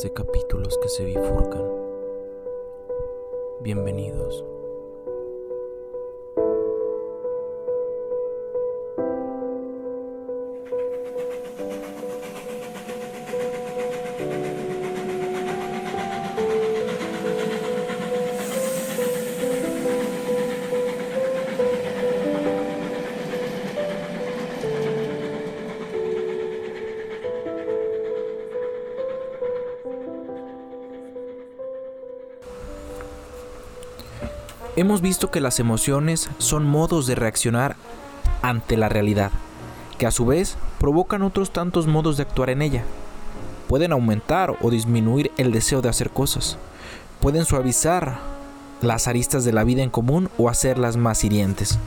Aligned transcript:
de 0.00 0.10
capítulos 0.10 0.78
que 0.78 0.88
se 0.88 1.04
bifurcan. 1.04 1.62
Bienvenidos. 3.60 4.42
Hemos 34.82 35.00
visto 35.00 35.30
que 35.30 35.40
las 35.40 35.60
emociones 35.60 36.28
son 36.38 36.66
modos 36.66 37.06
de 37.06 37.14
reaccionar 37.14 37.76
ante 38.42 38.76
la 38.76 38.88
realidad, 38.88 39.30
que 39.96 40.06
a 40.06 40.10
su 40.10 40.26
vez 40.26 40.56
provocan 40.80 41.22
otros 41.22 41.52
tantos 41.52 41.86
modos 41.86 42.16
de 42.16 42.24
actuar 42.24 42.50
en 42.50 42.62
ella. 42.62 42.82
Pueden 43.68 43.92
aumentar 43.92 44.56
o 44.60 44.70
disminuir 44.70 45.30
el 45.36 45.52
deseo 45.52 45.82
de 45.82 45.88
hacer 45.88 46.10
cosas. 46.10 46.58
Pueden 47.20 47.44
suavizar 47.44 48.18
las 48.80 49.06
aristas 49.06 49.44
de 49.44 49.52
la 49.52 49.62
vida 49.62 49.84
en 49.84 49.90
común 49.90 50.28
o 50.36 50.48
hacerlas 50.48 50.96
más 50.96 51.22
hirientes. 51.22 51.78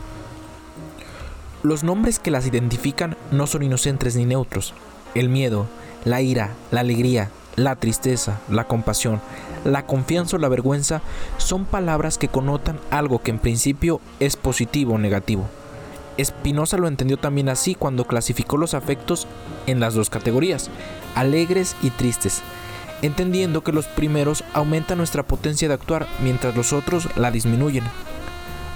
Los 1.64 1.84
nombres 1.84 2.18
que 2.18 2.32
las 2.32 2.48
identifican 2.48 3.18
no 3.30 3.46
son 3.46 3.64
inocentes 3.64 4.16
ni 4.16 4.24
neutros. 4.24 4.74
El 5.16 5.28
miedo, 5.28 5.66
la 6.06 6.22
ira, 6.22 6.52
la 6.72 6.80
alegría, 6.80 7.30
la 7.58 7.76
tristeza, 7.76 8.40
la 8.50 8.64
compasión, 8.64 9.20
la 9.66 9.86
confianza 9.86 10.38
o 10.38 10.40
la 10.40 10.48
vergüenza 10.48 11.02
son 11.38 11.66
palabras 11.66 12.18
que 12.18 12.30
connotan 12.30 12.80
algo 12.92 13.20
que 13.20 13.32
en 13.32 13.40
principio 13.40 14.00
es 14.22 14.38
positivo 14.38 14.94
o 14.94 14.98
negativo. 14.98 15.46
Spinoza 16.24 16.78
lo 16.78 16.88
entendió 16.88 17.18
también 17.18 17.50
así 17.50 17.76
cuando 17.76 18.06
clasificó 18.06 18.56
los 18.56 18.74
afectos 18.74 19.28
en 19.68 19.82
las 19.82 19.96
dos 19.96 20.10
categorías, 20.10 20.70
alegres 21.16 21.76
y 21.82 21.90
tristes, 21.90 22.42
entendiendo 23.02 23.64
que 23.64 23.74
los 23.74 23.88
primeros 23.88 24.44
aumentan 24.54 25.00
nuestra 25.00 25.24
potencia 25.24 25.68
de 25.68 25.74
actuar 25.74 26.08
mientras 26.24 26.56
los 26.56 26.72
otros 26.72 27.10
la 27.18 27.32
disminuyen. 27.32 27.84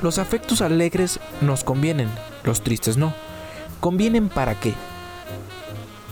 Los 0.01 0.17
afectos 0.17 0.61
alegres 0.61 1.19
nos 1.39 1.63
convienen, 1.63 2.09
los 2.43 2.61
tristes 2.61 2.97
no. 2.97 3.13
¿Convienen 3.79 4.27
para 4.27 4.55
qué? 4.59 4.73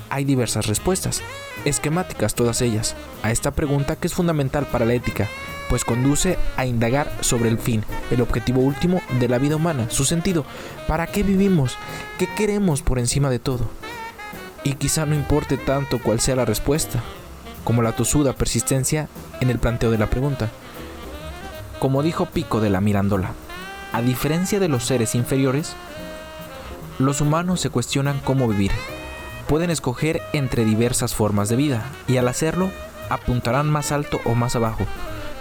Hay 0.09 0.23
diversas 0.23 0.67
respuestas 0.67 1.21
esquemáticas 1.65 2.33
todas 2.33 2.61
ellas, 2.61 2.95
a 3.23 3.31
esta 3.31 3.51
pregunta 3.51 3.95
que 3.95 4.07
es 4.07 4.13
fundamental 4.13 4.65
para 4.65 4.85
la 4.85 4.93
ética, 4.93 5.27
pues 5.69 5.83
conduce 5.83 6.37
a 6.55 6.65
indagar 6.65 7.11
sobre 7.21 7.49
el 7.49 7.59
fin, 7.59 7.83
el 8.09 8.21
objetivo 8.21 8.61
último 8.61 9.01
de 9.19 9.27
la 9.27 9.37
vida 9.37 9.57
humana, 9.57 9.89
su 9.89 10.05
sentido, 10.05 10.45
para 10.87 11.07
qué 11.07 11.23
vivimos, 11.23 11.77
qué 12.17 12.27
queremos 12.27 12.81
por 12.81 12.99
encima 12.99 13.29
de 13.29 13.39
todo. 13.39 13.69
Y 14.63 14.73
quizá 14.73 15.05
no 15.05 15.15
importe 15.15 15.57
tanto 15.57 15.99
cuál 16.01 16.19
sea 16.19 16.35
la 16.35 16.45
respuesta, 16.45 17.03
como 17.63 17.81
la 17.81 17.93
tosuda 17.93 18.33
persistencia 18.33 19.09
en 19.41 19.49
el 19.49 19.59
planteo 19.59 19.91
de 19.91 19.97
la 19.97 20.09
pregunta. 20.09 20.49
Como 21.79 22.01
dijo 22.01 22.27
Pico 22.27 22.61
de 22.61 22.69
la 22.69 22.81
Mirandola, 22.81 23.31
a 23.93 24.01
diferencia 24.01 24.59
de 24.59 24.67
los 24.67 24.85
seres 24.85 25.15
inferiores, 25.15 25.75
los 26.97 27.21
humanos 27.21 27.61
se 27.61 27.69
cuestionan 27.69 28.19
cómo 28.23 28.47
vivir, 28.47 28.71
pueden 29.47 29.69
escoger 29.69 30.21
entre 30.33 30.65
diversas 30.65 31.15
formas 31.15 31.49
de 31.49 31.55
vida 31.55 31.85
y 32.07 32.17
al 32.17 32.27
hacerlo 32.27 32.69
apuntarán 33.09 33.69
más 33.69 33.91
alto 33.91 34.19
o 34.25 34.35
más 34.35 34.55
abajo, 34.55 34.85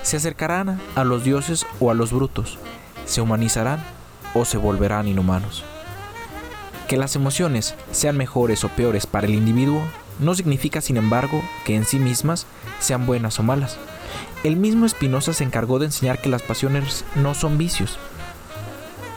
se 0.02 0.16
acercarán 0.16 0.80
a 0.94 1.04
los 1.04 1.24
dioses 1.24 1.66
o 1.80 1.90
a 1.90 1.94
los 1.94 2.12
brutos, 2.12 2.58
se 3.04 3.20
humanizarán 3.20 3.84
o 4.34 4.44
se 4.44 4.56
volverán 4.56 5.08
inhumanos. 5.08 5.64
Que 6.88 6.96
las 6.96 7.16
emociones 7.16 7.74
sean 7.90 8.16
mejores 8.16 8.62
o 8.62 8.68
peores 8.68 9.06
para 9.06 9.26
el 9.26 9.34
individuo 9.34 9.82
no 10.20 10.34
significa, 10.34 10.80
sin 10.80 10.96
embargo, 10.96 11.42
que 11.64 11.74
en 11.74 11.84
sí 11.84 11.98
mismas 11.98 12.46
sean 12.78 13.06
buenas 13.06 13.38
o 13.40 13.42
malas. 13.42 13.76
El 14.44 14.56
mismo 14.56 14.88
Spinoza 14.88 15.32
se 15.32 15.44
encargó 15.44 15.78
de 15.78 15.86
enseñar 15.86 16.20
que 16.20 16.28
las 16.28 16.42
pasiones 16.42 17.04
no 17.16 17.34
son 17.34 17.58
vicios, 17.58 17.98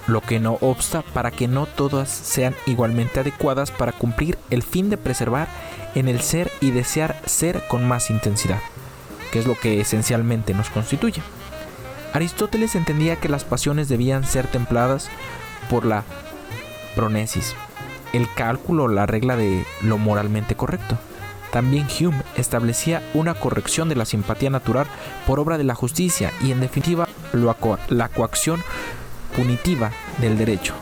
lo 0.10 0.22
que 0.22 0.40
no 0.40 0.58
obsta 0.62 1.02
para 1.02 1.32
que 1.32 1.48
no 1.48 1.66
todas 1.66 2.10
sean 2.10 2.56
igualmente 2.66 3.20
adecuadas 3.20 3.72
para 3.72 3.92
cumplir 3.92 4.38
el 4.50 4.64
fin 4.64 4.90
de 4.90 4.98
preservar 4.98 5.48
en 5.96 6.08
el 6.08 6.22
ser 6.22 6.52
y 6.62 6.72
desear 6.72 7.22
ser 7.26 7.64
con 7.68 7.88
más 7.88 8.10
intensidad, 8.10 8.60
que 9.32 9.40
es 9.40 9.48
lo 9.48 9.58
que 9.58 9.80
esencialmente 9.80 10.54
nos 10.54 10.70
constituye. 10.70 11.22
Aristóteles 12.14 12.76
entendía 12.76 13.18
que 13.18 13.30
las 13.30 13.44
pasiones 13.44 13.88
debían 13.88 14.24
ser 14.24 14.48
templadas 14.48 15.10
por 15.70 15.86
la 15.86 16.04
pronesis, 16.96 17.56
el 18.14 18.28
cálculo 18.34 18.88
la 18.88 19.06
regla 19.06 19.36
de 19.36 19.66
lo 19.82 19.98
moralmente 19.98 20.56
correcto. 20.56 20.98
También 21.52 21.88
Hume 22.00 22.22
establecía 22.36 23.02
una 23.14 23.34
corrección 23.34 23.90
de 23.90 23.96
la 23.96 24.06
simpatía 24.06 24.50
natural 24.50 24.86
por 25.26 25.40
obra 25.40 25.58
de 25.58 25.64
la 25.64 25.76
justicia 25.76 26.32
y 26.42 26.52
en 26.52 26.60
definitiva 26.60 27.08
la 27.90 28.10
coacción 28.10 28.62
punitiva 29.36 29.92
del 30.20 30.38
derecho. 30.38 30.74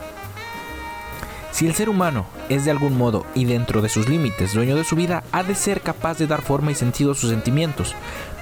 Si 1.51 1.65
el 1.65 1.73
ser 1.73 1.89
humano 1.89 2.25
es 2.49 2.65
de 2.65 2.71
algún 2.71 2.97
modo 2.97 3.25
y 3.33 3.45
dentro 3.45 3.81
de 3.81 3.89
sus 3.89 4.07
límites 4.07 4.53
dueño 4.53 4.75
de 4.75 4.83
su 4.83 4.95
vida, 4.95 5.23
ha 5.31 5.43
de 5.43 5.55
ser 5.55 5.81
capaz 5.81 6.17
de 6.17 6.27
dar 6.27 6.41
forma 6.41 6.71
y 6.71 6.75
sentido 6.75 7.13
a 7.13 7.15
sus 7.15 7.31
sentimientos, 7.31 7.95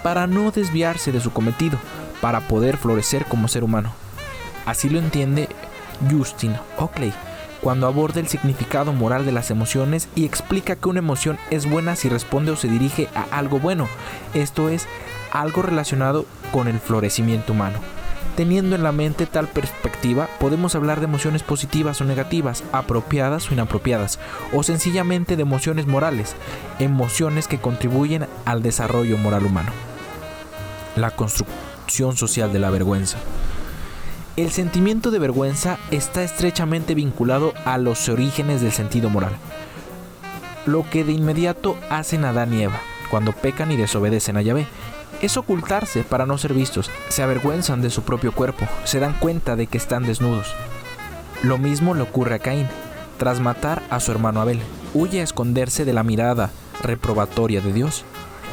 para 0.03 0.27
no 0.27 0.51
desviarse 0.51 1.11
de 1.11 1.21
su 1.21 1.31
cometido, 1.31 1.79
para 2.21 2.41
poder 2.41 2.77
florecer 2.77 3.25
como 3.25 3.47
ser 3.47 3.63
humano. 3.63 3.93
Así 4.66 4.89
lo 4.89 4.99
entiende 4.99 5.47
Justin 6.11 6.55
Oakley 6.77 7.13
cuando 7.61 7.87
aborda 7.87 8.19
el 8.19 8.27
significado 8.27 8.93
moral 8.93 9.25
de 9.25 9.31
las 9.31 9.49
emociones 9.49 10.07
y 10.13 10.25
explica 10.25 10.75
que 10.75 10.89
una 10.89 10.99
emoción 10.99 11.39
es 11.49 11.67
buena 11.67 11.95
si 11.95 12.09
responde 12.09 12.51
o 12.51 12.55
se 12.55 12.67
dirige 12.67 13.09
a 13.16 13.23
algo 13.35 13.59
bueno, 13.59 13.87
esto 14.35 14.69
es, 14.69 14.87
algo 15.31 15.63
relacionado 15.63 16.25
con 16.51 16.67
el 16.67 16.79
florecimiento 16.79 17.53
humano. 17.53 17.79
Teniendo 18.35 18.75
en 18.75 18.84
la 18.84 18.91
mente 18.91 19.25
tal 19.25 19.47
perspectiva, 19.47 20.28
podemos 20.40 20.75
hablar 20.75 21.00
de 21.00 21.06
emociones 21.06 21.41
positivas 21.41 22.01
o 22.01 22.06
negativas, 22.06 22.63
apropiadas 22.73 23.50
o 23.50 23.53
inapropiadas, 23.53 24.19
o 24.51 24.62
sencillamente 24.62 25.38
de 25.38 25.44
emociones 25.44 25.88
morales, 25.88 26.35
emociones 26.79 27.47
que 27.47 27.59
contribuyen 27.59 28.28
al 28.44 28.62
desarrollo 28.62 29.18
moral 29.18 29.46
humano. 29.46 29.72
La 30.97 31.12
construcción 31.12 32.18
social 32.18 32.51
de 32.51 32.59
la 32.59 32.69
vergüenza. 32.69 33.18
El 34.35 34.52
sentimiento 34.52 35.12
de 35.12 35.19
vergüenza 35.19 35.78
está 35.91 36.22
estrechamente 36.22 36.94
vinculado 36.94 37.53
a 37.63 37.78
los 37.78 38.09
orígenes 38.09 38.59
del 38.59 38.73
sentido 38.73 39.09
moral, 39.09 39.31
lo 40.66 40.90
que 40.90 41.06
de 41.06 41.13
inmediato 41.13 41.78
hacen 41.90 42.25
Adán 42.25 42.53
y 42.53 42.63
Eva 42.63 42.81
cuando 43.09 43.31
pecan 43.31 43.72
y 43.72 43.78
desobedecen 43.78 44.35
a 44.35 44.41
Yahvé, 44.41 44.67
es 45.22 45.38
ocultarse 45.38 46.03
para 46.03 46.26
no 46.26 46.38
ser 46.38 46.53
vistos, 46.53 46.90
se 47.09 47.24
avergüenzan 47.24 47.81
de 47.81 47.90
su 47.90 48.03
propio 48.03 48.31
cuerpo, 48.31 48.68
se 48.84 49.00
dan 49.00 49.14
cuenta 49.14 49.56
de 49.56 49.68
que 49.68 49.78
están 49.78 50.03
desnudos. 50.03 50.53
Lo 51.44 51.58
mismo 51.58 51.94
le 51.94 52.02
ocurre 52.02 52.36
a 52.36 52.40
Caín, 52.40 52.68
tras 53.18 53.40
matar 53.40 53.81
a 53.90 54.00
su 54.00 54.12
hermano 54.12 54.42
Abel, 54.42 54.59
huye 54.94 55.22
a 55.22 55.24
esconderse 55.24 55.86
de 55.86 55.94
la 55.94 56.03
mirada 56.03 56.52
reprobatoria 56.81 57.62
de 57.62 57.74
Dios. 57.74 58.03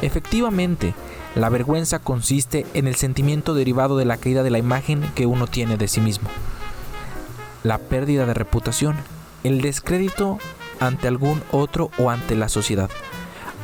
Efectivamente, 0.01 0.93
la 1.35 1.49
vergüenza 1.49 1.99
consiste 1.99 2.65
en 2.73 2.87
el 2.87 2.95
sentimiento 2.95 3.53
derivado 3.53 3.97
de 3.97 4.05
la 4.05 4.17
caída 4.17 4.43
de 4.43 4.51
la 4.51 4.59
imagen 4.59 5.01
que 5.15 5.25
uno 5.25 5.47
tiene 5.47 5.77
de 5.77 5.87
sí 5.87 5.99
mismo. 5.99 6.29
La 7.63 7.77
pérdida 7.77 8.25
de 8.25 8.33
reputación, 8.33 8.95
el 9.43 9.61
descrédito 9.61 10.37
ante 10.79 11.07
algún 11.07 11.41
otro 11.51 11.89
o 11.97 12.09
ante 12.09 12.35
la 12.35 12.49
sociedad. 12.49 12.89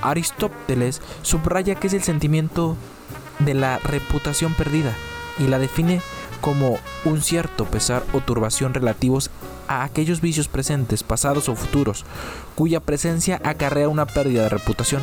Aristóteles 0.02 1.02
subraya 1.22 1.76
que 1.76 1.88
es 1.88 1.94
el 1.94 2.04
sentimiento 2.04 2.76
de 3.40 3.54
la 3.54 3.80
reputación 3.80 4.54
perdida 4.54 4.94
y 5.38 5.48
la 5.48 5.60
define 5.60 6.02
como 6.42 6.80
un 7.06 7.22
cierto 7.22 7.66
pesar 7.66 8.04
o 8.14 8.22
turbación 8.22 8.74
relativos 8.74 9.30
a 9.68 9.84
aquellos 9.84 10.22
vicios 10.22 10.48
presentes, 10.48 11.04
pasados 11.04 11.50
o 11.50 11.56
futuros, 11.56 12.06
cuya 12.56 12.80
presencia 12.80 13.40
acarrea 13.44 13.90
una 13.90 14.06
pérdida 14.06 14.44
de 14.44 14.50
reputación. 14.50 15.02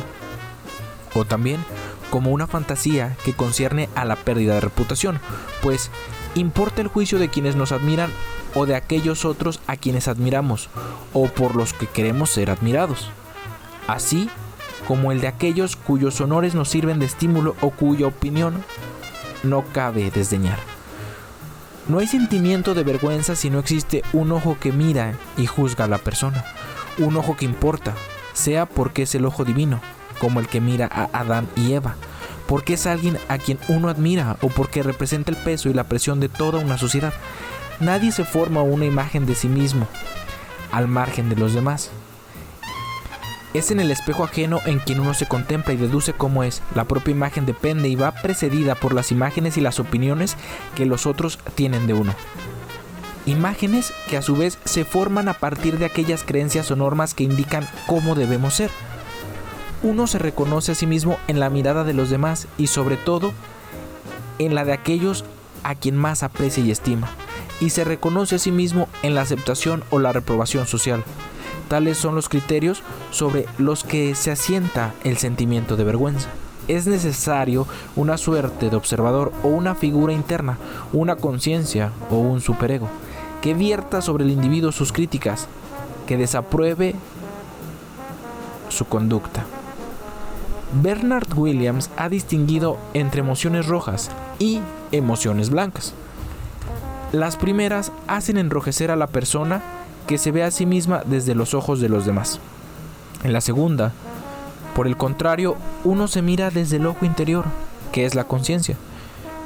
O 1.15 1.25
también 1.25 1.63
como 2.09 2.31
una 2.31 2.47
fantasía 2.47 3.17
que 3.23 3.33
concierne 3.33 3.89
a 3.95 4.05
la 4.05 4.15
pérdida 4.15 4.55
de 4.55 4.61
reputación, 4.61 5.19
pues 5.61 5.89
importa 6.35 6.81
el 6.81 6.87
juicio 6.87 7.19
de 7.19 7.29
quienes 7.29 7.55
nos 7.55 7.71
admiran 7.71 8.11
o 8.55 8.65
de 8.65 8.75
aquellos 8.75 9.25
otros 9.25 9.59
a 9.67 9.75
quienes 9.77 10.07
admiramos, 10.07 10.69
o 11.13 11.27
por 11.27 11.55
los 11.55 11.73
que 11.73 11.87
queremos 11.87 12.29
ser 12.29 12.49
admirados. 12.49 13.09
Así, 13.87 14.29
como 14.87 15.11
el 15.11 15.19
de 15.19 15.27
aquellos 15.27 15.75
cuyos 15.75 16.21
honores 16.21 16.55
nos 16.55 16.69
sirven 16.69 16.97
de 16.99 17.05
estímulo 17.05 17.55
o 17.59 17.71
cuya 17.71 18.07
opinión 18.07 18.63
no 19.43 19.65
cabe 19.73 20.09
desdeñar. 20.09 20.59
No 21.89 21.99
hay 21.99 22.07
sentimiento 22.07 22.73
de 22.73 22.83
vergüenza 22.83 23.35
si 23.35 23.49
no 23.49 23.59
existe 23.59 24.01
un 24.13 24.31
ojo 24.31 24.57
que 24.59 24.71
mira 24.71 25.13
y 25.37 25.45
juzga 25.45 25.85
a 25.85 25.89
la 25.89 25.97
persona, 25.97 26.43
un 26.97 27.17
ojo 27.17 27.35
que 27.35 27.45
importa, 27.45 27.95
sea 28.33 28.65
porque 28.65 29.03
es 29.03 29.15
el 29.15 29.25
ojo 29.25 29.43
divino, 29.43 29.81
como 30.19 30.39
el 30.39 30.47
que 30.47 30.61
mira 30.61 30.89
a 30.91 31.09
Adán 31.11 31.47
y 31.55 31.73
Eva, 31.73 31.95
porque 32.47 32.75
es 32.75 32.87
alguien 32.87 33.17
a 33.27 33.37
quien 33.37 33.59
uno 33.67 33.89
admira 33.89 34.37
o 34.41 34.47
porque 34.47 34.83
representa 34.83 35.31
el 35.31 35.37
peso 35.37 35.69
y 35.69 35.73
la 35.73 35.85
presión 35.85 36.19
de 36.19 36.29
toda 36.29 36.59
una 36.59 36.77
sociedad. 36.77 37.13
Nadie 37.81 38.11
se 38.11 38.23
forma 38.23 38.61
una 38.61 38.85
imagen 38.85 39.25
de 39.25 39.35
sí 39.35 39.49
mismo 39.49 39.87
al 40.71 40.87
margen 40.87 41.29
de 41.29 41.35
los 41.35 41.53
demás. 41.53 41.91
Es 43.57 43.71
en 43.71 43.79
el 43.79 43.89
espejo 43.89 44.23
ajeno 44.23 44.61
en 44.67 44.77
quien 44.77 44.99
uno 44.99 45.15
se 45.15 45.27
contempla 45.27 45.73
y 45.73 45.77
deduce 45.77 46.13
cómo 46.13 46.43
es. 46.43 46.61
La 46.75 46.83
propia 46.83 47.13
imagen 47.13 47.47
depende 47.47 47.89
y 47.89 47.95
va 47.95 48.11
precedida 48.11 48.75
por 48.75 48.93
las 48.93 49.11
imágenes 49.11 49.57
y 49.57 49.61
las 49.61 49.79
opiniones 49.79 50.37
que 50.75 50.85
los 50.85 51.07
otros 51.07 51.39
tienen 51.55 51.87
de 51.87 51.95
uno. 51.95 52.13
Imágenes 53.25 53.93
que 54.11 54.17
a 54.17 54.21
su 54.21 54.35
vez 54.35 54.59
se 54.65 54.85
forman 54.85 55.27
a 55.27 55.33
partir 55.33 55.79
de 55.79 55.85
aquellas 55.85 56.21
creencias 56.21 56.69
o 56.69 56.75
normas 56.75 57.15
que 57.15 57.23
indican 57.23 57.67
cómo 57.87 58.13
debemos 58.13 58.53
ser. 58.53 58.69
Uno 59.81 60.05
se 60.05 60.19
reconoce 60.19 60.73
a 60.73 60.75
sí 60.75 60.85
mismo 60.85 61.17
en 61.27 61.39
la 61.39 61.49
mirada 61.49 61.83
de 61.83 61.95
los 61.95 62.11
demás 62.11 62.47
y 62.59 62.67
sobre 62.67 62.95
todo 62.95 63.33
en 64.37 64.53
la 64.53 64.65
de 64.65 64.73
aquellos 64.73 65.25
a 65.63 65.73
quien 65.73 65.97
más 65.97 66.21
aprecia 66.21 66.63
y 66.63 66.69
estima, 66.69 67.09
y 67.59 67.71
se 67.71 67.83
reconoce 67.83 68.35
a 68.35 68.39
sí 68.39 68.51
mismo 68.51 68.87
en 69.01 69.15
la 69.15 69.21
aceptación 69.21 69.83
o 69.89 69.97
la 69.97 70.13
reprobación 70.13 70.67
social. 70.67 71.03
Tales 71.67 71.97
son 71.97 72.15
los 72.15 72.29
criterios 72.29 72.81
sobre 73.11 73.45
los 73.57 73.83
que 73.83 74.15
se 74.15 74.31
asienta 74.31 74.93
el 75.03 75.17
sentimiento 75.17 75.75
de 75.75 75.83
vergüenza. 75.83 76.29
Es 76.67 76.87
necesario 76.87 77.67
una 77.95 78.17
suerte 78.17 78.69
de 78.69 78.75
observador 78.75 79.31
o 79.43 79.47
una 79.47 79.75
figura 79.75 80.13
interna, 80.13 80.57
una 80.93 81.15
conciencia 81.15 81.91
o 82.09 82.17
un 82.17 82.41
superego, 82.41 82.87
que 83.41 83.53
vierta 83.53 84.01
sobre 84.01 84.23
el 84.25 84.31
individuo 84.31 84.71
sus 84.71 84.91
críticas, 84.91 85.47
que 86.05 86.17
desapruebe 86.17 86.95
su 88.69 88.85
conducta. 88.85 89.45
Bernard 90.81 91.37
Williams 91.37 91.89
ha 91.95 92.09
distinguido 92.09 92.77
entre 92.93 93.21
emociones 93.21 93.67
rojas 93.67 94.09
y 94.39 94.59
emociones 94.91 95.49
blancas. 95.49 95.93
Las 97.13 97.37
primeras 97.37 97.93
hacen 98.07 98.37
enrojecer 98.37 98.91
a 98.91 98.97
la 98.97 99.07
persona 99.07 99.61
que 100.07 100.17
se 100.17 100.31
ve 100.31 100.43
a 100.43 100.51
sí 100.51 100.65
misma 100.65 101.03
desde 101.05 101.35
los 101.35 101.53
ojos 101.53 101.79
de 101.79 101.89
los 101.89 102.05
demás. 102.05 102.39
En 103.23 103.33
la 103.33 103.41
segunda, 103.41 103.91
por 104.75 104.87
el 104.87 104.95
contrario, 104.95 105.57
uno 105.83 106.07
se 106.07 106.21
mira 106.21 106.49
desde 106.49 106.77
el 106.77 106.87
ojo 106.87 107.05
interior, 107.05 107.45
que 107.91 108.05
es 108.05 108.15
la 108.15 108.23
conciencia. 108.23 108.77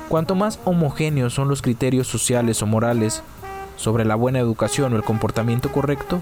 Cuanto 0.08 0.36
más 0.36 0.60
homogéneos 0.66 1.34
son 1.34 1.48
los 1.48 1.62
criterios 1.62 2.08
sociales 2.08 2.62
o 2.62 2.68
morales 2.68 3.24
sobre 3.78 4.06
la 4.06 4.16
buena 4.16 4.40
educación 4.40 4.94
o 4.94 4.98
el 4.98 5.04
comportamiento 5.04 5.72
correcto, 5.72 6.22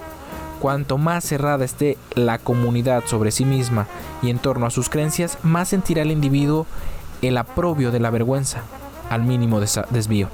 cuanto 0.60 0.98
más 0.98 1.24
cerrada 1.24 1.66
esté 1.66 1.98
la 2.16 2.38
comunidad 2.38 3.04
sobre 3.06 3.32
sí 3.32 3.46
misma 3.46 3.88
y 4.22 4.30
en 4.30 4.40
torno 4.40 4.66
a 4.66 4.70
sus 4.70 4.90
creencias, 4.90 5.38
más 5.44 5.70
sentirá 5.70 6.04
el 6.04 6.12
individuo 6.12 6.66
el 7.22 7.38
aprobio 7.38 7.92
de 7.92 8.00
la 8.00 8.12
vergüenza 8.12 8.62
al 9.10 9.24
mínimo 9.24 9.60
desvío. 9.60 10.30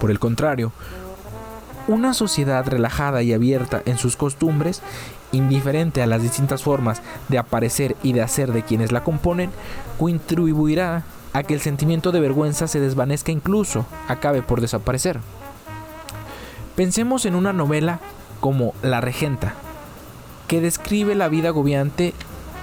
Por 0.00 0.10
el 0.10 0.18
contrario, 0.18 0.72
una 1.90 2.14
sociedad 2.14 2.66
relajada 2.66 3.22
y 3.22 3.32
abierta 3.32 3.82
en 3.84 3.98
sus 3.98 4.16
costumbres, 4.16 4.80
indiferente 5.32 6.02
a 6.02 6.06
las 6.06 6.22
distintas 6.22 6.62
formas 6.62 7.02
de 7.28 7.38
aparecer 7.38 7.96
y 8.02 8.12
de 8.12 8.22
hacer 8.22 8.52
de 8.52 8.62
quienes 8.62 8.92
la 8.92 9.02
componen, 9.02 9.50
contribuirá 9.98 11.02
a 11.32 11.42
que 11.42 11.54
el 11.54 11.60
sentimiento 11.60 12.12
de 12.12 12.20
vergüenza 12.20 12.68
se 12.68 12.80
desvanezca 12.80 13.32
incluso 13.32 13.86
acabe 14.08 14.42
por 14.42 14.60
desaparecer. 14.60 15.20
Pensemos 16.76 17.26
en 17.26 17.34
una 17.34 17.52
novela 17.52 18.00
como 18.40 18.72
La 18.82 19.00
Regenta, 19.00 19.54
que 20.48 20.60
describe 20.60 21.14
la 21.14 21.28
vida 21.28 21.48
agobiante 21.48 22.14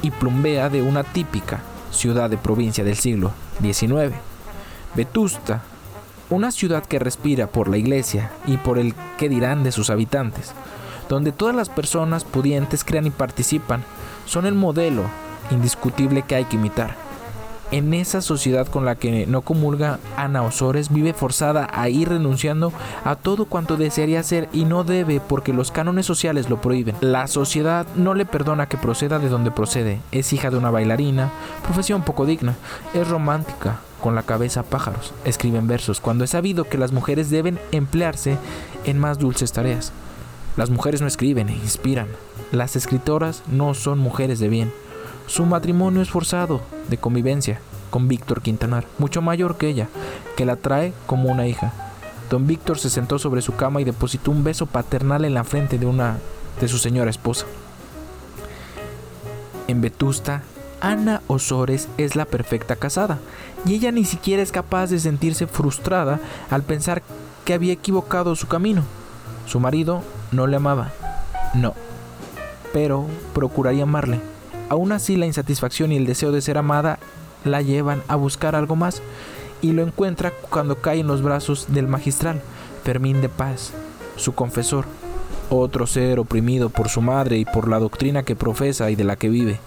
y 0.02 0.12
plumbea 0.12 0.70
de 0.70 0.82
una 0.82 1.04
típica 1.04 1.62
ciudad 1.92 2.30
de 2.30 2.38
provincia 2.38 2.84
del 2.84 2.96
siglo 2.96 3.32
XIX. 3.62 4.16
Vetusta 4.96 5.64
una 6.30 6.52
ciudad 6.52 6.86
que 6.86 7.00
respira 7.00 7.48
por 7.48 7.68
la 7.68 7.78
iglesia 7.78 8.32
y 8.46 8.58
por 8.58 8.78
el 8.78 8.94
que 9.18 9.30
dirán 9.30 9.64
de 9.64 9.72
sus 9.72 9.90
habitantes, 9.90 10.52
donde 11.10 11.32
todas 11.32 11.56
las 11.56 11.70
personas 11.70 12.24
pudientes 12.24 12.84
crean 12.84 13.08
y 13.08 13.12
participan, 13.12 13.84
son 14.26 14.46
el 14.46 14.54
modelo 14.54 15.04
indiscutible 15.52 16.24
que 16.24 16.36
hay 16.36 16.46
que 16.46 16.58
imitar. 16.58 16.96
En 17.70 17.94
esa 17.94 18.22
sociedad 18.22 18.66
con 18.66 18.86
la 18.86 18.96
que 18.96 19.28
no 19.28 19.42
comulga 19.42 20.00
Ana 20.16 20.44
Osores 20.44 20.90
vive 20.90 21.14
forzada 21.14 21.68
a 21.74 21.90
ir 21.90 22.08
renunciando 22.08 22.72
a 23.04 23.18
todo 23.18 23.44
cuanto 23.44 23.76
desearía 23.76 24.22
hacer 24.22 24.48
y 24.54 24.64
no 24.64 24.86
debe 24.86 25.20
porque 25.20 25.52
los 25.52 25.72
cánones 25.72 26.06
sociales 26.06 26.50
lo 26.50 26.62
prohíben. 26.62 26.96
La 27.02 27.28
sociedad 27.28 27.86
no 27.96 28.14
le 28.14 28.26
perdona 28.26 28.68
que 28.68 28.78
proceda 28.78 29.20
de 29.20 29.28
donde 29.28 29.52
procede. 29.52 30.00
Es 30.14 30.32
hija 30.32 30.50
de 30.50 30.58
una 30.58 30.72
bailarina, 30.72 31.30
profesión 31.64 32.04
poco 32.04 32.26
digna, 32.26 32.56
es 32.94 33.06
romántica, 33.06 33.82
con 34.02 34.16
la 34.16 34.24
cabeza 34.24 34.64
pájaros, 34.64 35.14
escriben 35.26 35.68
versos, 35.68 36.00
cuando 36.00 36.24
es 36.24 36.32
sabido 36.32 36.66
que 36.66 36.78
las 36.78 36.92
mujeres 36.92 37.30
deben 37.30 37.60
emplearse 37.72 38.38
en 38.86 39.00
más 39.00 39.20
dulces 39.20 39.52
tareas. 39.52 39.92
Las 40.56 40.70
mujeres 40.70 41.02
no 41.02 41.08
escriben, 41.08 41.50
inspiran. 41.50 42.08
Las 42.52 42.76
escritoras 42.76 43.44
no 43.48 43.74
son 43.74 44.00
mujeres 44.00 44.40
de 44.40 44.50
bien. 44.50 44.72
Su 45.28 45.46
matrimonio 45.46 46.02
es 46.02 46.10
forzado, 46.10 46.62
de 46.90 46.98
convivencia, 46.98 47.60
con 47.90 48.08
Víctor 48.08 48.42
Quintanar, 48.42 48.86
mucho 48.98 49.22
mayor 49.22 49.58
que 49.58 49.68
ella, 49.68 49.90
que 50.36 50.46
la 50.46 50.56
trae 50.56 50.94
como 51.06 51.30
una 51.30 51.48
hija. 51.48 51.74
Don 52.30 52.48
Víctor 52.48 52.80
se 52.80 52.90
sentó 52.90 53.20
sobre 53.20 53.42
su 53.42 53.56
cama 53.56 53.82
y 53.82 53.84
depositó 53.84 54.32
un 54.32 54.44
beso 54.44 54.66
paternal 54.66 55.26
en 55.26 55.34
la 55.34 55.44
frente 55.44 55.78
de 55.78 55.86
una 55.86 56.18
de 56.60 56.68
su 56.68 56.78
señora 56.78 57.10
esposa. 57.10 57.46
En 59.68 59.82
Vetusta, 59.82 60.44
Ana 60.82 61.22
Osores 61.28 61.88
es 61.98 62.16
la 62.16 62.26
perfecta 62.26 62.76
casada, 62.76 63.20
y 63.66 63.76
ella 63.76 63.92
ni 63.92 64.06
siquiera 64.06 64.42
es 64.42 64.52
capaz 64.52 64.88
de 64.88 65.00
sentirse 65.00 65.48
frustrada 65.48 66.20
al 66.50 66.64
pensar 66.64 67.02
que 67.46 67.54
había 67.54 67.74
equivocado 67.74 68.36
su 68.36 68.48
camino. 68.48 68.84
Su 69.46 69.60
marido 69.60 70.02
no 70.32 70.48
le 70.48 70.58
amaba, 70.58 70.92
no, 71.54 71.74
pero 72.74 73.06
procuraría 73.34 73.84
amarle. 73.84 74.20
Aún 74.70 74.92
así 74.92 75.16
la 75.16 75.26
insatisfacción 75.26 75.92
y 75.92 75.98
el 75.98 76.06
deseo 76.06 76.32
de 76.32 76.42
ser 76.42 76.58
amada 76.58 77.00
la 77.46 77.62
llevan 77.62 78.04
a 78.08 78.16
buscar 78.16 78.56
algo 78.56 78.76
más 78.76 79.02
y 79.62 79.72
lo 79.72 79.82
encuentra 79.82 80.32
cuando 80.50 80.76
cae 80.76 81.00
en 81.00 81.08
los 81.08 81.22
brazos 81.22 81.68
del 81.70 81.88
magistral, 81.88 82.42
Fermín 82.84 83.22
de 83.22 83.30
Paz, 83.30 83.72
su 84.18 84.34
confesor, 84.34 84.86
otro 85.50 85.88
ser 85.88 86.20
oprimido 86.20 86.70
por 86.70 86.90
su 86.90 87.02
madre 87.02 87.38
y 87.38 87.46
por 87.46 87.68
la 87.70 87.80
doctrina 87.80 88.24
que 88.24 88.36
profesa 88.36 88.92
y 88.92 88.96
de 88.96 89.06
la 89.06 89.16
que 89.16 89.30
vive. 89.30 89.60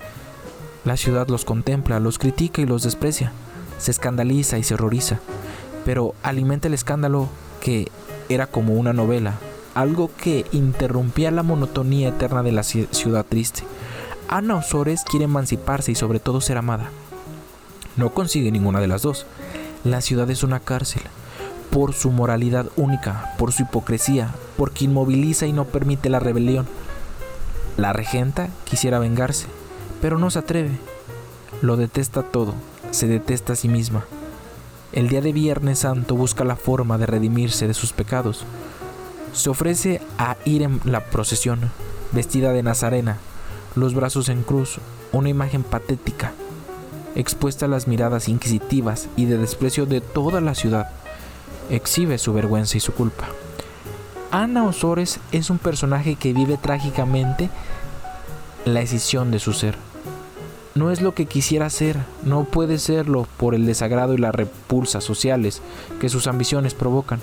La 0.84 0.96
ciudad 0.96 1.28
los 1.28 1.44
contempla, 1.44 2.00
los 2.00 2.18
critica 2.18 2.62
y 2.62 2.66
los 2.66 2.82
desprecia, 2.82 3.32
se 3.78 3.90
escandaliza 3.90 4.58
y 4.58 4.62
se 4.62 4.74
horroriza, 4.74 5.20
pero 5.84 6.14
alimenta 6.22 6.68
el 6.68 6.74
escándalo 6.74 7.28
que 7.60 7.90
era 8.30 8.46
como 8.46 8.74
una 8.74 8.92
novela, 8.92 9.34
algo 9.74 10.10
que 10.16 10.46
interrumpía 10.52 11.30
la 11.30 11.42
monotonía 11.42 12.08
eterna 12.08 12.42
de 12.42 12.52
la 12.52 12.62
ciudad 12.62 13.26
triste. 13.28 13.62
Ana 14.28 14.56
Osores 14.56 15.04
quiere 15.04 15.24
emanciparse 15.24 15.92
y 15.92 15.96
sobre 15.96 16.20
todo 16.20 16.40
ser 16.40 16.56
amada. 16.56 16.90
No 17.96 18.14
consigue 18.14 18.50
ninguna 18.50 18.80
de 18.80 18.86
las 18.86 19.02
dos. 19.02 19.26
La 19.84 20.00
ciudad 20.00 20.30
es 20.30 20.42
una 20.42 20.60
cárcel, 20.60 21.02
por 21.70 21.92
su 21.92 22.10
moralidad 22.10 22.66
única, 22.76 23.34
por 23.38 23.52
su 23.52 23.62
hipocresía, 23.62 24.34
porque 24.56 24.84
inmoviliza 24.84 25.46
y 25.46 25.52
no 25.52 25.64
permite 25.64 26.08
la 26.08 26.20
rebelión. 26.20 26.66
La 27.76 27.92
regenta 27.92 28.48
quisiera 28.64 28.98
vengarse, 28.98 29.46
pero 30.00 30.18
no 30.18 30.30
se 30.30 30.38
atreve. 30.38 30.70
Lo 31.62 31.76
detesta 31.76 32.22
todo, 32.22 32.54
se 32.90 33.06
detesta 33.06 33.52
a 33.52 33.56
sí 33.56 33.68
misma. 33.68 34.04
El 34.92 35.08
día 35.08 35.20
de 35.20 35.32
Viernes 35.32 35.80
Santo 35.80 36.16
busca 36.16 36.44
la 36.44 36.56
forma 36.56 36.98
de 36.98 37.06
redimirse 37.06 37.68
de 37.68 37.74
sus 37.74 37.92
pecados. 37.92 38.44
Se 39.32 39.50
ofrece 39.50 40.00
a 40.18 40.36
ir 40.44 40.62
en 40.62 40.80
la 40.84 41.04
procesión, 41.04 41.70
vestida 42.12 42.52
de 42.52 42.62
nazarena, 42.62 43.18
los 43.76 43.94
brazos 43.94 44.28
en 44.28 44.42
cruz, 44.42 44.78
una 45.12 45.28
imagen 45.28 45.62
patética, 45.62 46.32
expuesta 47.14 47.66
a 47.66 47.68
las 47.68 47.86
miradas 47.86 48.28
inquisitivas 48.28 49.08
y 49.16 49.26
de 49.26 49.38
desprecio 49.38 49.86
de 49.86 50.00
toda 50.00 50.40
la 50.40 50.54
ciudad. 50.54 50.90
Exhibe 51.68 52.18
su 52.18 52.32
vergüenza 52.32 52.76
y 52.76 52.80
su 52.80 52.92
culpa. 52.92 53.26
Ana 54.32 54.64
Osores 54.64 55.20
es 55.30 55.50
un 55.50 55.58
personaje 55.58 56.16
que 56.16 56.32
vive 56.32 56.56
trágicamente 56.56 57.50
la 58.64 58.80
escisión 58.80 59.30
de 59.30 59.38
su 59.38 59.52
ser 59.52 59.89
no 60.74 60.90
es 60.90 61.00
lo 61.00 61.14
que 61.14 61.26
quisiera 61.26 61.68
ser, 61.68 61.98
no 62.22 62.44
puede 62.44 62.78
serlo 62.78 63.26
por 63.36 63.54
el 63.54 63.66
desagrado 63.66 64.14
y 64.14 64.18
las 64.18 64.34
repulsas 64.34 65.02
sociales 65.02 65.62
que 66.00 66.08
sus 66.08 66.28
ambiciones 66.28 66.74
provocan. 66.74 67.20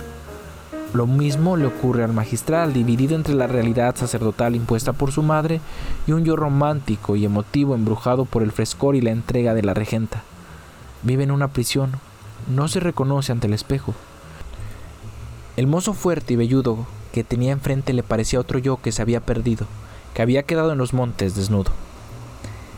Lo 0.93 1.07
mismo 1.07 1.57
le 1.57 1.65
ocurre 1.65 2.03
al 2.03 2.13
magistral, 2.13 2.73
dividido 2.73 3.15
entre 3.15 3.35
la 3.35 3.47
realidad 3.47 3.95
sacerdotal 3.95 4.55
impuesta 4.55 4.93
por 4.93 5.11
su 5.11 5.21
madre 5.21 5.61
y 6.07 6.11
un 6.11 6.25
yo 6.25 6.35
romántico 6.35 7.15
y 7.15 7.25
emotivo 7.25 7.75
embrujado 7.75 8.25
por 8.25 8.43
el 8.43 8.51
frescor 8.51 8.95
y 8.95 9.01
la 9.01 9.11
entrega 9.11 9.53
de 9.53 9.63
la 9.63 9.73
regenta. 9.73 10.23
Vive 11.03 11.23
en 11.23 11.31
una 11.31 11.49
prisión, 11.49 11.91
no 12.53 12.67
se 12.67 12.79
reconoce 12.79 13.31
ante 13.31 13.47
el 13.47 13.53
espejo. 13.53 13.93
El 15.55 15.67
mozo 15.67 15.93
fuerte 15.93 16.33
y 16.33 16.35
velludo 16.35 16.85
que 17.13 17.23
tenía 17.23 17.51
enfrente 17.51 17.93
le 17.93 18.03
parecía 18.03 18.39
otro 18.39 18.59
yo 18.59 18.81
que 18.81 18.91
se 18.91 19.01
había 19.01 19.21
perdido, 19.21 19.67
que 20.13 20.21
había 20.21 20.43
quedado 20.43 20.71
en 20.71 20.77
los 20.77 20.93
montes 20.93 21.35
desnudo. 21.35 21.71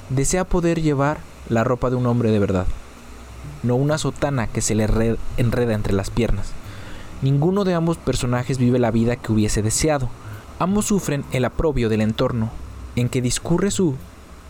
Desea 0.10 0.44
poder 0.44 0.82
llevar 0.82 1.20
la 1.50 1.64
ropa 1.64 1.90
de 1.90 1.96
un 1.96 2.06
hombre 2.08 2.32
de 2.32 2.40
verdad, 2.40 2.66
no 3.64 3.76
una 3.76 3.98
sotana 3.98 4.48
que 4.48 4.62
se 4.62 4.76
le 4.76 4.88
enreda 5.38 5.74
entre 5.74 5.94
las 5.94 6.10
piernas. 6.10 6.52
Ninguno 7.22 7.66
de 7.66 7.74
ambos 7.74 7.98
personajes 7.98 8.58
vive 8.58 8.80
la 8.80 8.92
vida 8.92 9.18
que 9.18 9.32
hubiese 9.32 9.62
deseado. 9.62 10.10
Ambos 10.58 10.86
sufren 10.86 11.26
el 11.32 11.44
aprobio 11.44 11.90
del 11.90 12.02
entorno 12.02 12.50
en 12.96 13.10
que 13.10 13.22
discurre 13.22 13.72
su 13.72 13.96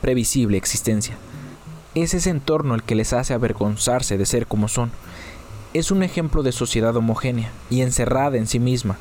previsible 0.02 0.58
existencia. 0.58 1.18
Es 1.96 2.14
ese 2.14 2.30
entorno 2.30 2.76
el 2.76 2.84
que 2.84 2.96
les 2.96 3.14
hace 3.14 3.34
avergonzarse 3.34 4.18
de 4.18 4.26
ser 4.26 4.46
como 4.46 4.68
son. 4.68 4.92
Es 5.74 5.90
un 5.90 6.04
ejemplo 6.04 6.44
de 6.44 6.52
sociedad 6.52 6.96
homogénea 6.96 7.52
y 7.70 7.82
encerrada 7.82 8.38
en 8.38 8.48
sí 8.48 8.60
misma, 8.60 8.98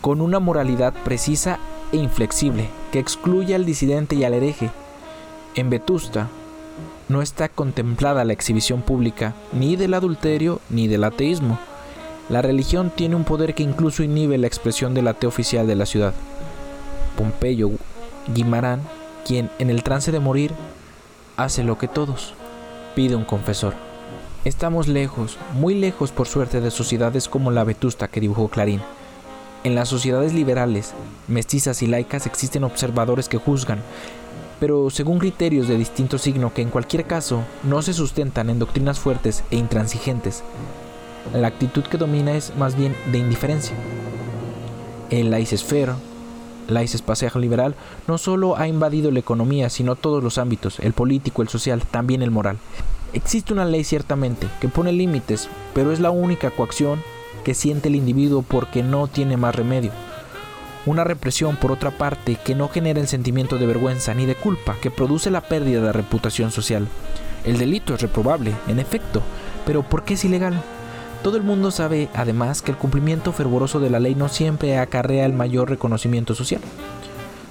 con 0.00 0.20
una 0.20 0.38
moralidad 0.38 0.94
precisa 1.04 1.58
e 1.90 1.96
inflexible 1.96 2.68
que 2.92 3.00
excluye 3.00 3.54
al 3.54 3.64
disidente 3.64 4.14
y 4.14 4.24
al 4.24 4.34
hereje. 4.34 4.70
En 5.54 5.70
Vetusta 5.70 6.28
no 7.08 7.22
está 7.22 7.48
contemplada 7.48 8.24
la 8.24 8.32
exhibición 8.32 8.82
pública 8.82 9.34
ni 9.52 9.76
del 9.76 9.94
adulterio 9.94 10.60
ni 10.68 10.88
del 10.88 11.04
ateísmo. 11.04 11.58
La 12.28 12.42
religión 12.42 12.92
tiene 12.94 13.16
un 13.16 13.24
poder 13.24 13.54
que 13.54 13.62
incluso 13.62 14.02
inhibe 14.02 14.36
la 14.38 14.46
expresión 14.46 14.94
del 14.94 15.08
ateo 15.08 15.28
oficial 15.28 15.66
de 15.66 15.74
la 15.74 15.86
ciudad. 15.86 16.12
Pompeyo 17.16 17.70
Guimarán, 18.34 18.82
quien 19.26 19.50
en 19.58 19.70
el 19.70 19.82
trance 19.82 20.12
de 20.12 20.20
morir 20.20 20.52
hace 21.36 21.64
lo 21.64 21.78
que 21.78 21.88
todos, 21.88 22.34
pide 22.94 23.16
un 23.16 23.24
confesor. 23.24 23.74
Estamos 24.44 24.86
lejos, 24.86 25.38
muy 25.54 25.74
lejos 25.74 26.12
por 26.12 26.28
suerte 26.28 26.60
de 26.60 26.70
sociedades 26.70 27.28
como 27.28 27.50
la 27.50 27.64
vetusta 27.64 28.08
que 28.08 28.20
dibujó 28.20 28.48
Clarín. 28.48 28.80
En 29.64 29.74
las 29.74 29.88
sociedades 29.88 30.32
liberales, 30.32 30.94
mestizas 31.26 31.82
y 31.82 31.86
laicas 31.86 32.26
existen 32.26 32.64
observadores 32.64 33.28
que 33.28 33.38
juzgan, 33.38 33.80
pero 34.60 34.90
según 34.90 35.18
criterios 35.18 35.68
de 35.68 35.76
distinto 35.76 36.18
signo 36.18 36.52
que 36.52 36.62
en 36.62 36.70
cualquier 36.70 37.06
caso 37.06 37.42
no 37.62 37.82
se 37.82 37.94
sustentan 37.94 38.50
en 38.50 38.58
doctrinas 38.58 38.98
fuertes 38.98 39.44
e 39.50 39.56
intransigentes. 39.56 40.42
La 41.32 41.48
actitud 41.48 41.82
que 41.84 41.98
domina 41.98 42.34
es 42.34 42.56
más 42.56 42.76
bien 42.76 42.94
de 43.12 43.18
indiferencia. 43.18 43.76
El 45.10 45.30
laicesfero, 45.30 45.96
laissez-passer 46.68 47.36
liberal, 47.36 47.74
no 48.06 48.18
solo 48.18 48.56
ha 48.56 48.68
invadido 48.68 49.10
la 49.10 49.20
economía, 49.20 49.70
sino 49.70 49.96
todos 49.96 50.22
los 50.22 50.38
ámbitos, 50.38 50.80
el 50.80 50.92
político, 50.92 51.42
el 51.42 51.48
social, 51.48 51.82
también 51.82 52.22
el 52.22 52.30
moral. 52.30 52.58
Existe 53.12 53.52
una 53.52 53.64
ley 53.64 53.84
ciertamente 53.84 54.46
que 54.60 54.68
pone 54.68 54.92
límites, 54.92 55.48
pero 55.74 55.92
es 55.92 56.00
la 56.00 56.10
única 56.10 56.50
coacción 56.50 57.02
que 57.44 57.54
siente 57.54 57.88
el 57.88 57.96
individuo 57.96 58.42
porque 58.42 58.82
no 58.82 59.06
tiene 59.06 59.36
más 59.36 59.54
remedio. 59.54 59.92
Una 60.86 61.04
represión, 61.04 61.56
por 61.56 61.72
otra 61.72 61.90
parte, 61.90 62.36
que 62.36 62.54
no 62.54 62.68
genera 62.68 63.00
el 63.00 63.08
sentimiento 63.08 63.58
de 63.58 63.66
vergüenza 63.66 64.14
ni 64.14 64.26
de 64.26 64.34
culpa, 64.34 64.76
que 64.80 64.90
produce 64.90 65.30
la 65.30 65.42
pérdida 65.42 65.82
de 65.82 65.92
reputación 65.92 66.50
social. 66.50 66.88
El 67.44 67.58
delito 67.58 67.94
es 67.94 68.00
reprobable, 68.00 68.54
en 68.68 68.78
efecto, 68.78 69.22
pero 69.66 69.82
¿por 69.82 70.04
qué 70.04 70.14
es 70.14 70.24
ilegal? 70.24 70.54
Todo 71.22 71.36
el 71.36 71.42
mundo 71.42 71.70
sabe, 71.70 72.08
además, 72.14 72.62
que 72.62 72.70
el 72.70 72.76
cumplimiento 72.76 73.32
fervoroso 73.32 73.80
de 73.80 73.90
la 73.90 74.00
ley 74.00 74.14
no 74.14 74.28
siempre 74.28 74.78
acarrea 74.78 75.26
el 75.26 75.32
mayor 75.32 75.68
reconocimiento 75.68 76.34
social. 76.34 76.60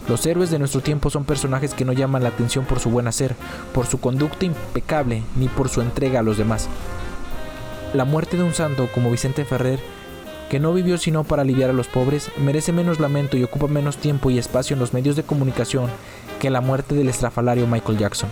Los 0.08 0.26
héroes 0.26 0.50
de 0.50 0.58
nuestro 0.58 0.80
tiempo 0.80 1.10
son 1.10 1.26
personajes 1.26 1.74
que 1.74 1.84
no 1.84 1.92
llaman 1.92 2.24
la 2.24 2.30
atención 2.30 2.64
por 2.64 2.80
su 2.80 2.90
buen 2.90 3.08
hacer, 3.08 3.36
por 3.74 3.86
su 3.88 4.00
conducta 4.00 4.46
impecable, 4.46 5.22
ni 5.36 5.50
por 5.50 5.68
su 5.68 5.82
entrega 5.82 6.22
a 6.22 6.24
los 6.24 6.38
demás. 6.38 6.70
La 7.94 8.06
muerte 8.06 8.38
de 8.38 8.44
un 8.44 8.54
santo 8.54 8.88
como 8.94 9.12
Vicente 9.12 9.44
Ferrer, 9.44 9.80
que 10.50 10.60
no 10.60 10.74
vivió 10.74 10.98
sino 10.98 11.24
para 11.24 11.42
aliviar 11.42 11.70
a 11.70 11.74
los 11.74 11.88
pobres, 11.88 12.32
merece 12.38 12.72
menos 12.72 13.00
lamento 13.00 13.38
y 13.38 13.44
ocupa 13.44 13.68
menos 13.68 13.98
tiempo 13.98 14.30
y 14.30 14.38
espacio 14.38 14.74
en 14.74 14.80
los 14.80 14.94
medios 14.94 15.16
de 15.16 15.24
comunicación 15.24 15.90
que 16.40 16.50
la 16.50 16.62
muerte 16.62 16.96
del 16.96 17.10
estrafalario 17.10 17.68
Michael 17.68 17.98
Jackson. 17.98 18.30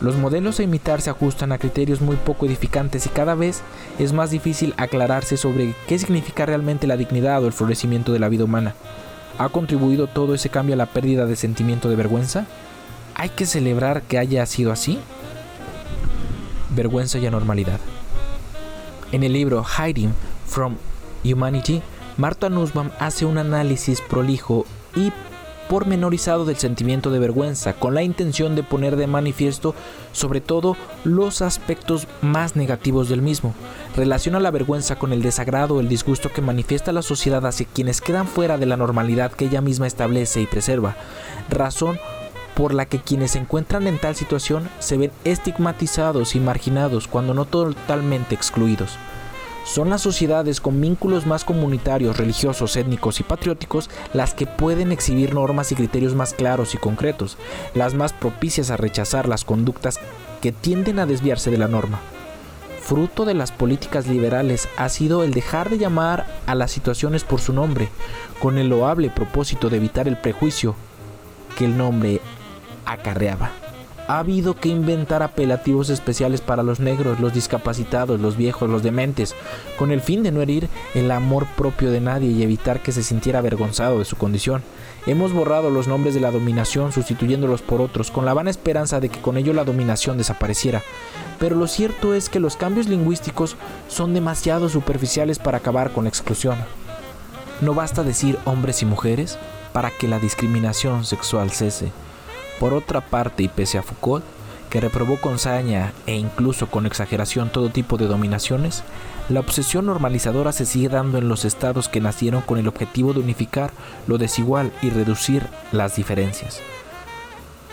Los 0.00 0.16
modelos 0.16 0.60
a 0.60 0.62
imitar 0.62 1.00
se 1.00 1.10
ajustan 1.10 1.50
a 1.50 1.58
criterios 1.58 2.00
muy 2.00 2.16
poco 2.16 2.46
edificantes 2.46 3.06
y 3.06 3.08
cada 3.08 3.34
vez 3.34 3.62
es 3.98 4.12
más 4.12 4.30
difícil 4.30 4.74
aclararse 4.76 5.36
sobre 5.36 5.74
qué 5.88 5.98
significa 5.98 6.46
realmente 6.46 6.86
la 6.86 6.96
dignidad 6.96 7.42
o 7.42 7.46
el 7.46 7.52
florecimiento 7.52 8.12
de 8.12 8.20
la 8.20 8.28
vida 8.28 8.44
humana. 8.44 8.74
¿Ha 9.38 9.48
contribuido 9.48 10.06
todo 10.06 10.34
ese 10.34 10.50
cambio 10.50 10.74
a 10.74 10.78
la 10.78 10.86
pérdida 10.86 11.26
de 11.26 11.34
sentimiento 11.34 11.88
de 11.88 11.96
vergüenza? 11.96 12.46
¿Hay 13.16 13.30
que 13.30 13.46
celebrar 13.46 14.02
que 14.02 14.18
haya 14.18 14.46
sido 14.46 14.70
así? 14.70 15.00
Vergüenza 16.70 17.18
y 17.18 17.26
anormalidad. 17.26 17.80
En 19.10 19.24
el 19.24 19.32
libro 19.32 19.64
Hiding 19.64 20.12
from 20.48 20.76
Humanity, 21.24 21.82
Marta 22.16 22.48
Nussbaum 22.48 22.90
hace 22.98 23.24
un 23.24 23.38
análisis 23.38 24.00
prolijo 24.00 24.66
y 24.96 25.12
pormenorizado 25.68 26.44
del 26.44 26.56
sentimiento 26.56 27.10
de 27.10 27.18
vergüenza, 27.18 27.74
con 27.74 27.94
la 27.94 28.02
intención 28.02 28.56
de 28.56 28.62
poner 28.62 28.96
de 28.96 29.06
manifiesto 29.06 29.74
sobre 30.12 30.40
todo 30.40 30.76
los 31.04 31.42
aspectos 31.42 32.08
más 32.22 32.56
negativos 32.56 33.08
del 33.08 33.22
mismo. 33.22 33.54
Relaciona 33.94 34.40
la 34.40 34.50
vergüenza 34.50 34.96
con 34.96 35.12
el 35.12 35.22
desagrado 35.22 35.78
el 35.78 35.88
disgusto 35.88 36.32
que 36.32 36.42
manifiesta 36.42 36.92
la 36.92 37.02
sociedad 37.02 37.44
hacia 37.46 37.66
quienes 37.66 38.00
quedan 38.00 38.26
fuera 38.26 38.56
de 38.56 38.66
la 38.66 38.76
normalidad 38.76 39.32
que 39.32 39.44
ella 39.44 39.60
misma 39.60 39.86
establece 39.86 40.40
y 40.40 40.46
preserva, 40.46 40.96
razón 41.50 41.98
por 42.54 42.74
la 42.74 42.86
que 42.86 42.98
quienes 42.98 43.32
se 43.32 43.38
encuentran 43.38 43.86
en 43.86 43.98
tal 43.98 44.16
situación 44.16 44.68
se 44.80 44.96
ven 44.96 45.12
estigmatizados 45.24 46.34
y 46.34 46.40
marginados 46.40 47.06
cuando 47.06 47.32
no 47.32 47.44
totalmente 47.44 48.34
excluidos. 48.34 48.98
Son 49.68 49.90
las 49.90 50.00
sociedades 50.00 50.62
con 50.62 50.80
vínculos 50.80 51.26
más 51.26 51.44
comunitarios, 51.44 52.16
religiosos, 52.16 52.74
étnicos 52.76 53.20
y 53.20 53.22
patrióticos 53.22 53.90
las 54.14 54.32
que 54.32 54.46
pueden 54.46 54.92
exhibir 54.92 55.34
normas 55.34 55.72
y 55.72 55.74
criterios 55.74 56.14
más 56.14 56.32
claros 56.32 56.74
y 56.74 56.78
concretos, 56.78 57.36
las 57.74 57.92
más 57.92 58.14
propicias 58.14 58.70
a 58.70 58.78
rechazar 58.78 59.28
las 59.28 59.44
conductas 59.44 60.00
que 60.40 60.52
tienden 60.52 60.98
a 60.98 61.04
desviarse 61.04 61.50
de 61.50 61.58
la 61.58 61.68
norma. 61.68 62.00
Fruto 62.80 63.26
de 63.26 63.34
las 63.34 63.52
políticas 63.52 64.06
liberales 64.06 64.70
ha 64.78 64.88
sido 64.88 65.22
el 65.22 65.34
dejar 65.34 65.68
de 65.68 65.76
llamar 65.76 66.26
a 66.46 66.54
las 66.54 66.72
situaciones 66.72 67.24
por 67.24 67.42
su 67.42 67.52
nombre, 67.52 67.90
con 68.40 68.56
el 68.56 68.70
loable 68.70 69.10
propósito 69.10 69.68
de 69.68 69.76
evitar 69.76 70.08
el 70.08 70.16
prejuicio 70.16 70.76
que 71.58 71.66
el 71.66 71.76
nombre 71.76 72.22
acarreaba 72.86 73.50
ha 74.08 74.20
habido 74.20 74.54
que 74.54 74.70
inventar 74.70 75.22
apelativos 75.22 75.90
especiales 75.90 76.40
para 76.40 76.62
los 76.62 76.80
negros, 76.80 77.20
los 77.20 77.34
discapacitados, 77.34 78.18
los 78.18 78.38
viejos, 78.38 78.68
los 78.68 78.82
dementes, 78.82 79.34
con 79.78 79.90
el 79.92 80.00
fin 80.00 80.22
de 80.22 80.32
no 80.32 80.40
herir 80.40 80.68
el 80.94 81.10
amor 81.10 81.46
propio 81.56 81.90
de 81.90 82.00
nadie 82.00 82.30
y 82.30 82.42
evitar 82.42 82.82
que 82.82 82.90
se 82.90 83.02
sintiera 83.02 83.40
avergonzado 83.40 83.98
de 83.98 84.06
su 84.06 84.16
condición. 84.16 84.62
Hemos 85.06 85.34
borrado 85.34 85.68
los 85.68 85.88
nombres 85.88 86.14
de 86.14 86.20
la 86.20 86.30
dominación 86.30 86.90
sustituyéndolos 86.90 87.60
por 87.60 87.82
otros, 87.82 88.10
con 88.10 88.24
la 88.24 88.32
vana 88.32 88.50
esperanza 88.50 88.98
de 88.98 89.10
que 89.10 89.20
con 89.20 89.36
ello 89.36 89.52
la 89.52 89.64
dominación 89.64 90.16
desapareciera. 90.16 90.82
Pero 91.38 91.54
lo 91.54 91.66
cierto 91.66 92.14
es 92.14 92.30
que 92.30 92.40
los 92.40 92.56
cambios 92.56 92.88
lingüísticos 92.88 93.56
son 93.88 94.14
demasiado 94.14 94.70
superficiales 94.70 95.38
para 95.38 95.58
acabar 95.58 95.92
con 95.92 96.04
la 96.04 96.10
exclusión. 96.10 96.56
No 97.60 97.74
basta 97.74 98.02
decir 98.02 98.38
hombres 98.46 98.80
y 98.82 98.86
mujeres 98.86 99.38
para 99.74 99.90
que 99.90 100.08
la 100.08 100.18
discriminación 100.18 101.04
sexual 101.04 101.50
cese. 101.50 101.92
Por 102.60 102.74
otra 102.74 103.00
parte, 103.00 103.42
y 103.42 103.48
pese 103.48 103.78
a 103.78 103.82
Foucault, 103.82 104.24
que 104.70 104.80
reprobó 104.80 105.20
con 105.20 105.38
saña 105.38 105.92
e 106.06 106.14
incluso 106.16 106.68
con 106.68 106.86
exageración 106.86 107.50
todo 107.50 107.70
tipo 107.70 107.96
de 107.96 108.06
dominaciones, 108.06 108.82
la 109.28 109.40
obsesión 109.40 109.86
normalizadora 109.86 110.52
se 110.52 110.66
sigue 110.66 110.88
dando 110.88 111.18
en 111.18 111.28
los 111.28 111.44
estados 111.44 111.88
que 111.88 112.00
nacieron 112.00 112.42
con 112.42 112.58
el 112.58 112.68
objetivo 112.68 113.12
de 113.12 113.20
unificar 113.20 113.72
lo 114.06 114.18
desigual 114.18 114.72
y 114.82 114.90
reducir 114.90 115.46
las 115.72 115.96
diferencias. 115.96 116.60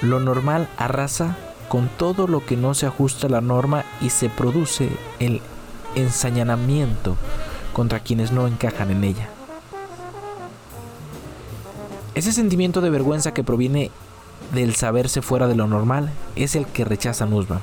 Lo 0.01 0.19
normal 0.19 0.67
arrasa 0.77 1.37
con 1.69 1.89
todo 1.97 2.27
lo 2.27 2.45
que 2.45 2.57
no 2.57 2.73
se 2.73 2.85
ajusta 2.85 3.27
a 3.27 3.29
la 3.29 3.41
norma 3.41 3.85
y 4.01 4.09
se 4.09 4.29
produce 4.29 4.89
el 5.19 5.41
ensañamiento 5.95 7.15
contra 7.73 8.01
quienes 8.01 8.31
no 8.31 8.47
encajan 8.47 8.91
en 8.91 9.03
ella. 9.03 9.29
Ese 12.13 12.31
sentimiento 12.31 12.81
de 12.81 12.89
vergüenza 12.89 13.33
que 13.33 13.43
proviene 13.43 13.91
del 14.53 14.75
saberse 14.75 15.21
fuera 15.21 15.47
de 15.47 15.55
lo 15.55 15.67
normal 15.67 16.11
es 16.35 16.55
el 16.55 16.65
que 16.65 16.85
rechaza 16.85 17.25
Nussbaum. 17.25 17.61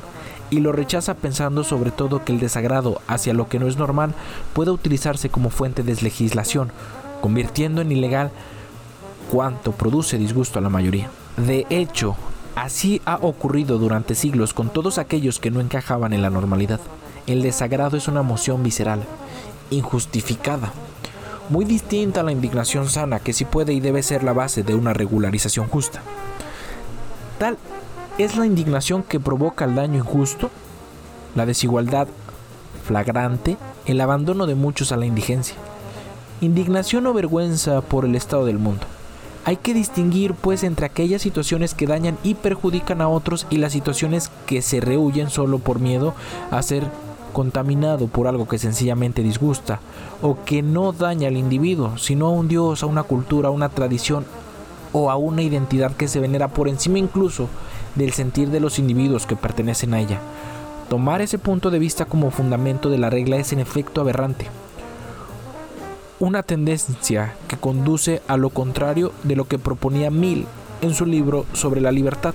Y 0.50 0.60
lo 0.60 0.72
rechaza 0.72 1.14
pensando 1.14 1.64
sobre 1.64 1.90
todo 1.90 2.24
que 2.24 2.32
el 2.32 2.40
desagrado 2.40 3.00
hacia 3.06 3.32
lo 3.32 3.48
que 3.48 3.58
no 3.58 3.68
es 3.68 3.78
normal 3.78 4.14
puede 4.52 4.70
utilizarse 4.70 5.30
como 5.30 5.48
fuente 5.48 5.82
de 5.82 5.94
legislación, 5.94 6.70
convirtiendo 7.22 7.80
en 7.80 7.92
ilegal 7.92 8.30
cuanto 9.30 9.72
produce 9.72 10.18
disgusto 10.18 10.58
a 10.58 10.62
la 10.62 10.68
mayoría. 10.68 11.08
De 11.38 11.66
hecho, 11.70 12.16
así 12.54 13.00
ha 13.06 13.16
ocurrido 13.16 13.78
durante 13.78 14.14
siglos 14.14 14.52
con 14.52 14.68
todos 14.68 14.98
aquellos 14.98 15.38
que 15.38 15.50
no 15.50 15.60
encajaban 15.60 16.12
en 16.12 16.20
la 16.20 16.28
normalidad. 16.28 16.80
El 17.26 17.40
desagrado 17.40 17.96
es 17.96 18.08
una 18.08 18.20
emoción 18.20 18.62
visceral, 18.62 19.04
injustificada, 19.70 20.72
muy 21.48 21.64
distinta 21.64 22.20
a 22.20 22.24
la 22.24 22.32
indignación 22.32 22.88
sana 22.88 23.20
que 23.20 23.32
sí 23.32 23.46
puede 23.46 23.72
y 23.72 23.80
debe 23.80 24.02
ser 24.02 24.22
la 24.22 24.34
base 24.34 24.62
de 24.62 24.74
una 24.74 24.92
regularización 24.92 25.68
justa 25.68 26.02
es 28.18 28.36
la 28.36 28.46
indignación 28.46 29.02
que 29.02 29.18
provoca 29.18 29.64
el 29.64 29.74
daño 29.74 29.98
injusto, 29.98 30.50
la 31.34 31.44
desigualdad 31.44 32.06
flagrante, 32.84 33.56
el 33.86 34.00
abandono 34.00 34.46
de 34.46 34.54
muchos 34.54 34.92
a 34.92 34.96
la 34.96 35.06
indigencia. 35.06 35.56
Indignación 36.40 37.06
o 37.06 37.14
vergüenza 37.14 37.80
por 37.80 38.04
el 38.04 38.14
estado 38.14 38.44
del 38.44 38.58
mundo. 38.58 38.86
Hay 39.44 39.56
que 39.56 39.74
distinguir 39.74 40.34
pues 40.34 40.62
entre 40.62 40.86
aquellas 40.86 41.22
situaciones 41.22 41.74
que 41.74 41.86
dañan 41.86 42.16
y 42.22 42.34
perjudican 42.34 43.00
a 43.00 43.08
otros 43.08 43.46
y 43.50 43.56
las 43.56 43.72
situaciones 43.72 44.30
que 44.46 44.62
se 44.62 44.80
rehuyen 44.80 45.30
solo 45.30 45.58
por 45.58 45.80
miedo 45.80 46.14
a 46.52 46.62
ser 46.62 46.84
contaminado 47.32 48.06
por 48.06 48.28
algo 48.28 48.46
que 48.46 48.58
sencillamente 48.58 49.22
disgusta 49.22 49.80
o 50.20 50.36
que 50.44 50.62
no 50.62 50.92
daña 50.92 51.26
al 51.26 51.36
individuo, 51.36 51.98
sino 51.98 52.26
a 52.26 52.30
un 52.30 52.46
dios, 52.46 52.84
a 52.84 52.86
una 52.86 53.02
cultura, 53.02 53.48
a 53.48 53.52
una 53.52 53.68
tradición 53.68 54.26
o 54.92 55.10
a 55.10 55.16
una 55.16 55.42
identidad 55.42 55.92
que 55.92 56.08
se 56.08 56.20
venera 56.20 56.48
por 56.48 56.68
encima 56.68 56.98
incluso 56.98 57.48
del 57.94 58.12
sentir 58.12 58.50
de 58.50 58.60
los 58.60 58.78
individuos 58.78 59.26
que 59.26 59.36
pertenecen 59.36 59.94
a 59.94 60.00
ella. 60.00 60.20
Tomar 60.88 61.22
ese 61.22 61.38
punto 61.38 61.70
de 61.70 61.78
vista 61.78 62.04
como 62.04 62.30
fundamento 62.30 62.90
de 62.90 62.98
la 62.98 63.10
regla 63.10 63.36
es 63.36 63.52
en 63.52 63.60
efecto 63.60 64.00
aberrante 64.00 64.46
una 66.22 66.44
tendencia 66.44 67.34
que 67.48 67.56
conduce 67.56 68.22
a 68.28 68.36
lo 68.36 68.50
contrario 68.50 69.12
de 69.24 69.34
lo 69.34 69.48
que 69.48 69.58
proponía 69.58 70.08
Mill 70.08 70.46
en 70.80 70.94
su 70.94 71.04
libro 71.04 71.46
sobre 71.52 71.80
la 71.80 71.90
libertad, 71.90 72.32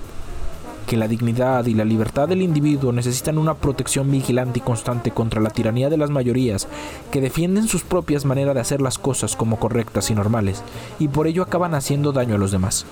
que 0.88 0.96
la 0.96 1.06
dignidad 1.06 1.66
y 1.66 1.74
la 1.74 1.84
libertad 1.84 2.28
del 2.28 2.40
individuo 2.40 2.92
necesitan 2.92 3.36
una 3.36 3.54
protección 3.54 4.10
vigilante 4.10 4.58
y 4.58 4.62
constante 4.62 5.10
contra 5.10 5.42
la 5.42 5.50
tiranía 5.50 5.90
de 5.90 5.98
las 5.98 6.08
mayorías 6.08 6.66
que 7.12 7.20
defienden 7.20 7.68
sus 7.68 7.82
propias 7.82 8.24
maneras 8.24 8.54
de 8.54 8.62
hacer 8.62 8.80
las 8.80 8.96
cosas 8.96 9.36
como 9.36 9.58
correctas 9.58 10.10
y 10.10 10.14
normales, 10.14 10.64
y 10.98 11.08
por 11.08 11.26
ello 11.26 11.42
acaban 11.42 11.74
haciendo 11.74 12.12
daño 12.12 12.36
a 12.36 12.38
los 12.38 12.52
demás. 12.52 12.86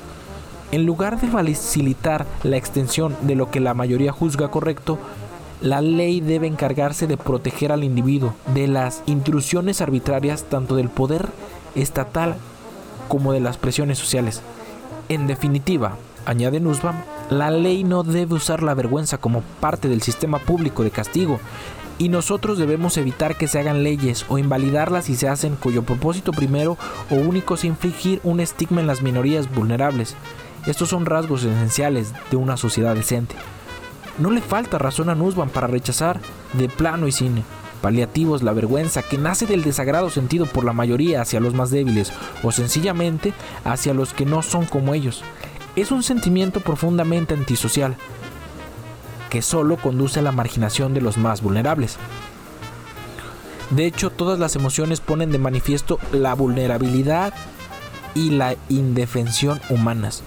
En 0.73 0.85
lugar 0.85 1.19
de 1.19 1.29
facilitar 1.29 2.27
la 2.43 2.59
extensión 2.59 3.17
de 3.23 3.35
lo 3.35 3.51
que 3.51 3.61
la 3.61 3.73
mayoría 3.73 4.13
juzga 4.13 4.51
correcto, 4.51 4.99
la 5.63 5.81
ley 5.81 6.21
debe 6.21 6.47
encargarse 6.47 7.07
de 7.07 7.17
proteger 7.17 7.73
al 7.73 7.83
individuo 7.83 8.35
de 8.55 8.69
las 8.69 9.03
intrusiones 9.07 9.81
arbitrarias 9.81 10.45
tanto 10.45 10.77
del 10.77 10.91
poder 10.91 11.29
estatal 11.75 12.37
como 13.09 13.33
de 13.33 13.41
las 13.41 13.57
presiones 13.57 13.99
sociales. 13.99 14.43
En 15.09 15.27
definitiva, 15.27 15.97
añade 16.27 16.61
Nussbaum, 16.61 16.97
la 17.31 17.51
ley 17.51 17.83
no 17.83 18.03
debe 18.05 18.35
usar 18.35 18.63
la 18.63 18.75
vergüenza 18.75 19.19
como 19.19 19.43
parte 19.61 19.89
del 19.89 20.03
sistema 20.03 20.39
público 20.39 20.85
de 20.85 20.91
castigo 20.91 21.41
y 21.99 22.09
nosotros 22.09 22.59
debemos 22.59 22.97
evitar 22.99 23.37
que 23.37 23.49
se 23.49 23.59
hagan 23.59 23.83
leyes 23.83 24.27
o 24.29 24.39
invalidarlas 24.39 25.07
si 25.07 25.17
se 25.17 25.29
hacen 25.29 25.57
cuyo 25.57 25.83
propósito 25.83 26.31
primero 26.33 26.77
o 27.11 27.15
único 27.15 27.55
es 27.55 27.65
infligir 27.65 28.21
un 28.23 28.41
estigma 28.41 28.81
en 28.81 28.87
las 28.87 29.03
minorías 29.03 29.53
vulnerables. 29.53 30.15
Estos 30.67 30.91
son 30.91 31.07
rasgos 31.07 31.43
esenciales 31.43 32.13
de 32.31 32.37
una 32.37 32.57
sociedad 32.57 32.95
decente. 32.95 33.35
No 34.19 34.31
le 34.31 34.41
falta 34.41 34.79
razón 34.79 35.09
a 35.09 35.15
Nussbaum 35.15 35.49
para 35.49 35.67
rechazar 35.67 36.21
de 36.53 36.69
plano 36.69 37.07
y 37.07 37.13
sin 37.13 37.45
paliativos 37.83 38.43
la 38.43 38.53
vergüenza 38.53 39.03
que 39.03 39.19
nace 39.19 39.47
del 39.47 39.63
desagrado 39.63 40.11
sentido 40.11 40.47
por 40.47 40.65
la 40.65 40.73
mayoría 40.73 41.23
hacia 41.23 41.41
los 41.41 41.55
más 41.55 41.71
débiles 41.71 42.13
o 42.43 42.51
sencillamente 42.53 43.33
hacia 43.65 43.95
los 43.95 44.13
que 44.13 44.27
no 44.27 44.43
son 44.43 44.65
como 44.65 44.95
ellos. 44.95 45.23
Es 45.77 45.91
un 45.91 46.03
sentimiento 46.03 46.61
profundamente 46.61 47.35
antisocial 47.35 47.97
que 49.29 49.43
solo 49.43 49.77
conduce 49.77 50.21
a 50.21 50.23
la 50.23 50.33
marginación 50.33 50.95
de 50.95 51.03
los 51.03 51.19
más 51.19 51.43
vulnerables. 51.43 51.99
De 53.69 53.85
hecho, 53.85 54.11
todas 54.11 54.39
las 54.39 54.57
emociones 54.57 55.01
ponen 55.01 55.33
de 55.33 55.39
manifiesto 55.39 55.99
la 56.13 56.35
vulnerabilidad 56.35 57.35
y 58.15 58.31
la 58.31 58.57
indefensión 58.71 59.61
humanas. 59.69 60.23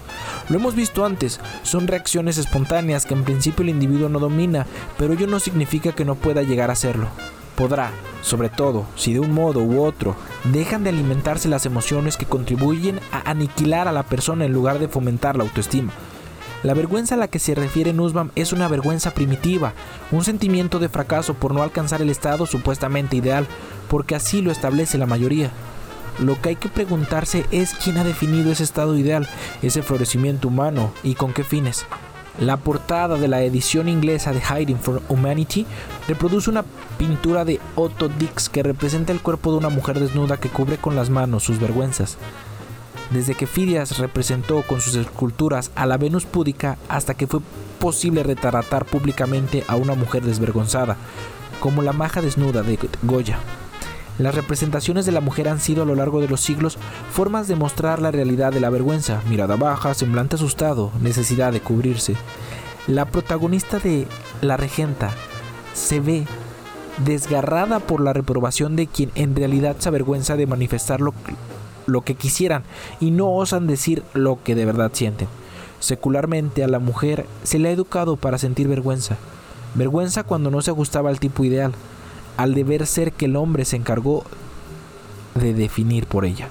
Lo 0.48 0.56
hemos 0.56 0.76
visto 0.76 1.04
antes, 1.04 1.40
son 1.64 1.88
reacciones 1.88 2.38
espontáneas 2.38 3.04
que 3.04 3.14
en 3.14 3.24
principio 3.24 3.64
el 3.64 3.70
individuo 3.70 4.08
no 4.08 4.20
domina, 4.20 4.66
pero 4.98 5.14
ello 5.14 5.26
no 5.26 5.40
significa 5.40 5.90
que 5.92 6.04
no 6.04 6.14
pueda 6.14 6.42
llegar 6.42 6.70
a 6.70 6.76
serlo. 6.76 7.08
Podrá, 7.60 7.90
sobre 8.22 8.48
todo, 8.48 8.86
si 8.96 9.12
de 9.12 9.20
un 9.20 9.34
modo 9.34 9.60
u 9.60 9.82
otro 9.82 10.16
dejan 10.44 10.82
de 10.82 10.88
alimentarse 10.88 11.46
las 11.46 11.66
emociones 11.66 12.16
que 12.16 12.24
contribuyen 12.24 13.00
a 13.12 13.30
aniquilar 13.30 13.86
a 13.86 13.92
la 13.92 14.02
persona 14.02 14.46
en 14.46 14.54
lugar 14.54 14.78
de 14.78 14.88
fomentar 14.88 15.36
la 15.36 15.44
autoestima. 15.44 15.92
La 16.62 16.72
vergüenza 16.72 17.16
a 17.16 17.18
la 17.18 17.28
que 17.28 17.38
se 17.38 17.54
refiere 17.54 17.92
Nussbaum 17.92 18.30
es 18.34 18.54
una 18.54 18.66
vergüenza 18.66 19.10
primitiva, 19.10 19.74
un 20.10 20.24
sentimiento 20.24 20.78
de 20.78 20.88
fracaso 20.88 21.34
por 21.34 21.52
no 21.52 21.62
alcanzar 21.62 22.00
el 22.00 22.08
estado 22.08 22.46
supuestamente 22.46 23.16
ideal, 23.16 23.46
porque 23.90 24.14
así 24.14 24.40
lo 24.40 24.50
establece 24.50 24.96
la 24.96 25.04
mayoría. 25.04 25.50
Lo 26.18 26.40
que 26.40 26.48
hay 26.48 26.56
que 26.56 26.70
preguntarse 26.70 27.44
es 27.50 27.74
quién 27.74 27.98
ha 27.98 28.04
definido 28.04 28.50
ese 28.50 28.64
estado 28.64 28.96
ideal, 28.96 29.28
ese 29.60 29.82
florecimiento 29.82 30.48
humano 30.48 30.92
y 31.02 31.14
con 31.14 31.34
qué 31.34 31.44
fines. 31.44 31.84
La 32.38 32.56
portada 32.56 33.16
de 33.16 33.28
la 33.28 33.42
edición 33.42 33.88
inglesa 33.88 34.32
de 34.32 34.40
Hiding 34.40 34.78
for 34.78 35.02
Humanity 35.08 35.66
reproduce 36.08 36.48
una 36.48 36.64
pintura 36.96 37.44
de 37.44 37.60
Otto 37.76 38.08
Dix 38.08 38.48
que 38.48 38.62
representa 38.62 39.12
el 39.12 39.20
cuerpo 39.20 39.50
de 39.50 39.58
una 39.58 39.68
mujer 39.68 39.98
desnuda 39.98 40.38
que 40.38 40.48
cubre 40.48 40.78
con 40.78 40.96
las 40.96 41.10
manos 41.10 41.42
sus 41.42 41.58
vergüenzas. 41.58 42.16
Desde 43.10 43.34
que 43.34 43.48
Fidias 43.48 43.98
representó 43.98 44.62
con 44.62 44.80
sus 44.80 44.94
esculturas 44.94 45.72
a 45.74 45.84
la 45.84 45.96
Venus 45.96 46.24
púdica 46.24 46.78
hasta 46.88 47.14
que 47.14 47.26
fue 47.26 47.40
posible 47.80 48.22
retratar 48.22 48.84
públicamente 48.84 49.64
a 49.66 49.74
una 49.74 49.94
mujer 49.94 50.22
desvergonzada, 50.22 50.96
como 51.58 51.82
la 51.82 51.92
maja 51.92 52.22
desnuda 52.22 52.62
de 52.62 52.78
Goya. 53.02 53.38
Las 54.20 54.34
representaciones 54.34 55.06
de 55.06 55.12
la 55.12 55.22
mujer 55.22 55.48
han 55.48 55.60
sido 55.60 55.82
a 55.82 55.86
lo 55.86 55.94
largo 55.94 56.20
de 56.20 56.28
los 56.28 56.42
siglos 56.42 56.76
formas 57.10 57.48
de 57.48 57.56
mostrar 57.56 58.02
la 58.02 58.10
realidad 58.10 58.52
de 58.52 58.60
la 58.60 58.68
vergüenza, 58.68 59.22
mirada 59.30 59.56
baja, 59.56 59.94
semblante 59.94 60.36
asustado, 60.36 60.92
necesidad 61.00 61.54
de 61.54 61.62
cubrirse. 61.62 62.16
La 62.86 63.06
protagonista 63.06 63.78
de 63.78 64.06
La 64.42 64.58
Regenta 64.58 65.10
se 65.72 66.00
ve 66.00 66.26
desgarrada 67.02 67.80
por 67.80 68.02
la 68.02 68.12
reprobación 68.12 68.76
de 68.76 68.88
quien 68.88 69.10
en 69.14 69.34
realidad 69.34 69.76
se 69.78 69.88
avergüenza 69.88 70.36
de 70.36 70.46
manifestar 70.46 71.00
lo, 71.00 71.14
que 72.02 72.14
quisieran 72.14 72.64
y 73.00 73.12
no 73.12 73.32
osan 73.32 73.66
decir 73.66 74.02
lo 74.12 74.42
que 74.44 74.54
de 74.54 74.66
verdad 74.66 74.90
sienten. 74.92 75.28
Secularmente 75.78 76.62
a 76.62 76.68
la 76.68 76.78
mujer 76.78 77.24
se 77.42 77.58
le 77.58 77.70
ha 77.70 77.72
educado 77.72 78.18
para 78.18 78.36
sentir 78.36 78.68
vergüenza. 78.68 79.16
Vergüenza 79.74 80.24
cuando 80.24 80.50
no 80.50 80.60
se 80.60 80.72
ajustaba 80.72 81.08
al 81.08 81.20
tipo 81.20 81.42
ideal, 81.42 81.72
al 82.42 82.54
deber 82.54 82.86
ser 82.86 83.12
que 83.12 83.26
el 83.26 83.36
hombre 83.36 83.66
se 83.66 83.76
encargó 83.76 84.24
de 85.34 85.52
definir 85.52 86.06
por 86.06 86.24
ella. 86.24 86.48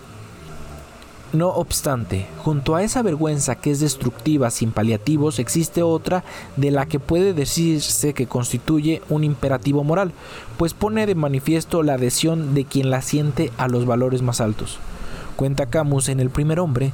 No 1.34 1.49
obstante, 1.49 2.28
junto 2.38 2.75
a 2.75 2.84
esa 2.84 3.02
vergüenza 3.02 3.56
que 3.56 3.71
es 3.71 3.80
destructiva 3.80 4.52
sin 4.52 4.71
paliativos, 4.71 5.39
existe 5.39 5.82
otra 5.82 6.23
de 6.58 6.69
la 6.69 6.86
que 6.86 6.99
puede 6.99 7.34
decirse 7.34 8.13
que 8.13 8.28
constituye 8.28 9.02
un 9.10 9.23
imperativo 9.23 9.84
moral, 9.84 10.12
pues 10.58 10.75
pone 10.75 11.08
de 11.08 11.15
manifiesto 11.15 11.82
la 11.82 11.93
adhesión 11.93 12.54
de 12.54 12.65
quien 12.65 12.91
la 12.91 13.02
siente 13.02 13.52
a 13.58 13.67
los 13.67 13.88
valores 13.88 14.21
más 14.21 14.41
altos. 14.41 14.78
Cuenta 15.38 15.67
Camus 15.67 16.08
en 16.10 16.19
El 16.19 16.30
primer 16.30 16.60
hombre 16.60 16.91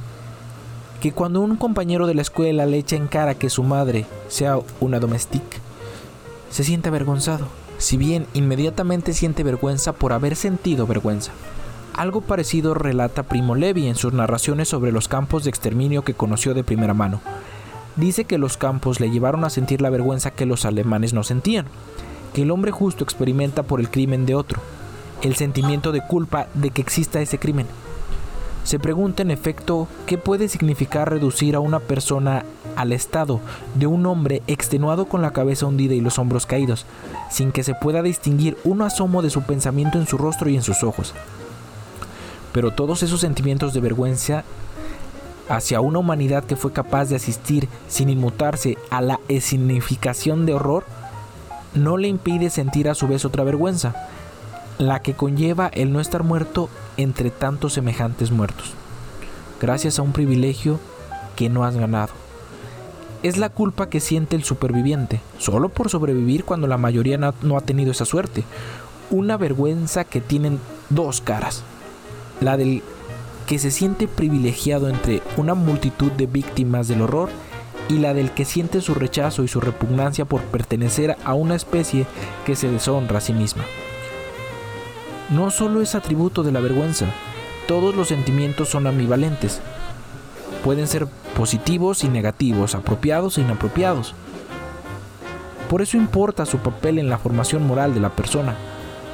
que 1.02 1.12
cuando 1.12 1.42
un 1.42 1.56
compañero 1.56 2.06
de 2.06 2.14
la 2.14 2.22
escuela 2.22 2.64
le 2.64 2.78
echa 2.78 2.96
en 2.96 3.08
cara 3.08 3.34
que 3.34 3.50
su 3.50 3.62
madre 3.62 4.06
sea 4.28 4.58
una 4.80 5.00
domestique, 5.00 5.58
se 6.50 6.64
siente 6.64 6.88
avergonzado 6.88 7.46
si 7.78 7.96
bien 7.96 8.26
inmediatamente 8.34 9.12
siente 9.12 9.42
vergüenza 9.42 9.92
por 9.92 10.12
haber 10.12 10.36
sentido 10.36 10.86
vergüenza. 10.86 11.32
Algo 11.94 12.20
parecido 12.20 12.74
relata 12.74 13.22
Primo 13.22 13.54
Levi 13.54 13.88
en 13.88 13.94
sus 13.94 14.12
narraciones 14.12 14.68
sobre 14.68 14.92
los 14.92 15.08
campos 15.08 15.44
de 15.44 15.50
exterminio 15.50 16.02
que 16.02 16.14
conoció 16.14 16.52
de 16.52 16.64
primera 16.64 16.92
mano. 16.94 17.20
Dice 17.96 18.24
que 18.24 18.36
los 18.36 18.58
campos 18.58 19.00
le 19.00 19.10
llevaron 19.10 19.44
a 19.44 19.50
sentir 19.50 19.80
la 19.80 19.88
vergüenza 19.88 20.30
que 20.30 20.44
los 20.44 20.66
alemanes 20.66 21.14
no 21.14 21.22
sentían, 21.22 21.66
que 22.34 22.42
el 22.42 22.50
hombre 22.50 22.70
justo 22.70 23.02
experimenta 23.02 23.62
por 23.62 23.80
el 23.80 23.90
crimen 23.90 24.26
de 24.26 24.34
otro, 24.34 24.60
el 25.22 25.36
sentimiento 25.36 25.92
de 25.92 26.06
culpa 26.06 26.48
de 26.52 26.70
que 26.70 26.82
exista 26.82 27.22
ese 27.22 27.38
crimen. 27.38 27.66
Se 28.66 28.80
pregunta 28.80 29.22
en 29.22 29.30
efecto 29.30 29.86
qué 30.06 30.18
puede 30.18 30.48
significar 30.48 31.08
reducir 31.08 31.54
a 31.54 31.60
una 31.60 31.78
persona 31.78 32.44
al 32.74 32.92
estado 32.92 33.38
de 33.76 33.86
un 33.86 34.04
hombre 34.06 34.42
extenuado 34.48 35.04
con 35.04 35.22
la 35.22 35.32
cabeza 35.32 35.66
hundida 35.66 35.94
y 35.94 36.00
los 36.00 36.18
hombros 36.18 36.46
caídos, 36.46 36.84
sin 37.30 37.52
que 37.52 37.62
se 37.62 37.74
pueda 37.74 38.02
distinguir 38.02 38.58
un 38.64 38.82
asomo 38.82 39.22
de 39.22 39.30
su 39.30 39.42
pensamiento 39.42 39.98
en 39.98 40.08
su 40.08 40.18
rostro 40.18 40.50
y 40.50 40.56
en 40.56 40.64
sus 40.64 40.82
ojos. 40.82 41.14
Pero 42.50 42.72
todos 42.72 43.04
esos 43.04 43.20
sentimientos 43.20 43.72
de 43.72 43.78
vergüenza 43.78 44.42
hacia 45.48 45.80
una 45.80 46.00
humanidad 46.00 46.42
que 46.42 46.56
fue 46.56 46.72
capaz 46.72 47.04
de 47.04 47.14
asistir 47.14 47.68
sin 47.86 48.10
inmutarse 48.10 48.78
a 48.90 49.00
la 49.00 49.20
escenificación 49.28 50.44
de 50.44 50.54
horror, 50.54 50.84
no 51.74 51.98
le 51.98 52.08
impide 52.08 52.50
sentir 52.50 52.88
a 52.88 52.96
su 52.96 53.06
vez 53.06 53.24
otra 53.24 53.44
vergüenza, 53.44 54.08
la 54.78 55.00
que 55.00 55.14
conlleva 55.14 55.68
el 55.68 55.92
no 55.92 56.00
estar 56.00 56.22
muerto 56.22 56.68
entre 56.96 57.30
tantos 57.30 57.74
semejantes 57.74 58.30
muertos, 58.30 58.74
gracias 59.60 59.98
a 59.98 60.02
un 60.02 60.12
privilegio 60.12 60.78
que 61.34 61.48
no 61.48 61.64
has 61.64 61.76
ganado 61.76 62.12
es 63.22 63.38
la 63.38 63.48
culpa 63.48 63.88
que 63.88 64.00
siente 64.00 64.36
el 64.36 64.44
superviviente, 64.44 65.20
solo 65.38 65.68
por 65.68 65.90
sobrevivir 65.90 66.44
cuando 66.44 66.66
la 66.66 66.78
mayoría 66.78 67.18
no, 67.18 67.56
ha 67.56 67.60
tenido 67.60 67.90
esa 67.90 68.04
suerte. 68.04 68.44
Una 69.10 69.36
vergüenza 69.36 70.04
que 70.04 70.20
tienen 70.20 70.60
dos 70.90 71.20
caras. 71.20 71.62
La 72.40 72.56
del 72.56 72.82
que 73.46 73.58
se 73.58 73.70
siente 73.70 74.08
privilegiado 74.08 74.88
entre 74.88 75.22
una 75.36 75.54
multitud 75.54 76.12
de 76.12 76.26
víctimas 76.26 76.88
del 76.88 77.02
horror 77.02 77.28
y 77.88 77.98
la 77.98 78.14
del 78.14 78.32
que 78.32 78.44
siente 78.44 78.80
su 78.80 78.94
rechazo 78.94 79.44
y 79.44 79.48
su 79.48 79.60
repugnancia 79.60 80.24
por 80.24 80.42
pertenecer 80.42 81.16
a 81.24 81.34
una 81.34 81.54
especie 81.54 82.06
que 82.44 82.56
se 82.56 82.70
deshonra 82.70 83.18
a 83.18 83.20
sí 83.20 83.32
misma. 83.32 83.64
No 85.30 85.50
solo 85.50 85.82
es 85.82 85.94
atributo 85.94 86.42
de 86.42 86.52
la 86.52 86.60
vergüenza, 86.60 87.06
todos 87.66 87.94
los 87.94 88.08
sentimientos 88.08 88.68
son 88.68 88.86
ambivalentes, 88.86 89.60
Pueden 90.66 90.88
ser 90.88 91.06
positivos 91.36 92.02
y 92.02 92.08
negativos, 92.08 92.74
apropiados 92.74 93.38
e 93.38 93.42
inapropiados. 93.42 94.14
Por 95.70 95.80
eso 95.80 95.96
importa 95.96 96.44
su 96.44 96.58
papel 96.58 96.98
en 96.98 97.08
la 97.08 97.18
formación 97.18 97.64
moral 97.64 97.94
de 97.94 98.00
la 98.00 98.10
persona. 98.10 98.56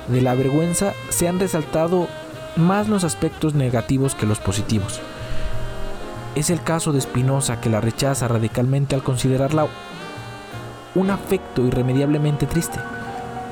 De 0.08 0.22
la 0.22 0.34
vergüenza 0.34 0.94
se 1.10 1.28
han 1.28 1.38
resaltado 1.38 2.08
más 2.56 2.88
los 2.88 3.04
aspectos 3.04 3.52
negativos 3.52 4.14
que 4.14 4.24
los 4.24 4.38
positivos. 4.38 5.00
Es 6.36 6.48
el 6.48 6.62
caso 6.62 6.90
de 6.94 7.02
Spinoza 7.02 7.60
que 7.60 7.68
la 7.68 7.82
rechaza 7.82 8.28
radicalmente 8.28 8.94
al 8.94 9.02
considerarla 9.02 9.66
un 10.94 11.10
afecto 11.10 11.66
irremediablemente 11.66 12.46
triste. 12.46 12.78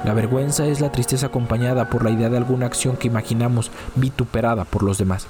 La 0.04 0.14
vergüenza 0.14 0.66
es 0.66 0.80
la 0.80 0.92
tristeza 0.92 1.26
acompañada 1.26 1.90
por 1.90 2.04
la 2.04 2.10
idea 2.10 2.30
de 2.30 2.38
alguna 2.38 2.66
acción 2.66 2.96
que 2.96 3.08
imaginamos 3.08 3.70
vituperada 3.96 4.64
por 4.64 4.82
los 4.82 4.96
demás. 4.96 5.26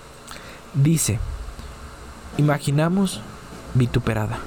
Dice, 0.75 1.19
imaginamos 2.39 3.21
vituperada. 3.75 4.39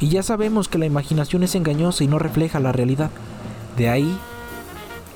Y 0.00 0.08
ya 0.08 0.22
sabemos 0.22 0.68
que 0.68 0.78
la 0.78 0.86
imaginación 0.86 1.42
es 1.44 1.54
engañosa 1.54 2.04
y 2.04 2.08
no 2.08 2.18
refleja 2.18 2.60
la 2.60 2.72
realidad. 2.72 3.10
De 3.78 3.88
ahí 3.88 4.18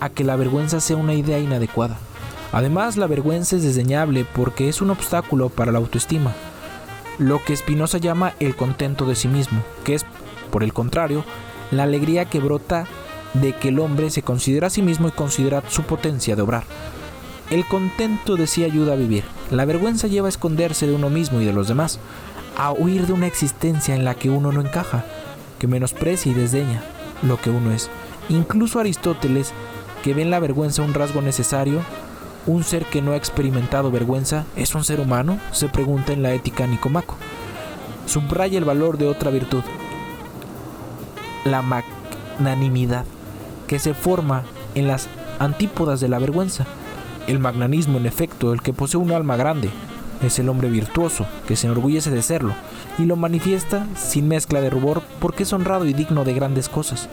a 0.01 0.09
que 0.09 0.25
la 0.25 0.37
vergüenza 0.37 0.81
sea 0.81 0.97
una 0.97 1.15
idea 1.15 1.39
inadecuada. 1.39 1.99
Además, 2.53 2.97
la 2.97 3.07
vergüenza 3.07 3.57
es 3.57 3.63
desdeñable 3.63 4.25
porque 4.25 4.69
es 4.69 4.81
un 4.81 4.91
obstáculo 4.91 5.51
para 5.51 5.73
la 5.73 5.79
autoestima, 5.79 6.33
lo 7.19 7.45
que 7.45 7.57
Spinoza 7.57 7.99
llama 7.99 8.33
el 8.41 8.57
contento 8.57 9.05
de 9.05 9.17
sí 9.17 9.29
mismo, 9.29 9.63
que 9.85 9.95
es, 9.95 10.07
por 10.51 10.63
el 10.63 10.73
contrario, 10.73 11.25
la 11.71 11.83
alegría 11.83 12.25
que 12.25 12.41
brota 12.41 12.87
de 13.41 13.55
que 13.55 13.69
el 13.69 13.79
hombre 13.79 14.11
se 14.11 14.23
considera 14.23 14.69
a 14.69 14.71
sí 14.71 14.83
mismo 14.83 15.09
y 15.09 15.13
considera 15.13 15.63
su 15.69 15.83
potencia 15.83 16.37
de 16.37 16.43
obrar. 16.43 16.65
El 17.51 17.65
contento 17.67 18.37
de 18.37 18.47
sí 18.47 18.65
ayuda 18.65 18.93
a 18.93 18.97
vivir. 18.97 19.25
La 19.51 19.65
vergüenza 19.65 20.07
lleva 20.07 20.29
a 20.29 20.31
esconderse 20.31 20.87
de 20.87 20.95
uno 20.95 21.09
mismo 21.09 21.41
y 21.41 21.45
de 21.45 21.53
los 21.53 21.69
demás, 21.69 21.99
a 22.57 22.73
huir 22.73 23.07
de 23.07 23.13
una 23.13 23.27
existencia 23.27 23.95
en 23.95 24.05
la 24.05 24.15
que 24.15 24.29
uno 24.29 24.53
no 24.53 24.61
encaja, 24.61 25.05
que 25.59 25.67
menosprecia 25.67 26.31
y 26.31 26.35
desdeña 26.35 26.83
lo 27.23 27.41
que 27.41 27.51
uno 27.51 27.73
es. 27.73 27.89
Incluso 28.29 28.81
Aristóteles, 28.81 29.53
que 30.03 30.15
ve 30.15 30.23
en 30.23 30.31
la 30.31 30.41
vergüenza 30.41 30.83
un 30.83 30.95
rasgo 30.95 31.23
necesario, 31.23 31.81
un 32.47 32.65
ser 32.65 32.85
que 32.85 33.03
no 33.03 33.13
ha 33.13 33.17
experimentado 33.17 33.91
vergüenza, 33.91 34.45
¿es 34.57 34.75
un 34.75 34.85
ser 34.85 35.01
humano? 35.01 35.39
se 35.53 35.69
pregunta 35.69 36.13
en 36.13 36.23
la 36.23 36.33
ética 36.33 36.67
Nicomaco. 36.67 37.17
Subraya 38.07 38.59
el 38.59 38.65
valor 38.65 38.99
de 38.99 39.09
otra 39.09 39.31
virtud, 39.31 39.63
la 41.45 41.63
magnanimidad, 41.63 43.05
que 43.69 43.79
se 43.79 43.95
forma 43.95 44.43
en 44.75 44.89
las 44.89 45.07
antípodas 45.39 46.01
de 46.01 46.09
la 46.09 46.19
vergüenza. 46.19 46.67
El 47.29 47.39
magnanismo, 47.39 47.99
en 47.99 48.07
efecto, 48.07 48.53
el 48.53 48.63
que 48.63 48.73
posee 48.73 48.99
un 48.99 49.13
alma 49.13 49.37
grande, 49.37 49.71
es 50.23 50.39
el 50.41 50.49
hombre 50.49 50.69
virtuoso, 50.69 51.27
que 51.47 51.55
se 51.55 51.67
enorgullece 51.69 52.11
de 52.11 52.23
serlo, 52.23 52.55
y 52.99 53.05
lo 53.05 53.15
manifiesta 53.15 53.87
sin 53.97 54.27
mezcla 54.27 54.61
de 54.61 54.71
rubor 54.71 55.03
porque 55.21 55.45
es 55.45 55.53
honrado 55.53 55.85
y 55.85 55.93
digno 55.93 56.25
de 56.25 56.35
grandes 56.35 56.69
cosas. 56.69 57.09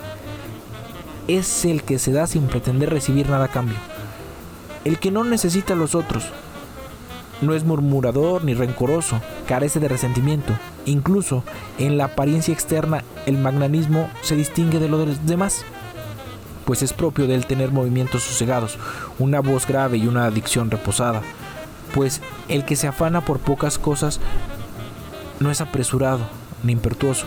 Es 1.28 1.66
el 1.66 1.84
que 1.84 2.00
se 2.00 2.12
da 2.12 2.26
sin 2.26 2.48
pretender 2.48 2.90
recibir 2.90 3.30
nada 3.30 3.46
a 3.46 3.50
cambio. 3.50 3.78
El 4.86 5.00
que 5.00 5.12
no 5.12 5.24
necesita 5.24 5.74
a 5.74 5.76
los 5.78 5.94
otros. 5.94 6.26
No 7.42 7.54
es 7.54 7.66
murmurador 7.66 8.44
ni 8.44 8.54
rencoroso, 8.54 9.20
carece 9.48 9.80
de 9.80 9.90
resentimiento. 9.90 10.54
Incluso 10.86 11.44
en 11.78 11.98
la 11.98 12.06
apariencia 12.06 12.54
externa 12.54 13.04
el 13.26 13.38
magnanismo 13.38 14.10
se 14.22 14.36
distingue 14.36 14.80
de 14.80 14.88
los 14.88 15.26
demás, 15.26 15.66
pues 16.66 16.82
es 16.82 16.94
propio 16.94 17.28
de 17.28 17.36
él 17.36 17.46
tener 17.46 17.72
movimientos 17.72 18.24
sosegados, 18.24 18.78
una 19.20 19.40
voz 19.40 19.68
grave 19.68 19.98
y 19.98 20.08
una 20.08 20.30
dicción 20.32 20.72
reposada, 20.72 21.22
pues 21.94 22.22
el 22.48 22.66
que 22.66 22.76
se 22.76 22.88
afana 22.88 23.22
por 23.22 23.40
pocas 23.40 23.78
cosas 23.78 24.20
no 25.40 25.52
es 25.52 25.62
apresurado 25.62 26.22
ni 26.64 26.74
impetuoso, 26.74 27.26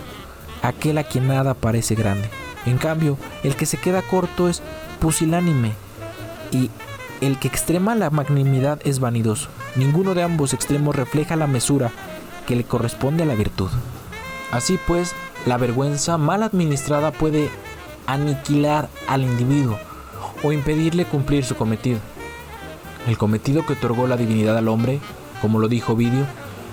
aquel 0.63 0.99
a 0.99 1.05
quien 1.05 1.29
nada 1.29 1.55
parece 1.55 1.95
grande. 1.95 2.29
En 2.67 2.79
cambio, 2.79 3.17
el 3.45 3.57
que 3.57 3.67
se 3.67 3.79
queda 3.79 4.03
corto 4.03 4.49
es 4.49 4.63
pusilánime 5.01 5.73
y 6.51 6.71
el 7.21 7.39
que 7.39 7.49
extrema 7.49 7.95
la 7.95 8.11
magnanimidad 8.11 8.81
es 8.85 9.01
vanidoso. 9.01 9.49
Ninguno 9.77 10.15
de 10.15 10.23
ambos 10.23 10.55
extremos 10.55 10.95
refleja 10.95 11.37
la 11.37 11.47
mesura 11.47 11.91
que 12.47 12.57
le 12.57 12.65
corresponde 12.65 13.23
a 13.23 13.27
la 13.27 13.35
virtud. 13.35 13.71
Así 14.51 14.79
pues, 14.87 15.15
la 15.47 15.57
vergüenza 15.57 16.17
mal 16.19 16.43
administrada 16.43 17.11
puede 17.11 17.51
aniquilar 18.09 18.89
al 19.07 19.23
individuo 19.23 19.79
o 20.43 20.51
impedirle 20.51 21.05
cumplir 21.05 21.45
su 21.45 21.55
cometido 21.55 22.01
el 23.09 23.17
cometido 23.17 23.65
que 23.65 23.73
otorgó 23.73 24.07
la 24.07 24.17
divinidad 24.17 24.57
al 24.59 24.69
hombre, 24.69 25.01
como 25.41 25.59
lo 25.59 25.69
dijo 25.69 25.97
Vidio, 25.97 26.27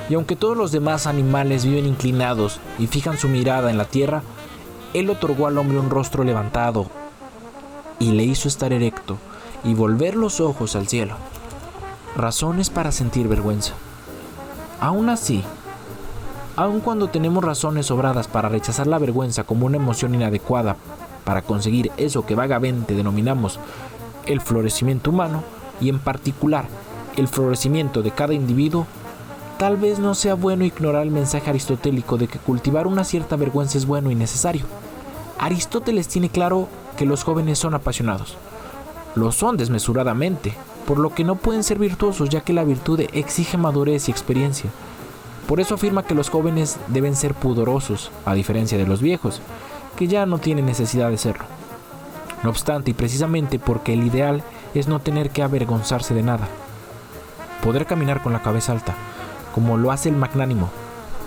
y 0.09 0.15
aunque 0.15 0.35
todos 0.35 0.57
los 0.57 0.71
demás 0.71 1.07
animales 1.07 1.65
viven 1.65 1.85
inclinados 1.85 2.59
y 2.77 2.87
fijan 2.87 3.17
su 3.17 3.29
mirada 3.29 3.71
en 3.71 3.77
la 3.77 3.85
tierra, 3.85 4.21
él 4.93 5.09
otorgó 5.09 5.47
al 5.47 5.57
hombre 5.57 5.79
un 5.79 5.89
rostro 5.89 6.23
levantado 6.23 6.87
y 7.99 8.11
le 8.11 8.23
hizo 8.23 8.47
estar 8.47 8.73
erecto 8.73 9.17
y 9.63 9.73
volver 9.73 10.15
los 10.15 10.41
ojos 10.41 10.75
al 10.75 10.87
cielo. 10.87 11.15
Razones 12.17 12.69
para 12.69 12.91
sentir 12.91 13.27
vergüenza. 13.27 13.73
Aún 14.81 15.09
así, 15.09 15.41
aun 16.55 16.81
cuando 16.81 17.07
tenemos 17.07 17.43
razones 17.43 17.87
sobradas 17.87 18.27
para 18.27 18.49
rechazar 18.49 18.87
la 18.87 18.99
vergüenza 18.99 19.45
como 19.45 19.65
una 19.65 19.77
emoción 19.77 20.15
inadecuada 20.15 20.75
para 21.25 21.41
conseguir 21.41 21.91
eso 21.97 22.25
que 22.25 22.35
vagamente 22.35 22.95
denominamos 22.95 23.59
el 24.25 24.39
florecimiento 24.39 25.09
humano, 25.09 25.43
y 25.81 25.89
en 25.89 25.99
particular 25.99 26.65
el 27.17 27.27
florecimiento 27.27 28.01
de 28.01 28.11
cada 28.11 28.33
individuo, 28.33 28.87
tal 29.57 29.77
vez 29.77 29.99
no 29.99 30.15
sea 30.15 30.35
bueno 30.35 30.65
ignorar 30.65 31.03
el 31.03 31.11
mensaje 31.11 31.49
aristotélico 31.49 32.17
de 32.17 32.27
que 32.27 32.39
cultivar 32.39 32.87
una 32.87 33.03
cierta 33.03 33.35
vergüenza 33.35 33.77
es 33.77 33.85
bueno 33.85 34.11
y 34.11 34.15
necesario. 34.15 34.65
Aristóteles 35.39 36.07
tiene 36.07 36.29
claro 36.29 36.67
que 36.97 37.05
los 37.05 37.23
jóvenes 37.23 37.59
son 37.59 37.73
apasionados. 37.73 38.37
Lo 39.15 39.31
son 39.31 39.57
desmesuradamente, 39.57 40.53
por 40.85 40.99
lo 40.99 41.13
que 41.13 41.23
no 41.23 41.35
pueden 41.35 41.63
ser 41.63 41.79
virtuosos 41.79 42.29
ya 42.29 42.41
que 42.41 42.53
la 42.53 42.63
virtud 42.63 43.01
exige 43.13 43.57
madurez 43.57 44.07
y 44.07 44.11
experiencia. 44.11 44.69
Por 45.47 45.59
eso 45.59 45.75
afirma 45.75 46.03
que 46.03 46.15
los 46.15 46.29
jóvenes 46.29 46.77
deben 46.87 47.15
ser 47.15 47.33
pudorosos, 47.33 48.11
a 48.25 48.33
diferencia 48.33 48.77
de 48.77 48.87
los 48.87 49.01
viejos, 49.01 49.41
que 49.95 50.07
ya 50.07 50.25
no 50.25 50.37
tienen 50.37 50.65
necesidad 50.65 51.09
de 51.09 51.17
serlo. 51.17 51.45
No 52.43 52.49
obstante, 52.49 52.91
y 52.91 52.93
precisamente 52.93 53.59
porque 53.59 53.93
el 53.93 54.03
ideal 54.05 54.43
es 54.73 54.87
no 54.87 54.99
tener 54.99 55.31
que 55.31 55.41
avergonzarse 55.41 56.13
de 56.13 56.23
nada. 56.23 56.47
Poder 57.63 57.85
caminar 57.85 58.21
con 58.21 58.33
la 58.33 58.41
cabeza 58.41 58.71
alta, 58.71 58.93
como 59.53 59.77
lo 59.77 59.91
hace 59.91 60.09
el 60.09 60.15
magnánimo. 60.15 60.69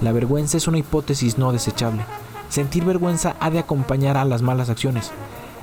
La 0.01 0.13
vergüenza 0.13 0.57
es 0.57 0.69
una 0.69 0.79
hipótesis 0.79 1.39
no 1.39 1.51
desechable. 1.51 2.05
Sentir 2.49 2.85
vergüenza 2.85 3.35
ha 3.41 3.51
de 3.51 3.59
acompañar 3.59 4.17
a 4.17 4.25
las 4.25 4.43
malas 4.43 4.71
acciones. 4.71 5.11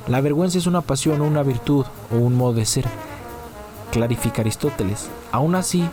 La 0.08 0.22
vergüenza 0.22 0.58
es 0.58 0.68
una 0.68 0.82
pasión 0.82 1.22
o 1.22 1.26
una 1.26 1.42
virtud 1.42 1.86
o 2.12 2.18
un 2.18 2.36
modo 2.36 2.54
de 2.54 2.66
ser. 2.66 2.86
Clarifica 3.92 4.42
Aristóteles. 4.42 5.08
Aún 5.32 5.56
así, 5.56 5.88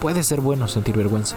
puede 0.00 0.22
ser 0.22 0.40
bueno 0.40 0.68
sentir 0.68 0.96
vergüenza. 0.96 1.36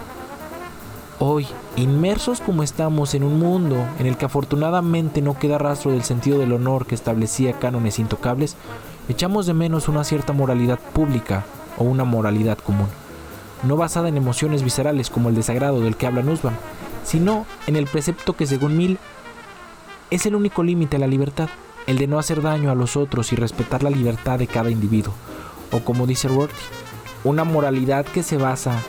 Hoy, 1.18 1.46
inmersos 1.76 2.40
como 2.40 2.62
estamos 2.62 3.14
en 3.14 3.22
un 3.22 3.38
mundo 3.38 3.76
en 3.98 4.06
el 4.06 4.16
que 4.16 4.24
afortunadamente 4.24 5.22
no 5.22 5.38
queda 5.38 5.58
rastro 5.58 5.92
del 5.92 6.02
sentido 6.02 6.38
del 6.38 6.52
honor 6.52 6.86
que 6.86 6.94
establecía 6.94 7.58
cánones 7.58 7.98
intocables, 7.98 8.56
echamos 9.08 9.46
de 9.46 9.54
menos 9.54 9.88
una 9.88 10.04
cierta 10.04 10.32
moralidad 10.32 10.80
pública 10.92 11.44
o 11.78 11.84
una 11.84 12.04
moralidad 12.04 12.58
común, 12.58 12.88
no 13.62 13.76
basada 13.76 14.08
en 14.08 14.16
emociones 14.16 14.64
viscerales 14.64 15.10
como 15.10 15.28
el 15.28 15.34
desagrado 15.34 15.80
del 15.80 15.96
que 15.96 16.06
habla 16.06 16.22
Nussbaum, 16.22 16.54
sino 17.04 17.46
en 17.66 17.76
el 17.76 17.86
precepto 17.86 18.34
que 18.34 18.46
según 18.46 18.76
Mill 18.76 18.98
es 20.10 20.26
el 20.26 20.34
único 20.34 20.62
límite 20.62 20.96
a 20.96 21.00
la 21.00 21.06
libertad, 21.06 21.50
el 21.86 21.98
de 21.98 22.06
no 22.06 22.18
hacer 22.18 22.42
daño 22.42 22.70
a 22.70 22.74
los 22.74 22.96
otros 22.96 23.32
y 23.32 23.36
respetar 23.36 23.82
la 23.82 23.90
libertad 23.90 24.38
de 24.38 24.48
cada 24.48 24.70
individuo, 24.70 25.14
o 25.70 25.80
como 25.80 26.06
dice 26.06 26.26
Rorty, 26.28 26.54
una 27.22 27.44
moralidad 27.44 28.06
que 28.06 28.22
se 28.22 28.38
basa 28.38 28.82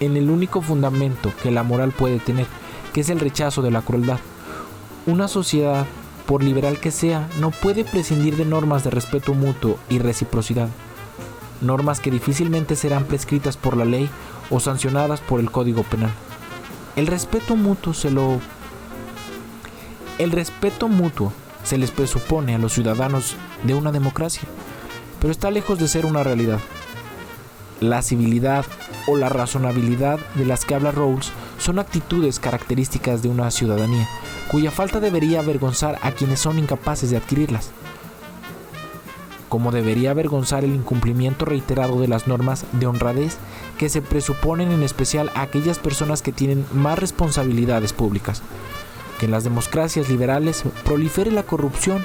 en 0.00 0.16
el 0.16 0.30
único 0.30 0.62
fundamento 0.62 1.32
que 1.42 1.50
la 1.50 1.62
moral 1.62 1.92
puede 1.92 2.18
tener, 2.18 2.46
que 2.92 3.00
es 3.00 3.10
el 3.10 3.20
rechazo 3.20 3.62
de 3.62 3.70
la 3.70 3.82
crueldad. 3.82 4.18
Una 5.06 5.28
sociedad 5.28 5.86
por 6.28 6.44
liberal 6.44 6.78
que 6.78 6.90
sea, 6.90 7.26
no 7.40 7.50
puede 7.50 7.84
prescindir 7.84 8.36
de 8.36 8.44
normas 8.44 8.84
de 8.84 8.90
respeto 8.90 9.32
mutuo 9.32 9.78
y 9.88 9.98
reciprocidad, 9.98 10.68
normas 11.62 12.00
que 12.00 12.10
difícilmente 12.10 12.76
serán 12.76 13.04
prescritas 13.04 13.56
por 13.56 13.78
la 13.78 13.86
ley 13.86 14.10
o 14.50 14.60
sancionadas 14.60 15.22
por 15.22 15.40
el 15.40 15.50
Código 15.50 15.84
Penal. 15.84 16.10
El 16.96 17.06
respeto 17.06 17.56
mutuo 17.56 17.94
se 17.94 18.10
lo 18.10 18.40
el 20.18 20.30
respeto 20.32 20.88
mutuo 20.88 21.32
se 21.64 21.78
les 21.78 21.92
presupone 21.92 22.54
a 22.54 22.58
los 22.58 22.74
ciudadanos 22.74 23.34
de 23.62 23.72
una 23.72 23.90
democracia, 23.90 24.42
pero 25.20 25.30
está 25.30 25.50
lejos 25.50 25.78
de 25.78 25.88
ser 25.88 26.04
una 26.04 26.24
realidad. 26.24 26.60
La 27.80 28.02
civilidad 28.02 28.64
o 29.06 29.16
la 29.16 29.28
razonabilidad 29.28 30.18
de 30.34 30.44
las 30.44 30.64
que 30.64 30.74
habla 30.74 30.90
Rawls 30.90 31.30
son 31.58 31.78
actitudes 31.78 32.40
características 32.40 33.22
de 33.22 33.28
una 33.28 33.50
ciudadanía 33.50 34.08
cuya 34.50 34.70
falta 34.70 34.98
debería 34.98 35.40
avergonzar 35.40 35.98
a 36.02 36.10
quienes 36.12 36.40
son 36.40 36.58
incapaces 36.58 37.10
de 37.10 37.18
adquirirlas. 37.18 37.70
como 39.48 39.72
debería 39.72 40.10
avergonzar 40.10 40.62
el 40.62 40.74
incumplimiento 40.74 41.46
reiterado 41.46 42.00
de 42.02 42.08
las 42.08 42.26
normas 42.26 42.66
de 42.72 42.86
honradez 42.86 43.38
que 43.78 43.88
se 43.88 44.02
presuponen 44.02 44.70
en 44.72 44.82
especial 44.82 45.30
a 45.34 45.40
aquellas 45.40 45.78
personas 45.78 46.20
que 46.20 46.32
tienen 46.32 46.66
más 46.74 46.98
responsabilidades 46.98 47.94
públicas. 47.94 48.42
Que 49.18 49.24
en 49.24 49.32
las 49.32 49.44
democracias 49.44 50.10
liberales 50.10 50.64
prolifere 50.84 51.30
la 51.30 51.44
corrupción 51.44 52.04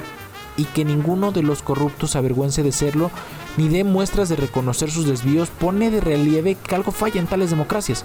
y 0.56 0.64
que 0.64 0.86
ninguno 0.86 1.32
de 1.32 1.42
los 1.42 1.60
corruptos 1.60 2.16
avergüence 2.16 2.62
de 2.62 2.72
serlo 2.72 3.10
ni 3.56 3.68
dé 3.68 3.84
muestras 3.84 4.28
de 4.28 4.36
reconocer 4.36 4.90
sus 4.90 5.06
desvíos 5.06 5.50
pone 5.50 5.90
de 5.90 6.00
relieve 6.00 6.56
que 6.56 6.74
algo 6.74 6.92
falla 6.92 7.20
en 7.20 7.26
tales 7.26 7.50
democracias. 7.50 8.04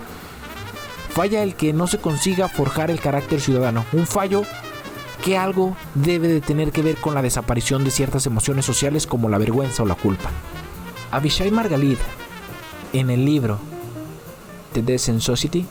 Falla 1.13 1.43
el 1.43 1.55
que 1.55 1.73
no 1.73 1.87
se 1.87 1.97
consiga 1.97 2.47
forjar 2.47 2.91
el 2.91 2.99
carácter 2.99 3.41
ciudadano, 3.41 3.85
un 3.93 4.05
fallo 4.05 4.43
que 5.23 5.37
algo 5.37 5.75
debe 5.95 6.27
de 6.27 6.41
tener 6.41 6.71
que 6.71 6.81
ver 6.81 6.95
con 6.97 7.13
la 7.13 7.21
desaparición 7.21 7.83
de 7.83 7.91
ciertas 7.91 8.25
emociones 8.25 8.65
sociales 8.65 9.05
como 9.05 9.27
la 9.27 9.37
vergüenza 9.37 9.83
o 9.83 9.85
la 9.85 9.95
culpa. 9.95 10.29
Abishai 11.11 11.51
Margalit, 11.51 11.99
en 12.93 13.09
el 13.09 13.25
libro 13.25 13.59
The 14.73 14.83
Decent 14.83 15.21
Society, 15.21 15.65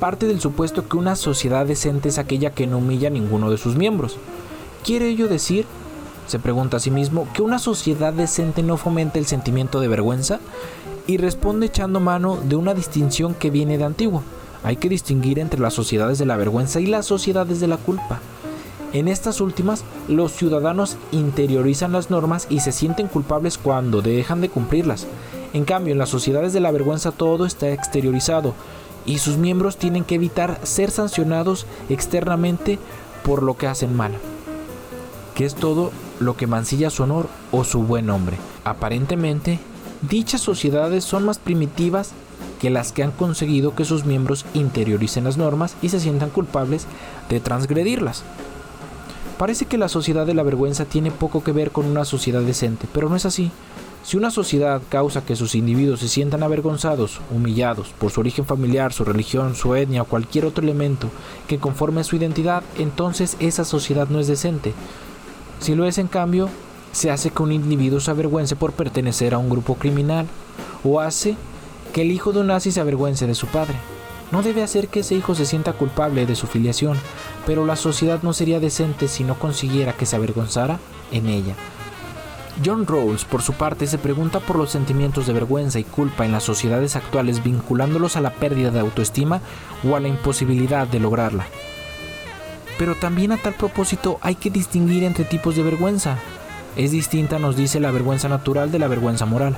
parte 0.00 0.26
del 0.26 0.40
supuesto 0.40 0.88
que 0.88 0.96
una 0.96 1.16
sociedad 1.16 1.66
decente 1.66 2.08
es 2.08 2.18
aquella 2.18 2.54
que 2.54 2.66
no 2.66 2.78
humilla 2.78 3.08
a 3.08 3.12
ninguno 3.12 3.50
de 3.50 3.58
sus 3.58 3.76
miembros. 3.76 4.16
¿Quiere 4.84 5.08
ello 5.08 5.28
decir 5.28 5.66
se 6.28 6.38
pregunta 6.38 6.76
a 6.76 6.80
sí 6.80 6.90
mismo 6.90 7.26
que 7.32 7.42
una 7.42 7.58
sociedad 7.58 8.12
decente 8.12 8.62
no 8.62 8.76
fomenta 8.76 9.18
el 9.18 9.26
sentimiento 9.26 9.80
de 9.80 9.88
vergüenza 9.88 10.40
y 11.06 11.16
responde 11.16 11.66
echando 11.66 12.00
mano 12.00 12.36
de 12.36 12.54
una 12.54 12.74
distinción 12.74 13.34
que 13.34 13.50
viene 13.50 13.78
de 13.78 13.84
antiguo. 13.84 14.22
Hay 14.62 14.76
que 14.76 14.90
distinguir 14.90 15.38
entre 15.38 15.60
las 15.60 15.72
sociedades 15.72 16.18
de 16.18 16.26
la 16.26 16.36
vergüenza 16.36 16.80
y 16.80 16.86
las 16.86 17.06
sociedades 17.06 17.60
de 17.60 17.68
la 17.68 17.78
culpa. 17.78 18.20
En 18.92 19.08
estas 19.08 19.40
últimas, 19.40 19.84
los 20.06 20.32
ciudadanos 20.32 20.96
interiorizan 21.12 21.92
las 21.92 22.10
normas 22.10 22.46
y 22.50 22.60
se 22.60 22.72
sienten 22.72 23.08
culpables 23.08 23.56
cuando 23.56 24.02
dejan 24.02 24.42
de 24.42 24.50
cumplirlas. 24.50 25.06
En 25.54 25.64
cambio, 25.64 25.92
en 25.92 25.98
las 25.98 26.10
sociedades 26.10 26.52
de 26.52 26.60
la 26.60 26.70
vergüenza 26.70 27.10
todo 27.10 27.46
está 27.46 27.70
exteriorizado 27.72 28.54
y 29.06 29.18
sus 29.18 29.38
miembros 29.38 29.78
tienen 29.78 30.04
que 30.04 30.16
evitar 30.16 30.60
ser 30.62 30.90
sancionados 30.90 31.64
externamente 31.88 32.78
por 33.24 33.42
lo 33.42 33.56
que 33.56 33.66
hacen 33.66 33.96
mal 33.96 34.12
que 35.38 35.44
es 35.44 35.54
todo 35.54 35.92
lo 36.20 36.36
que 36.36 36.46
mancilla 36.46 36.90
su 36.90 37.02
honor 37.02 37.28
o 37.52 37.64
su 37.64 37.82
buen 37.82 38.06
nombre. 38.06 38.36
Aparentemente, 38.64 39.58
dichas 40.08 40.40
sociedades 40.40 41.04
son 41.04 41.24
más 41.24 41.38
primitivas 41.38 42.12
que 42.60 42.70
las 42.70 42.92
que 42.92 43.02
han 43.02 43.12
conseguido 43.12 43.74
que 43.74 43.84
sus 43.84 44.04
miembros 44.04 44.44
interioricen 44.54 45.24
las 45.24 45.36
normas 45.36 45.76
y 45.82 45.88
se 45.88 46.00
sientan 46.00 46.30
culpables 46.30 46.86
de 47.28 47.40
transgredirlas. 47.40 48.24
Parece 49.38 49.66
que 49.66 49.78
la 49.78 49.88
sociedad 49.88 50.26
de 50.26 50.34
la 50.34 50.42
vergüenza 50.42 50.84
tiene 50.84 51.12
poco 51.12 51.44
que 51.44 51.52
ver 51.52 51.70
con 51.70 51.86
una 51.86 52.04
sociedad 52.04 52.42
decente, 52.42 52.88
pero 52.92 53.08
no 53.08 53.14
es 53.14 53.24
así. 53.24 53.52
Si 54.02 54.16
una 54.16 54.30
sociedad 54.30 54.80
causa 54.88 55.24
que 55.24 55.36
sus 55.36 55.54
individuos 55.54 56.00
se 56.00 56.08
sientan 56.08 56.42
avergonzados, 56.42 57.20
humillados 57.30 57.88
por 57.98 58.10
su 58.10 58.20
origen 58.20 58.46
familiar, 58.46 58.92
su 58.92 59.04
religión, 59.04 59.54
su 59.54 59.74
etnia 59.74 60.02
o 60.02 60.06
cualquier 60.06 60.46
otro 60.46 60.64
elemento 60.64 61.10
que 61.46 61.58
conforme 61.58 62.04
su 62.04 62.16
identidad, 62.16 62.62
entonces 62.78 63.36
esa 63.38 63.64
sociedad 63.64 64.08
no 64.08 64.18
es 64.18 64.26
decente, 64.26 64.72
si 65.60 65.74
lo 65.74 65.84
es 65.86 65.98
en 65.98 66.08
cambio, 66.08 66.48
se 66.92 67.10
hace 67.10 67.30
que 67.30 67.42
un 67.42 67.52
individuo 67.52 68.00
se 68.00 68.10
avergüence 68.10 68.56
por 68.56 68.72
pertenecer 68.72 69.34
a 69.34 69.38
un 69.38 69.48
grupo 69.48 69.74
criminal 69.74 70.26
o 70.84 71.00
hace 71.00 71.36
que 71.92 72.02
el 72.02 72.10
hijo 72.10 72.32
de 72.32 72.40
un 72.40 72.48
nazi 72.48 72.70
se 72.70 72.80
avergüence 72.80 73.26
de 73.26 73.34
su 73.34 73.46
padre. 73.46 73.74
No 74.30 74.42
debe 74.42 74.62
hacer 74.62 74.88
que 74.88 75.00
ese 75.00 75.14
hijo 75.14 75.34
se 75.34 75.46
sienta 75.46 75.72
culpable 75.72 76.26
de 76.26 76.36
su 76.36 76.46
filiación, 76.46 76.98
pero 77.46 77.64
la 77.64 77.76
sociedad 77.76 78.22
no 78.22 78.32
sería 78.32 78.60
decente 78.60 79.08
si 79.08 79.24
no 79.24 79.38
consiguiera 79.38 79.94
que 79.94 80.06
se 80.06 80.16
avergonzara 80.16 80.78
en 81.12 81.28
ella. 81.28 81.54
John 82.64 82.86
Rawls, 82.86 83.24
por 83.24 83.40
su 83.40 83.52
parte, 83.52 83.86
se 83.86 83.98
pregunta 83.98 84.40
por 84.40 84.56
los 84.56 84.70
sentimientos 84.70 85.26
de 85.26 85.32
vergüenza 85.32 85.78
y 85.78 85.84
culpa 85.84 86.26
en 86.26 86.32
las 86.32 86.42
sociedades 86.42 86.96
actuales 86.96 87.42
vinculándolos 87.42 88.16
a 88.16 88.20
la 88.20 88.30
pérdida 88.34 88.70
de 88.70 88.80
autoestima 88.80 89.40
o 89.88 89.94
a 89.94 90.00
la 90.00 90.08
imposibilidad 90.08 90.88
de 90.88 90.98
lograrla. 90.98 91.46
Pero 92.78 92.94
también 92.94 93.32
a 93.32 93.36
tal 93.36 93.54
propósito 93.54 94.18
hay 94.22 94.36
que 94.36 94.50
distinguir 94.50 95.04
entre 95.04 95.24
tipos 95.24 95.56
de 95.56 95.62
vergüenza. 95.62 96.16
Es 96.76 96.92
distinta, 96.92 97.38
nos 97.38 97.56
dice, 97.56 97.80
la 97.80 97.90
vergüenza 97.90 98.28
natural 98.28 98.70
de 98.70 98.78
la 98.78 98.88
vergüenza 98.88 99.26
moral. 99.26 99.56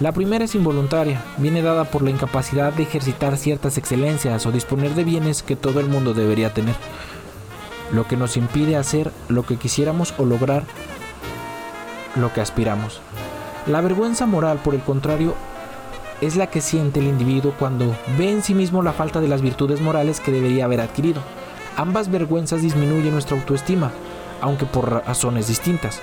La 0.00 0.12
primera 0.12 0.44
es 0.44 0.54
involuntaria, 0.54 1.22
viene 1.38 1.62
dada 1.62 1.84
por 1.84 2.02
la 2.02 2.10
incapacidad 2.10 2.72
de 2.72 2.82
ejercitar 2.82 3.38
ciertas 3.38 3.78
excelencias 3.78 4.44
o 4.44 4.52
disponer 4.52 4.94
de 4.94 5.04
bienes 5.04 5.42
que 5.42 5.56
todo 5.56 5.80
el 5.80 5.86
mundo 5.86 6.12
debería 6.12 6.52
tener, 6.52 6.74
lo 7.92 8.06
que 8.06 8.18
nos 8.18 8.36
impide 8.36 8.76
hacer 8.76 9.10
lo 9.28 9.46
que 9.46 9.56
quisiéramos 9.56 10.12
o 10.18 10.26
lograr 10.26 10.64
lo 12.14 12.30
que 12.34 12.42
aspiramos. 12.42 13.00
La 13.66 13.80
vergüenza 13.80 14.26
moral, 14.26 14.58
por 14.62 14.74
el 14.74 14.82
contrario, 14.82 15.34
es 16.20 16.36
la 16.36 16.48
que 16.48 16.60
siente 16.60 17.00
el 17.00 17.06
individuo 17.06 17.54
cuando 17.58 17.96
ve 18.18 18.30
en 18.30 18.42
sí 18.42 18.54
mismo 18.54 18.82
la 18.82 18.92
falta 18.92 19.22
de 19.22 19.28
las 19.28 19.40
virtudes 19.40 19.80
morales 19.80 20.20
que 20.20 20.30
debería 20.30 20.66
haber 20.66 20.82
adquirido. 20.82 21.22
Ambas 21.76 22.10
vergüenzas 22.10 22.62
disminuyen 22.62 23.12
nuestra 23.12 23.36
autoestima, 23.36 23.92
aunque 24.40 24.64
por 24.64 24.90
razones 24.90 25.46
distintas. 25.48 26.00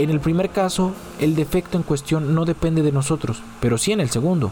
En 0.00 0.10
el 0.10 0.18
primer 0.18 0.50
caso, 0.50 0.92
el 1.20 1.36
defecto 1.36 1.76
en 1.76 1.84
cuestión 1.84 2.34
no 2.34 2.44
depende 2.44 2.82
de 2.82 2.90
nosotros, 2.90 3.40
pero 3.60 3.78
sí 3.78 3.92
en 3.92 4.00
el 4.00 4.10
segundo. 4.10 4.50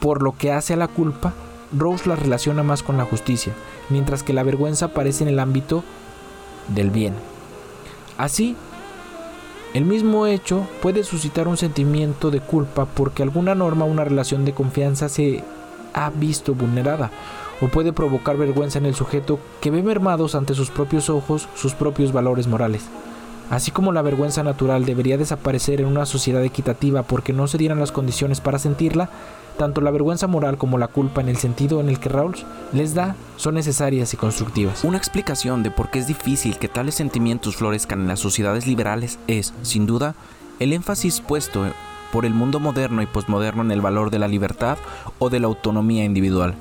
Por 0.00 0.22
lo 0.22 0.36
que 0.36 0.52
hace 0.52 0.74
a 0.74 0.76
la 0.76 0.88
culpa, 0.88 1.32
Rose 1.74 2.06
la 2.06 2.16
relaciona 2.16 2.62
más 2.62 2.82
con 2.82 2.98
la 2.98 3.04
justicia, 3.04 3.54
mientras 3.88 4.22
que 4.22 4.34
la 4.34 4.42
vergüenza 4.42 4.86
aparece 4.86 5.24
en 5.24 5.30
el 5.30 5.38
ámbito 5.38 5.82
del 6.68 6.90
bien. 6.90 7.14
Así, 8.18 8.54
el 9.72 9.86
mismo 9.86 10.26
hecho 10.26 10.66
puede 10.82 11.04
suscitar 11.04 11.48
un 11.48 11.56
sentimiento 11.56 12.30
de 12.30 12.40
culpa 12.40 12.84
porque 12.84 13.22
alguna 13.22 13.54
norma 13.54 13.86
o 13.86 13.88
una 13.88 14.04
relación 14.04 14.44
de 14.44 14.52
confianza 14.52 15.08
se 15.08 15.42
ha 15.94 16.10
visto 16.10 16.54
vulnerada 16.54 17.10
o 17.62 17.68
puede 17.68 17.92
provocar 17.92 18.36
vergüenza 18.36 18.78
en 18.78 18.86
el 18.86 18.94
sujeto 18.94 19.38
que 19.60 19.70
ve 19.70 19.82
mermados 19.82 20.34
ante 20.34 20.54
sus 20.54 20.70
propios 20.70 21.08
ojos 21.08 21.48
sus 21.54 21.74
propios 21.74 22.12
valores 22.12 22.48
morales. 22.48 22.82
Así 23.50 23.70
como 23.70 23.92
la 23.92 24.02
vergüenza 24.02 24.42
natural 24.42 24.84
debería 24.84 25.18
desaparecer 25.18 25.80
en 25.80 25.86
una 25.86 26.06
sociedad 26.06 26.42
equitativa 26.42 27.02
porque 27.02 27.32
no 27.32 27.46
se 27.46 27.58
dieran 27.58 27.78
las 27.78 27.92
condiciones 27.92 28.40
para 28.40 28.58
sentirla, 28.58 29.10
tanto 29.58 29.80
la 29.80 29.90
vergüenza 29.90 30.26
moral 30.26 30.56
como 30.56 30.78
la 30.78 30.88
culpa 30.88 31.20
en 31.20 31.28
el 31.28 31.36
sentido 31.36 31.80
en 31.80 31.88
el 31.88 32.00
que 32.00 32.08
Rawls 32.08 32.44
les 32.72 32.94
da 32.94 33.14
son 33.36 33.54
necesarias 33.54 34.14
y 34.14 34.16
constructivas. 34.16 34.84
Una 34.84 34.96
explicación 34.96 35.62
de 35.62 35.70
por 35.70 35.90
qué 35.90 35.98
es 35.98 36.06
difícil 36.06 36.58
que 36.58 36.68
tales 36.68 36.94
sentimientos 36.94 37.56
florezcan 37.56 38.00
en 38.00 38.08
las 38.08 38.20
sociedades 38.20 38.66
liberales 38.66 39.18
es, 39.26 39.52
sin 39.62 39.86
duda, 39.86 40.14
el 40.58 40.72
énfasis 40.72 41.20
puesto 41.20 41.66
por 42.10 42.24
el 42.24 42.34
mundo 42.34 42.58
moderno 42.58 43.02
y 43.02 43.06
posmoderno 43.06 43.62
en 43.62 43.70
el 43.70 43.82
valor 43.82 44.10
de 44.10 44.18
la 44.18 44.28
libertad 44.28 44.78
o 45.18 45.28
de 45.30 45.40
la 45.40 45.46
autonomía 45.46 46.04
individual 46.04 46.54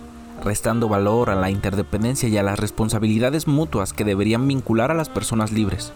restando 0.44 0.90
valor 0.90 1.30
a 1.30 1.36
la 1.36 1.50
interdependencia 1.50 2.30
y 2.30 2.38
a 2.38 2.44
las 2.44 2.60
responsabilidades 2.60 3.48
mutuas 3.48 3.94
que 3.94 4.04
deberían 4.04 4.48
vincular 4.48 4.92
a 4.92 4.96
las 4.96 5.10
personas 5.10 5.52
libres. 5.52 5.94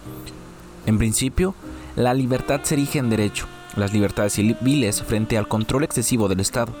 En 0.86 0.98
principio, 0.98 1.54
la 1.96 2.14
libertad 2.14 2.60
se 2.62 2.74
erige 2.74 2.98
en 2.98 3.10
derecho, 3.10 3.46
las 3.76 3.92
libertades 3.92 4.34
civiles 4.34 5.02
frente 5.02 5.36
al 5.36 5.48
control 5.48 5.84
excesivo 5.84 6.28
del 6.28 6.40
Estado. 6.40 6.72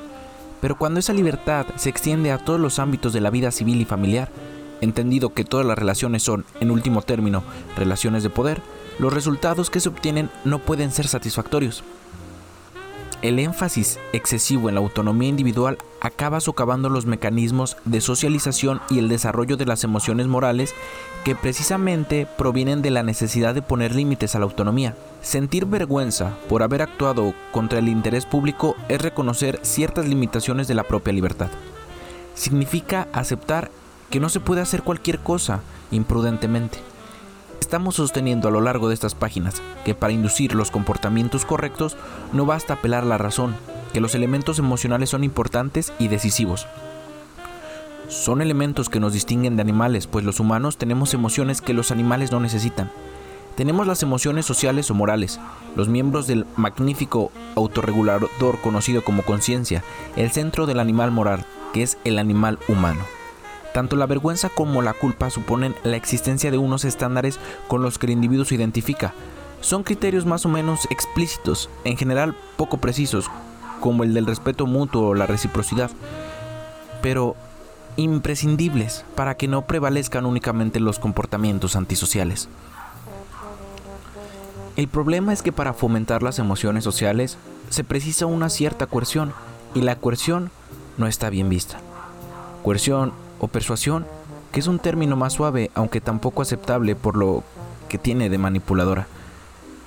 Pero 0.60 0.78
cuando 0.78 1.00
esa 1.00 1.12
libertad 1.12 1.66
se 1.76 1.90
extiende 1.90 2.32
a 2.32 2.38
todos 2.38 2.60
los 2.60 2.78
ámbitos 2.78 3.12
de 3.12 3.20
la 3.20 3.30
vida 3.30 3.50
civil 3.50 3.80
y 3.80 3.84
familiar, 3.84 4.30
entendido 4.80 5.34
que 5.34 5.44
todas 5.44 5.66
las 5.66 5.78
relaciones 5.78 6.22
son, 6.22 6.44
en 6.60 6.70
último 6.70 7.02
término, 7.02 7.42
relaciones 7.76 8.22
de 8.22 8.30
poder, 8.30 8.62
los 8.98 9.12
resultados 9.12 9.70
que 9.70 9.80
se 9.80 9.88
obtienen 9.88 10.30
no 10.44 10.58
pueden 10.58 10.90
ser 10.90 11.06
satisfactorios. 11.06 11.84
El 13.22 13.38
énfasis 13.38 13.98
excesivo 14.12 14.68
en 14.68 14.74
la 14.74 14.80
autonomía 14.80 15.28
individual 15.28 15.78
acaba 16.06 16.40
socavando 16.40 16.88
los 16.88 17.06
mecanismos 17.06 17.76
de 17.84 18.00
socialización 18.00 18.80
y 18.90 18.98
el 18.98 19.08
desarrollo 19.08 19.56
de 19.56 19.66
las 19.66 19.84
emociones 19.84 20.26
morales 20.26 20.74
que 21.24 21.34
precisamente 21.34 22.26
provienen 22.38 22.82
de 22.82 22.90
la 22.90 23.02
necesidad 23.02 23.54
de 23.54 23.62
poner 23.62 23.94
límites 23.94 24.34
a 24.34 24.38
la 24.38 24.44
autonomía. 24.44 24.96
Sentir 25.20 25.66
vergüenza 25.66 26.36
por 26.48 26.62
haber 26.62 26.82
actuado 26.82 27.34
contra 27.52 27.78
el 27.78 27.88
interés 27.88 28.26
público 28.26 28.76
es 28.88 29.00
reconocer 29.00 29.60
ciertas 29.62 30.06
limitaciones 30.06 30.68
de 30.68 30.74
la 30.74 30.84
propia 30.84 31.12
libertad. 31.12 31.48
Significa 32.34 33.08
aceptar 33.12 33.70
que 34.10 34.20
no 34.20 34.28
se 34.28 34.40
puede 34.40 34.60
hacer 34.60 34.82
cualquier 34.82 35.18
cosa 35.18 35.60
imprudentemente 35.90 36.78
Estamos 37.66 37.96
sosteniendo 37.96 38.46
a 38.46 38.52
lo 38.52 38.60
largo 38.60 38.86
de 38.86 38.94
estas 38.94 39.16
páginas 39.16 39.60
que 39.84 39.92
para 39.92 40.12
inducir 40.12 40.54
los 40.54 40.70
comportamientos 40.70 41.44
correctos 41.44 41.96
no 42.32 42.46
basta 42.46 42.74
apelar 42.74 43.02
a 43.02 43.06
la 43.06 43.18
razón, 43.18 43.56
que 43.96 44.00
los 44.02 44.14
elementos 44.14 44.58
emocionales 44.58 45.08
son 45.08 45.24
importantes 45.24 45.90
y 45.98 46.08
decisivos. 46.08 46.66
Son 48.10 48.42
elementos 48.42 48.90
que 48.90 49.00
nos 49.00 49.14
distinguen 49.14 49.56
de 49.56 49.62
animales, 49.62 50.06
pues 50.06 50.22
los 50.22 50.38
humanos 50.38 50.76
tenemos 50.76 51.14
emociones 51.14 51.62
que 51.62 51.72
los 51.72 51.90
animales 51.90 52.30
no 52.30 52.38
necesitan. 52.38 52.90
Tenemos 53.56 53.86
las 53.86 54.02
emociones 54.02 54.44
sociales 54.44 54.90
o 54.90 54.94
morales, 54.94 55.40
los 55.76 55.88
miembros 55.88 56.26
del 56.26 56.44
magnífico 56.56 57.32
autorregulador 57.54 58.28
conocido 58.62 59.02
como 59.02 59.22
conciencia, 59.22 59.82
el 60.14 60.30
centro 60.30 60.66
del 60.66 60.78
animal 60.78 61.10
moral, 61.10 61.46
que 61.72 61.82
es 61.82 61.96
el 62.04 62.18
animal 62.18 62.58
humano. 62.68 63.00
Tanto 63.72 63.96
la 63.96 64.04
vergüenza 64.04 64.50
como 64.50 64.82
la 64.82 64.92
culpa 64.92 65.30
suponen 65.30 65.74
la 65.84 65.96
existencia 65.96 66.50
de 66.50 66.58
unos 66.58 66.84
estándares 66.84 67.40
con 67.66 67.80
los 67.80 67.96
que 67.96 68.04
el 68.04 68.12
individuo 68.12 68.44
se 68.44 68.56
identifica. 68.56 69.14
son 69.62 69.84
criterios 69.84 70.26
más 70.26 70.44
o 70.44 70.50
menos 70.50 70.86
explícitos, 70.90 71.70
en 71.84 71.96
general 71.96 72.36
poco 72.58 72.76
precisos, 72.76 73.30
como 73.80 74.04
el 74.04 74.14
del 74.14 74.26
respeto 74.26 74.66
mutuo 74.66 75.08
o 75.08 75.14
la 75.14 75.26
reciprocidad, 75.26 75.90
pero 77.02 77.36
imprescindibles 77.96 79.04
para 79.14 79.36
que 79.36 79.48
no 79.48 79.62
prevalezcan 79.62 80.26
únicamente 80.26 80.80
los 80.80 80.98
comportamientos 80.98 81.76
antisociales. 81.76 82.48
El 84.76 84.88
problema 84.88 85.32
es 85.32 85.42
que 85.42 85.52
para 85.52 85.72
fomentar 85.72 86.22
las 86.22 86.38
emociones 86.38 86.84
sociales 86.84 87.38
se 87.70 87.82
precisa 87.82 88.26
una 88.26 88.50
cierta 88.50 88.86
coerción 88.86 89.32
y 89.74 89.80
la 89.80 89.96
coerción 89.96 90.50
no 90.98 91.06
está 91.06 91.30
bien 91.30 91.48
vista. 91.48 91.80
Coerción 92.62 93.12
o 93.38 93.48
persuasión, 93.48 94.06
que 94.52 94.60
es 94.60 94.66
un 94.66 94.78
término 94.78 95.16
más 95.16 95.32
suave 95.32 95.70
aunque 95.74 96.00
tampoco 96.00 96.42
aceptable 96.42 96.94
por 96.94 97.16
lo 97.16 97.42
que 97.88 97.96
tiene 97.98 98.28
de 98.28 98.38
manipuladora. 98.38 99.06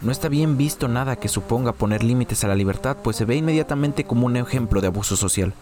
No 0.01 0.13
está 0.13 0.29
bien 0.29 0.55
visto 0.55 0.87
nada 0.87 1.17
que 1.17 1.27
suponga 1.27 1.73
poner 1.73 2.03
límites 2.03 2.45
a 2.45 2.47
la 2.47 2.55
libertad, 2.55 2.95
pues 3.03 3.17
se 3.17 3.25
ve 3.25 3.35
inmediatamente 3.35 4.05
como 4.05 4.27
un 4.27 4.37
ejemplo 4.37 4.79
de 4.79 4.87
abuso 4.87 5.17
social. 5.17 5.53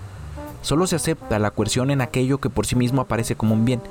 Solo 0.62 0.86
se 0.86 0.96
acepta 0.96 1.40
la 1.40 1.50
coerción 1.50 1.90
en 1.90 2.02
aquello 2.02 2.38
que 2.38 2.52
por 2.52 2.68
sí 2.68 2.76
mismo 2.76 3.02
aparece 3.02 3.36
como 3.36 3.56
un 3.56 3.66
bien. 3.66 3.82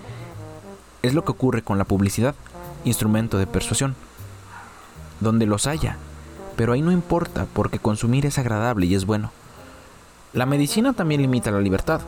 Es 1.02 1.14
lo 1.14 1.24
que 1.24 1.32
ocurre 1.32 1.62
con 1.62 1.78
la 1.78 1.84
publicidad, 1.84 2.36
instrumento 2.84 3.38
de 3.38 3.48
persuasión. 3.48 3.96
Donde 5.18 5.46
los 5.46 5.66
haya, 5.66 5.96
pero 6.54 6.74
ahí 6.74 6.82
no 6.82 6.92
importa 6.92 7.46
porque 7.52 7.80
consumir 7.80 8.24
es 8.24 8.38
agradable 8.38 8.86
y 8.86 8.94
es 8.94 9.04
bueno. 9.04 9.32
La 10.32 10.46
medicina 10.46 10.92
también 10.92 11.22
limita 11.22 11.50
la 11.50 11.60
libertad. 11.60 12.02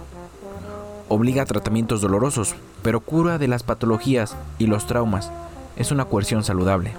Obliga 1.08 1.42
a 1.42 1.46
tratamientos 1.46 2.02
dolorosos, 2.02 2.54
pero 2.82 3.00
cura 3.00 3.38
de 3.38 3.48
las 3.48 3.64
patologías 3.64 4.36
y 4.58 4.66
los 4.66 4.86
traumas. 4.86 5.32
Es 5.76 5.90
una 5.90 6.04
coerción 6.04 6.44
saludable. 6.44 6.92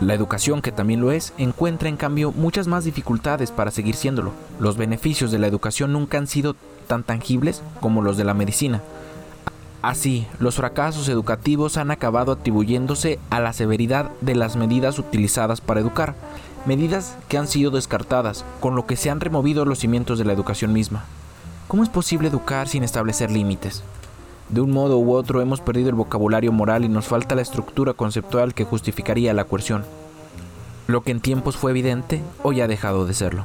La 0.00 0.14
educación, 0.14 0.62
que 0.62 0.72
también 0.72 1.00
lo 1.00 1.12
es, 1.12 1.34
encuentra 1.36 1.90
en 1.90 1.98
cambio 1.98 2.32
muchas 2.32 2.66
más 2.66 2.84
dificultades 2.84 3.50
para 3.50 3.70
seguir 3.70 3.94
siéndolo. 3.94 4.32
Los 4.58 4.78
beneficios 4.78 5.30
de 5.30 5.38
la 5.38 5.46
educación 5.46 5.92
nunca 5.92 6.16
han 6.16 6.26
sido 6.26 6.56
tan 6.86 7.02
tangibles 7.02 7.62
como 7.80 8.00
los 8.00 8.16
de 8.16 8.24
la 8.24 8.32
medicina. 8.32 8.80
Así, 9.82 10.26
los 10.38 10.56
fracasos 10.56 11.08
educativos 11.08 11.76
han 11.76 11.90
acabado 11.90 12.32
atribuyéndose 12.32 13.18
a 13.28 13.40
la 13.40 13.52
severidad 13.52 14.10
de 14.22 14.34
las 14.34 14.56
medidas 14.56 14.98
utilizadas 14.98 15.60
para 15.60 15.80
educar, 15.80 16.14
medidas 16.64 17.16
que 17.28 17.36
han 17.36 17.46
sido 17.46 17.70
descartadas, 17.70 18.44
con 18.60 18.74
lo 18.74 18.86
que 18.86 18.96
se 18.96 19.10
han 19.10 19.20
removido 19.20 19.66
los 19.66 19.80
cimientos 19.80 20.18
de 20.18 20.24
la 20.24 20.32
educación 20.32 20.72
misma. 20.72 21.04
¿Cómo 21.68 21.82
es 21.82 21.90
posible 21.90 22.28
educar 22.28 22.68
sin 22.68 22.84
establecer 22.84 23.30
límites? 23.30 23.82
De 24.50 24.60
un 24.60 24.72
modo 24.72 24.98
u 24.98 25.12
otro 25.12 25.40
hemos 25.40 25.60
perdido 25.60 25.90
el 25.90 25.94
vocabulario 25.94 26.50
moral 26.50 26.84
y 26.84 26.88
nos 26.88 27.06
falta 27.06 27.36
la 27.36 27.42
estructura 27.42 27.92
conceptual 27.92 28.52
que 28.52 28.64
justificaría 28.64 29.32
la 29.32 29.44
coerción. 29.44 29.84
Lo 30.88 31.02
que 31.02 31.12
en 31.12 31.20
tiempos 31.20 31.56
fue 31.56 31.70
evidente, 31.70 32.20
hoy 32.42 32.60
ha 32.60 32.66
dejado 32.66 33.06
de 33.06 33.14
serlo. 33.14 33.44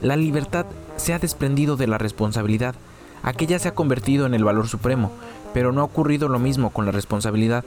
La 0.00 0.16
libertad 0.16 0.66
se 0.96 1.14
ha 1.14 1.20
desprendido 1.20 1.76
de 1.76 1.86
la 1.86 1.98
responsabilidad, 1.98 2.74
aquella 3.22 3.60
se 3.60 3.68
ha 3.68 3.74
convertido 3.74 4.26
en 4.26 4.34
el 4.34 4.42
valor 4.42 4.66
supremo, 4.66 5.12
pero 5.52 5.70
no 5.70 5.82
ha 5.82 5.84
ocurrido 5.84 6.28
lo 6.28 6.40
mismo 6.40 6.70
con 6.70 6.84
la 6.84 6.90
responsabilidad. 6.90 7.64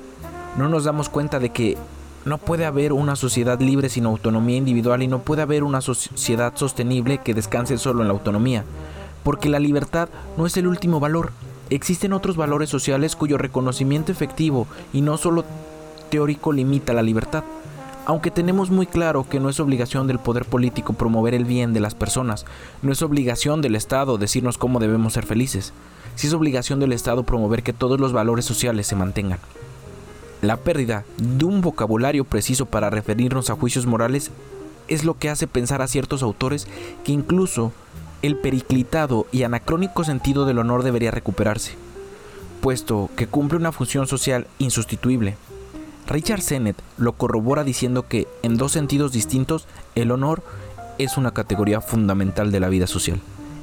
No 0.57 0.67
nos 0.67 0.83
damos 0.83 1.07
cuenta 1.07 1.39
de 1.39 1.51
que 1.51 1.77
no 2.25 2.37
puede 2.37 2.65
haber 2.65 2.91
una 2.91 3.15
sociedad 3.15 3.61
libre 3.61 3.87
sin 3.87 4.05
autonomía 4.05 4.57
individual 4.57 5.01
y 5.03 5.07
no 5.07 5.19
puede 5.19 5.41
haber 5.41 5.63
una 5.63 5.79
sociedad 5.79 6.51
sostenible 6.55 7.19
que 7.19 7.33
descanse 7.33 7.77
solo 7.77 8.01
en 8.01 8.09
la 8.09 8.13
autonomía, 8.13 8.65
porque 9.23 9.47
la 9.47 9.59
libertad 9.59 10.09
no 10.35 10.45
es 10.45 10.57
el 10.57 10.67
último 10.67 10.99
valor, 10.99 11.31
Existen 11.69 12.13
otros 12.13 12.37
valores 12.37 12.69
sociales 12.69 13.15
cuyo 13.15 13.37
reconocimiento 13.37 14.11
efectivo 14.11 14.67
y 14.93 15.01
no 15.01 15.17
solo 15.17 15.43
teórico 16.09 16.53
limita 16.53 16.93
la 16.93 17.01
libertad. 17.01 17.43
Aunque 18.05 18.31
tenemos 18.31 18.69
muy 18.71 18.87
claro 18.87 19.27
que 19.29 19.41
no 19.41 19.49
es 19.49 19.59
obligación 19.59 20.07
del 20.07 20.19
poder 20.19 20.45
político 20.45 20.93
promover 20.93 21.33
el 21.33 21.43
bien 21.43 21.73
de 21.73 21.81
las 21.81 21.93
personas, 21.93 22.45
no 22.81 22.93
es 22.93 23.01
obligación 23.01 23.61
del 23.61 23.75
Estado 23.75 24.17
decirnos 24.17 24.57
cómo 24.57 24.79
debemos 24.79 25.11
ser 25.13 25.25
felices, 25.25 25.73
sí 26.15 26.27
es 26.27 26.33
obligación 26.33 26.79
del 26.79 26.93
Estado 26.93 27.23
promover 27.23 27.63
que 27.63 27.73
todos 27.73 27.99
los 27.99 28.13
valores 28.13 28.45
sociales 28.45 28.87
se 28.87 28.95
mantengan. 28.95 29.39
La 30.41 30.55
pérdida 30.55 31.03
de 31.17 31.43
un 31.43 31.59
vocabulario 31.59 32.23
preciso 32.23 32.65
para 32.65 32.89
referirnos 32.89 33.49
a 33.49 33.55
juicios 33.55 33.85
morales 33.85 34.31
es 34.87 35.03
lo 35.03 35.17
que 35.17 35.29
hace 35.29 35.47
pensar 35.47 35.81
a 35.81 35.87
ciertos 35.87 36.23
autores 36.23 36.67
que 37.03 37.11
incluso 37.11 37.73
el 38.21 38.37
periclitado 38.37 39.27
y 39.31 39.43
anacrónico 39.43 40.03
sentido 40.03 40.45
del 40.45 40.59
honor 40.59 40.83
debería 40.83 41.11
recuperarse, 41.11 41.75
puesto 42.61 43.09
que 43.15 43.27
cumple 43.27 43.57
una 43.57 43.71
función 43.71 44.07
social 44.07 44.47
insustituible. 44.59 45.37
Richard 46.07 46.41
Sennett 46.41 46.77
lo 46.97 47.13
corrobora 47.13 47.63
diciendo 47.63 48.07
que, 48.07 48.27
en 48.41 48.57
dos 48.57 48.71
sentidos 48.71 49.11
distintos, 49.11 49.67
el 49.95 50.11
honor 50.11 50.41
es 50.97 51.17
una 51.17 51.31
categoría 51.31 51.81
fundamental 51.81 52.51
de 52.51 52.59
la 52.59 52.69
vida 52.69 52.87
social. 52.87 53.19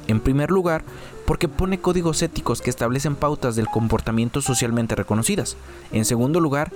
En 0.07 0.19
primer 0.19 0.51
lugar, 0.51 0.83
porque 1.25 1.47
pone 1.47 1.79
códigos 1.79 2.21
éticos 2.21 2.61
que 2.61 2.69
establecen 2.69 3.15
pautas 3.15 3.55
del 3.55 3.67
comportamiento 3.67 4.41
socialmente 4.41 4.93
reconocidas. 4.93 5.57
En 5.91 6.05
segundo 6.05 6.39
lugar, 6.39 6.71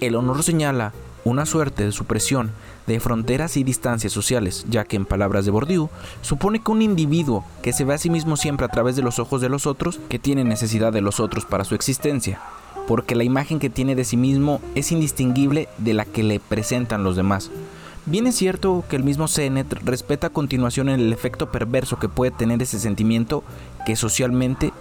el 0.00 0.16
honor 0.16 0.42
señala 0.42 0.92
una 1.28 1.46
suerte 1.46 1.84
de 1.84 1.92
supresión 1.92 2.50
de 2.86 3.00
fronteras 3.00 3.56
y 3.56 3.64
distancias 3.64 4.12
sociales, 4.12 4.64
ya 4.68 4.84
que 4.84 4.96
en 4.96 5.04
palabras 5.04 5.44
de 5.44 5.50
Bourdieu, 5.50 5.90
supone 6.22 6.60
que 6.60 6.70
un 6.70 6.82
individuo 6.82 7.44
que 7.62 7.72
se 7.72 7.84
ve 7.84 7.94
a 7.94 7.98
sí 7.98 8.10
mismo 8.10 8.36
siempre 8.36 8.66
a 8.66 8.70
través 8.70 8.96
de 8.96 9.02
los 9.02 9.18
ojos 9.18 9.40
de 9.40 9.48
los 9.48 9.66
otros, 9.66 10.00
que 10.08 10.18
tiene 10.18 10.44
necesidad 10.44 10.92
de 10.92 11.00
los 11.00 11.20
otros 11.20 11.44
para 11.44 11.64
su 11.64 11.74
existencia, 11.74 12.40
porque 12.86 13.14
la 13.14 13.24
imagen 13.24 13.58
que 13.58 13.70
tiene 13.70 13.94
de 13.94 14.04
sí 14.04 14.16
mismo 14.16 14.60
es 14.74 14.90
indistinguible 14.90 15.68
de 15.78 15.94
la 15.94 16.04
que 16.04 16.22
le 16.22 16.40
presentan 16.40 17.04
los 17.04 17.16
demás. 17.16 17.50
Bien 18.06 18.26
es 18.26 18.36
cierto 18.36 18.84
que 18.88 18.96
el 18.96 19.04
mismo 19.04 19.28
Sennett 19.28 19.70
respeta 19.84 20.28
a 20.28 20.30
continuación 20.30 20.88
el 20.88 21.12
efecto 21.12 21.52
perverso 21.52 21.98
que 21.98 22.08
puede 22.08 22.30
tener 22.30 22.62
ese 22.62 22.78
sentimiento 22.78 23.44
que 23.84 23.96
socialmente 23.96 24.72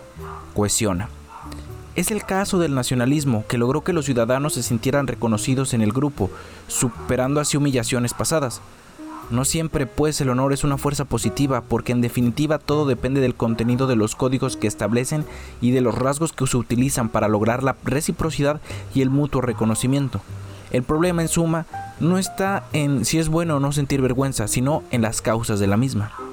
cohesiona. 0.53 1.09
Es 1.97 2.11
el 2.11 2.23
caso 2.23 2.59
del 2.59 2.75
nacionalismo, 2.75 3.43
que 3.47 3.57
logró 3.57 3.83
que 3.83 3.91
los 3.91 4.05
ciudadanos 4.05 4.53
se 4.53 4.61
sintieran 4.61 5.07
reconocidos 5.07 5.73
en 5.73 5.81
el 5.81 5.91
grupo, 5.91 6.29
superando 6.67 7.39
así 7.39 7.57
humillaciones 7.57 8.13
pasadas. 8.13 8.61
No 9.31 9.45
siempre, 9.45 9.87
pues, 9.87 10.21
el 10.21 10.29
honor 10.29 10.53
es 10.53 10.63
una 10.63 10.77
fuerza 10.77 11.05
positiva, 11.05 11.61
porque 11.61 11.93
en 11.93 12.01
definitiva 12.01 12.59
todo 12.59 12.85
depende 12.85 13.19
del 13.19 13.33
contenido 13.33 13.87
de 13.87 13.95
los 13.95 14.15
códigos 14.15 14.57
que 14.57 14.67
establecen 14.67 15.25
y 15.59 15.71
de 15.71 15.81
los 15.81 15.95
rasgos 15.95 16.33
que 16.33 16.45
se 16.45 16.57
utilizan 16.57 17.09
para 17.09 17.27
lograr 17.27 17.63
la 17.63 17.75
reciprocidad 17.83 18.61
y 18.93 19.01
el 19.01 19.09
mutuo 19.09 19.41
reconocimiento. 19.41 20.21
El 20.69 20.83
problema, 20.83 21.23
en 21.23 21.29
suma, 21.29 21.65
no 21.99 22.19
está 22.19 22.67
en 22.73 23.05
si 23.05 23.17
es 23.17 23.27
bueno 23.27 23.55
o 23.55 23.59
no 23.59 23.71
sentir 23.71 24.03
vergüenza, 24.03 24.47
sino 24.47 24.83
en 24.91 25.01
las 25.01 25.23
causas 25.23 25.59
de 25.59 25.65
la 25.65 25.77
misma. 25.77 26.26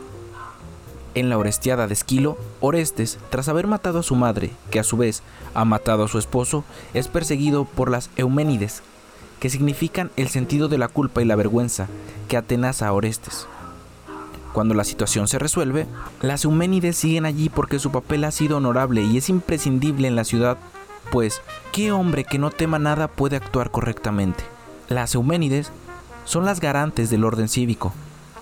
En 1.14 1.28
la 1.28 1.38
Orestiada 1.38 1.86
de 1.86 1.94
Esquilo, 1.94 2.36
Orestes, 2.60 3.18
tras 3.30 3.48
haber 3.48 3.68
matado 3.68 4.00
a 4.00 4.02
su 4.02 4.16
madre, 4.16 4.50
que 4.70 4.80
a 4.80 4.84
su 4.84 4.96
vez 4.96 5.22
ha 5.54 5.64
matado 5.64 6.04
a 6.04 6.08
su 6.08 6.18
esposo, 6.18 6.64
es 6.92 7.06
perseguido 7.06 7.64
por 7.64 7.88
las 7.88 8.10
Euménides, 8.16 8.82
que 9.38 9.48
significan 9.48 10.10
el 10.16 10.28
sentido 10.28 10.68
de 10.68 10.78
la 10.78 10.88
culpa 10.88 11.22
y 11.22 11.24
la 11.24 11.36
vergüenza 11.36 11.86
que 12.28 12.36
atenaza 12.36 12.88
a 12.88 12.92
Orestes. 12.92 13.46
Cuando 14.52 14.74
la 14.74 14.84
situación 14.84 15.28
se 15.28 15.38
resuelve, 15.38 15.86
las 16.20 16.44
Euménides 16.44 16.96
siguen 16.96 17.26
allí 17.26 17.48
porque 17.48 17.78
su 17.78 17.92
papel 17.92 18.24
ha 18.24 18.32
sido 18.32 18.56
honorable 18.56 19.02
y 19.02 19.16
es 19.16 19.28
imprescindible 19.28 20.08
en 20.08 20.16
la 20.16 20.24
ciudad, 20.24 20.58
pues, 21.12 21.42
¿qué 21.72 21.92
hombre 21.92 22.24
que 22.24 22.38
no 22.38 22.50
tema 22.50 22.80
nada 22.80 23.06
puede 23.06 23.36
actuar 23.36 23.70
correctamente? 23.70 24.42
Las 24.88 25.14
Euménides 25.14 25.70
son 26.24 26.44
las 26.44 26.58
garantes 26.58 27.10
del 27.10 27.24
orden 27.24 27.48
cívico, 27.48 27.92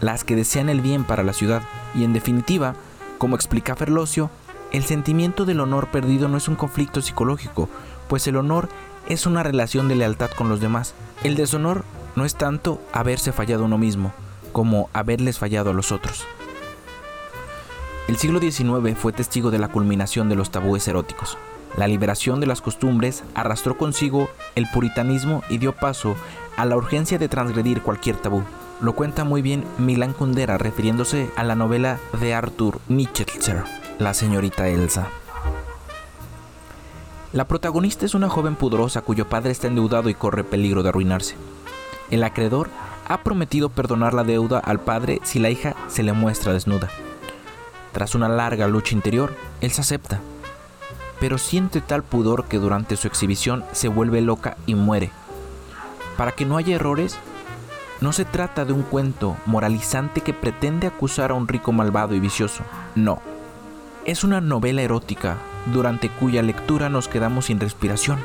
las 0.03 0.25
que 0.25 0.37
desean 0.37 0.69
el 0.69 0.83
bien 0.83 1.05
para 1.05 1.23
la 1.23 1.33
ciudad, 1.33 1.63
y 1.95 2.05
en 2.05 2.13
definitiva, 2.13 2.75
como 3.17 3.37
explica 3.37 3.77
Ferlosio, 3.77 4.31
el 4.73 4.85
sentimiento 4.85 5.45
del 5.45 5.61
honor 5.61 5.89
perdido 5.89 6.29
no 6.29 6.37
es 6.37 6.49
un 6.49 6.57
conflicto 6.57 7.01
psicológico, 7.01 7.69
pues 8.09 8.27
el 8.27 8.37
honor 8.37 8.69
es 9.09 9.27
una 9.27 9.43
relación 9.43 9.89
de 9.89 9.95
lealtad 9.95 10.31
con 10.31 10.49
los 10.49 10.61
demás. 10.61 10.95
El 11.23 11.37
deshonor 11.37 11.85
no 12.17 12.25
es 12.25 12.35
tanto 12.35 12.83
haberse 12.93 13.33
fallado 13.33 13.65
uno 13.65 13.79
mismo, 13.79 14.13
como 14.51 14.91
haberles 14.93 15.39
fallado 15.39 15.71
a 15.71 15.75
los 15.75 15.93
otros. 15.93 16.27
El 18.09 18.17
siglo 18.17 18.41
XIX 18.41 18.99
fue 18.99 19.13
testigo 19.13 19.53
de 19.53 19.61
la 19.61 19.69
culminación 19.69 20.29
de 20.29 20.35
los 20.35 20.51
tabúes 20.51 20.87
eróticos. 20.89 21.39
La 21.77 21.87
liberación 21.87 22.41
de 22.41 22.47
las 22.47 22.61
costumbres 22.61 23.23
arrastró 23.35 23.79
consigo 23.79 24.29
el 24.57 24.69
puritanismo 24.71 25.43
y 25.49 25.59
dio 25.59 25.73
paso 25.73 26.17
a 26.57 26.65
la 26.65 26.77
urgencia 26.77 27.19
de 27.19 27.29
transgredir 27.29 27.83
cualquier 27.83 28.17
tabú. 28.17 28.43
Lo 28.83 28.95
cuenta 28.95 29.23
muy 29.23 29.43
bien 29.43 29.65
Milan 29.79 30.13
Kundera 30.13 30.59
refiriéndose 30.59 31.31
a 31.37 31.45
la 31.45 31.55
novela 31.55 32.01
de 32.21 32.35
Arthur 32.35 32.81
Nicholson, 32.89 33.63
La 34.01 34.13
señorita 34.13 34.67
Elsa. 34.67 35.07
La 37.33 37.47
protagonista 37.47 38.05
es 38.05 38.17
una 38.17 38.29
joven 38.29 38.57
pudorosa 38.57 39.01
cuyo 39.03 39.29
padre 39.29 39.53
está 39.53 39.69
endeudado 39.69 40.09
y 40.09 40.15
corre 40.15 40.43
peligro 40.43 40.83
de 40.83 40.89
arruinarse. 40.89 41.37
El 42.11 42.25
acreedor 42.25 42.71
ha 43.07 43.23
prometido 43.23 43.69
perdonar 43.69 44.15
la 44.15 44.25
deuda 44.25 44.59
al 44.59 44.81
padre 44.81 45.21
si 45.23 45.39
la 45.39 45.49
hija 45.49 45.77
se 45.87 46.03
le 46.03 46.13
muestra 46.13 46.53
desnuda. 46.53 46.91
Tras 47.93 48.17
una 48.17 48.29
larga 48.29 48.67
lucha 48.67 48.97
interior, 48.97 49.37
Elsa 49.61 49.83
acepta, 49.83 50.21
pero 51.21 51.39
siente 51.39 51.81
tal 51.83 52.03
pudor 52.03 52.47
que 52.47 52.59
durante 52.59 52.97
su 52.97 53.07
exhibición 53.07 53.65
se 53.71 53.87
vuelve 53.87 54.23
loca 54.23 54.57
y 54.67 54.75
muere. 54.75 55.13
Para 56.17 56.33
que 56.33 56.45
no 56.45 56.57
haya 56.57 56.75
errores, 56.75 57.17
No 58.03 58.13
se 58.13 58.25
trata 58.25 58.65
de 58.65 58.73
un 58.73 58.83
cuento 58.83 59.37
moralizante 59.47 60.23
que 60.23 60.35
pretende 60.35 60.89
acusar 60.89 61.31
a 61.31 61.35
un 61.35 61.47
rico 61.47 61.71
malvado 61.71 62.17
y 62.17 62.19
vicioso, 62.19 62.65
no. 62.97 63.21
Es 64.05 64.25
una 64.25 64.41
novela 64.41 64.83
erótica 64.83 65.37
durante 65.73 66.09
cuya 66.09 66.43
lectura 66.43 66.89
nos 66.89 67.07
quedamos 67.07 67.45
sin 67.45 67.61
respiración. 67.61 68.19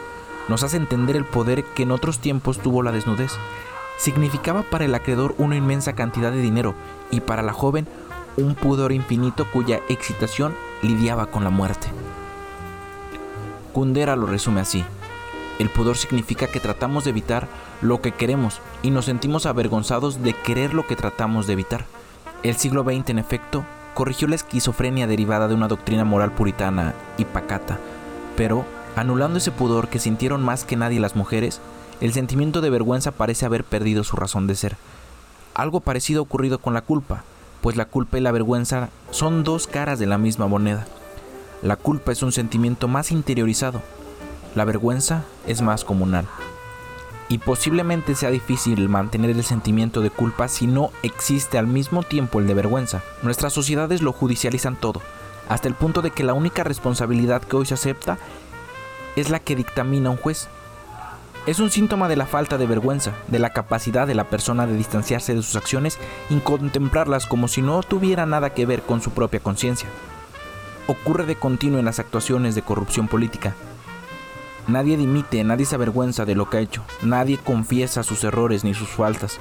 Nos 0.48 0.64
hace 0.64 0.78
entender 0.78 1.16
el 1.16 1.26
poder 1.26 1.64
que 1.64 1.84
en 1.84 1.92
otros 1.92 2.18
tiempos 2.18 2.58
tuvo 2.58 2.82
la 2.82 2.92
desnudez. 2.92 3.34
Significaba 4.00 4.64
para 4.64 4.86
el 4.86 4.96
acreedor 4.96 5.36
una 5.38 5.56
inmensa 5.56 5.94
cantidad 5.94 6.32
de 6.32 6.42
dinero 6.42 6.74
y 7.12 7.20
para 7.20 7.44
la 7.44 7.54
joven 7.54 7.88
un 8.36 8.56
pudor 8.56 8.92
infinito 8.92 9.46
cuya 9.54 9.82
excitación 9.90 10.56
lidiaba 10.82 11.28
con 11.28 11.44
la 11.44 11.52
muerte. 11.52 11.88
Kundera 13.74 14.16
lo 14.16 14.26
resume 14.26 14.62
así. 14.62 14.84
El 15.60 15.70
pudor 15.70 15.98
significa 15.98 16.48
que 16.48 16.60
tratamos 16.60 17.04
de 17.04 17.12
evitar 17.12 17.48
lo 17.82 18.02
que 18.02 18.12
queremos 18.12 18.60
y 18.82 18.92
nos 18.92 19.06
sentimos 19.06 19.46
avergonzados 19.46 20.24
de 20.24 20.34
querer 20.34 20.74
lo 20.74 20.88
que 20.88 20.96
tratamos 20.96 21.48
de 21.48 21.54
evitar. 21.54 21.86
El 22.44 22.56
siglo 22.56 22.84
XX, 22.84 23.10
en 23.10 23.20
efecto, 23.20 23.66
corrigió 23.94 24.28
la 24.28 24.36
esquizofrenia 24.36 25.08
derivada 25.08 25.48
de 25.48 25.56
una 25.56 25.68
doctrina 25.68 26.04
moral 26.04 26.32
puritana 26.32 26.94
y 27.18 27.26
pacata, 27.26 27.80
pero, 28.36 28.64
anulando 28.96 29.40
ese 29.40 29.52
pudor 29.52 29.88
que 29.88 30.00
sintieron 30.00 30.44
más 30.44 30.64
que 30.64 30.76
nadie 30.76 31.00
las 31.00 31.16
mujeres, 31.16 31.60
el 32.00 32.14
sentimiento 32.14 32.62
de 32.62 32.70
vergüenza 32.70 33.12
parece 33.12 33.46
haber 33.46 33.64
perdido 33.64 34.04
su 34.04 34.16
razón 34.16 34.46
de 34.46 34.56
ser. 34.56 34.78
Algo 35.56 35.80
parecido 35.80 36.20
ha 36.20 36.24
ocurrido 36.24 36.60
con 36.60 36.76
la 36.76 36.82
culpa, 36.82 37.24
pues 37.62 37.76
la 37.76 37.86
culpa 37.86 38.20
y 38.20 38.22
la 38.22 38.32
vergüenza 38.32 38.90
son 39.10 39.44
dos 39.44 39.66
caras 39.66 39.98
de 39.98 40.06
la 40.06 40.20
misma 40.20 40.48
moneda. 40.48 40.86
La 41.64 41.76
culpa 41.76 42.12
es 42.12 42.22
un 42.22 42.32
sentimiento 42.32 42.88
más 42.88 43.12
interiorizado, 43.12 43.82
la 44.54 44.64
vergüenza 44.64 45.24
es 45.48 45.64
más 45.64 45.84
comunal. 45.84 46.28
Y 47.30 47.40
posiblemente 47.40 48.16
sea 48.16 48.30
difícil 48.30 48.88
mantener 48.88 49.32
el 49.32 49.44
sentimiento 49.44 50.02
de 50.02 50.10
culpa 50.10 50.48
si 50.48 50.66
no 50.66 50.92
existe 51.04 51.58
al 51.58 51.68
mismo 51.68 52.04
tiempo 52.04 52.40
el 52.40 52.48
de 52.48 52.54
vergüenza. 52.54 53.04
Nuestras 53.22 53.52
sociedades 53.52 54.02
lo 54.02 54.14
judicializan 54.14 54.78
todo, 54.78 55.02
hasta 55.50 55.68
el 55.68 55.74
punto 55.74 56.02
de 56.02 56.12
que 56.12 56.24
la 56.24 56.34
única 56.34 56.64
responsabilidad 56.64 57.42
que 57.42 57.58
hoy 57.58 57.66
se 57.66 57.74
acepta 57.74 58.18
es 59.18 59.30
la 59.30 59.40
que 59.40 59.56
dictamina 59.56 60.10
un 60.10 60.18
juez. 60.18 60.48
Es 61.48 61.60
un 61.60 61.72
síntoma 61.72 62.10
de 62.10 62.18
la 62.18 62.26
falta 62.26 62.58
de 62.58 62.68
vergüenza, 62.68 63.14
de 63.28 63.40
la 63.40 63.52
capacidad 63.52 64.06
de 64.06 64.16
la 64.16 64.26
persona 64.26 64.68
de 64.68 64.76
distanciarse 64.76 65.34
de 65.34 65.42
sus 65.42 65.56
acciones 65.56 65.98
y 66.30 66.38
contemplarlas 66.40 67.26
como 67.26 67.48
si 67.48 67.62
no 67.62 67.82
tuviera 67.84 68.26
nada 68.26 68.54
que 68.54 68.66
ver 68.66 68.82
con 68.82 69.02
su 69.02 69.12
propia 69.12 69.40
conciencia. 69.40 69.88
Ocurre 70.88 71.26
de 71.26 71.36
continuo 71.36 71.80
en 71.80 71.86
las 71.86 72.00
actuaciones 72.00 72.54
de 72.56 72.62
corrupción 72.62 73.08
política, 73.08 73.56
Nadie 74.68 74.97
dimite, 74.97 75.43
nadie 75.45 75.65
se 75.65 75.76
avergüenza 75.76 76.26
de 76.26 76.36
lo 76.36 76.49
que 76.49 76.57
ha 76.57 76.59
hecho, 76.59 76.84
nadie 77.01 77.38
confiesa 77.38 78.03
sus 78.03 78.26
errores 78.26 78.65
ni 78.65 78.74
sus 78.74 78.89
faltas. 78.89 79.39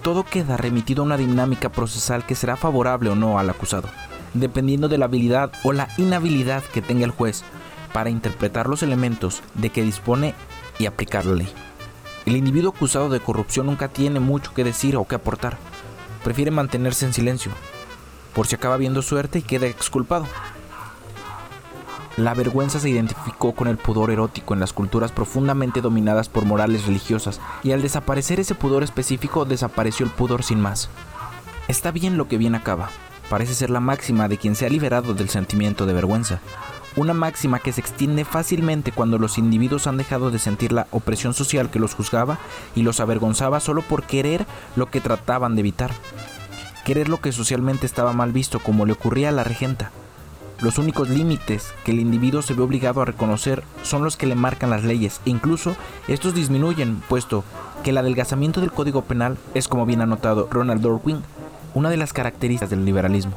Todo 0.00 0.24
queda 0.24 0.56
remitido 0.56 1.02
a 1.02 1.06
una 1.06 1.18
dinámica 1.18 1.68
procesal 1.68 2.24
que 2.24 2.34
será 2.34 2.56
favorable 2.56 3.10
o 3.10 3.14
no 3.14 3.38
al 3.38 3.50
acusado, 3.50 3.88
dependiendo 4.32 4.88
de 4.88 4.96
la 4.96 5.04
habilidad 5.04 5.52
o 5.64 5.72
la 5.74 5.88
inhabilidad 5.98 6.62
que 6.72 6.80
tenga 6.80 7.04
el 7.04 7.10
juez 7.10 7.44
para 7.92 8.08
interpretar 8.08 8.68
los 8.68 8.82
elementos 8.82 9.42
de 9.54 9.68
que 9.68 9.82
dispone 9.82 10.34
y 10.78 10.86
aplicar 10.86 11.26
la 11.26 11.34
ley. 11.34 11.52
El 12.24 12.36
individuo 12.36 12.72
acusado 12.74 13.10
de 13.10 13.20
corrupción 13.20 13.66
nunca 13.66 13.88
tiene 13.88 14.18
mucho 14.18 14.54
que 14.54 14.64
decir 14.64 14.96
o 14.96 15.06
que 15.06 15.16
aportar. 15.16 15.58
Prefiere 16.24 16.50
mantenerse 16.50 17.04
en 17.04 17.12
silencio, 17.12 17.52
por 18.34 18.46
si 18.46 18.54
acaba 18.54 18.78
viendo 18.78 19.02
suerte 19.02 19.40
y 19.40 19.42
queda 19.42 19.66
exculpado. 19.66 20.26
La 22.20 22.34
vergüenza 22.34 22.78
se 22.78 22.90
identificó 22.90 23.52
con 23.54 23.66
el 23.66 23.78
pudor 23.78 24.10
erótico 24.10 24.52
en 24.52 24.60
las 24.60 24.74
culturas 24.74 25.10
profundamente 25.10 25.80
dominadas 25.80 26.28
por 26.28 26.44
morales 26.44 26.84
religiosas, 26.84 27.40
y 27.62 27.72
al 27.72 27.80
desaparecer 27.80 28.38
ese 28.38 28.54
pudor 28.54 28.82
específico 28.82 29.46
desapareció 29.46 30.04
el 30.04 30.12
pudor 30.12 30.42
sin 30.42 30.60
más. 30.60 30.90
Está 31.66 31.92
bien 31.92 32.18
lo 32.18 32.28
que 32.28 32.36
bien 32.36 32.54
acaba, 32.54 32.90
parece 33.30 33.54
ser 33.54 33.70
la 33.70 33.80
máxima 33.80 34.28
de 34.28 34.36
quien 34.36 34.54
se 34.54 34.66
ha 34.66 34.68
liberado 34.68 35.14
del 35.14 35.30
sentimiento 35.30 35.86
de 35.86 35.94
vergüenza, 35.94 36.40
una 36.94 37.14
máxima 37.14 37.58
que 37.58 37.72
se 37.72 37.80
extiende 37.80 38.26
fácilmente 38.26 38.92
cuando 38.92 39.16
los 39.16 39.38
individuos 39.38 39.86
han 39.86 39.96
dejado 39.96 40.30
de 40.30 40.38
sentir 40.38 40.72
la 40.72 40.88
opresión 40.90 41.32
social 41.32 41.70
que 41.70 41.78
los 41.78 41.94
juzgaba 41.94 42.36
y 42.74 42.82
los 42.82 43.00
avergonzaba 43.00 43.60
solo 43.60 43.80
por 43.80 44.02
querer 44.02 44.44
lo 44.76 44.90
que 44.90 45.00
trataban 45.00 45.54
de 45.54 45.60
evitar, 45.60 45.92
querer 46.84 47.08
lo 47.08 47.18
que 47.22 47.32
socialmente 47.32 47.86
estaba 47.86 48.12
mal 48.12 48.30
visto 48.30 48.60
como 48.60 48.84
le 48.84 48.92
ocurría 48.92 49.30
a 49.30 49.32
la 49.32 49.42
regenta, 49.42 49.90
los 50.62 50.78
únicos 50.78 51.08
límites 51.08 51.72
que 51.84 51.92
el 51.92 52.00
individuo 52.00 52.42
se 52.42 52.54
ve 52.54 52.62
obligado 52.62 53.00
a 53.00 53.06
reconocer 53.06 53.62
son 53.82 54.04
los 54.04 54.16
que 54.16 54.26
le 54.26 54.34
marcan 54.34 54.70
las 54.70 54.84
leyes 54.84 55.20
e 55.24 55.30
incluso 55.30 55.74
estos 56.06 56.34
disminuyen, 56.34 57.02
puesto 57.08 57.44
que 57.82 57.90
el 57.90 57.98
adelgazamiento 57.98 58.60
del 58.60 58.72
Código 58.72 59.02
Penal 59.02 59.38
es, 59.54 59.68
como 59.68 59.86
bien 59.86 60.02
ha 60.02 60.06
notado 60.06 60.48
Ronald 60.50 60.82
Dorwin, 60.82 61.22
una 61.74 61.88
de 61.88 61.96
las 61.96 62.12
características 62.12 62.70
del 62.70 62.84
liberalismo. 62.84 63.32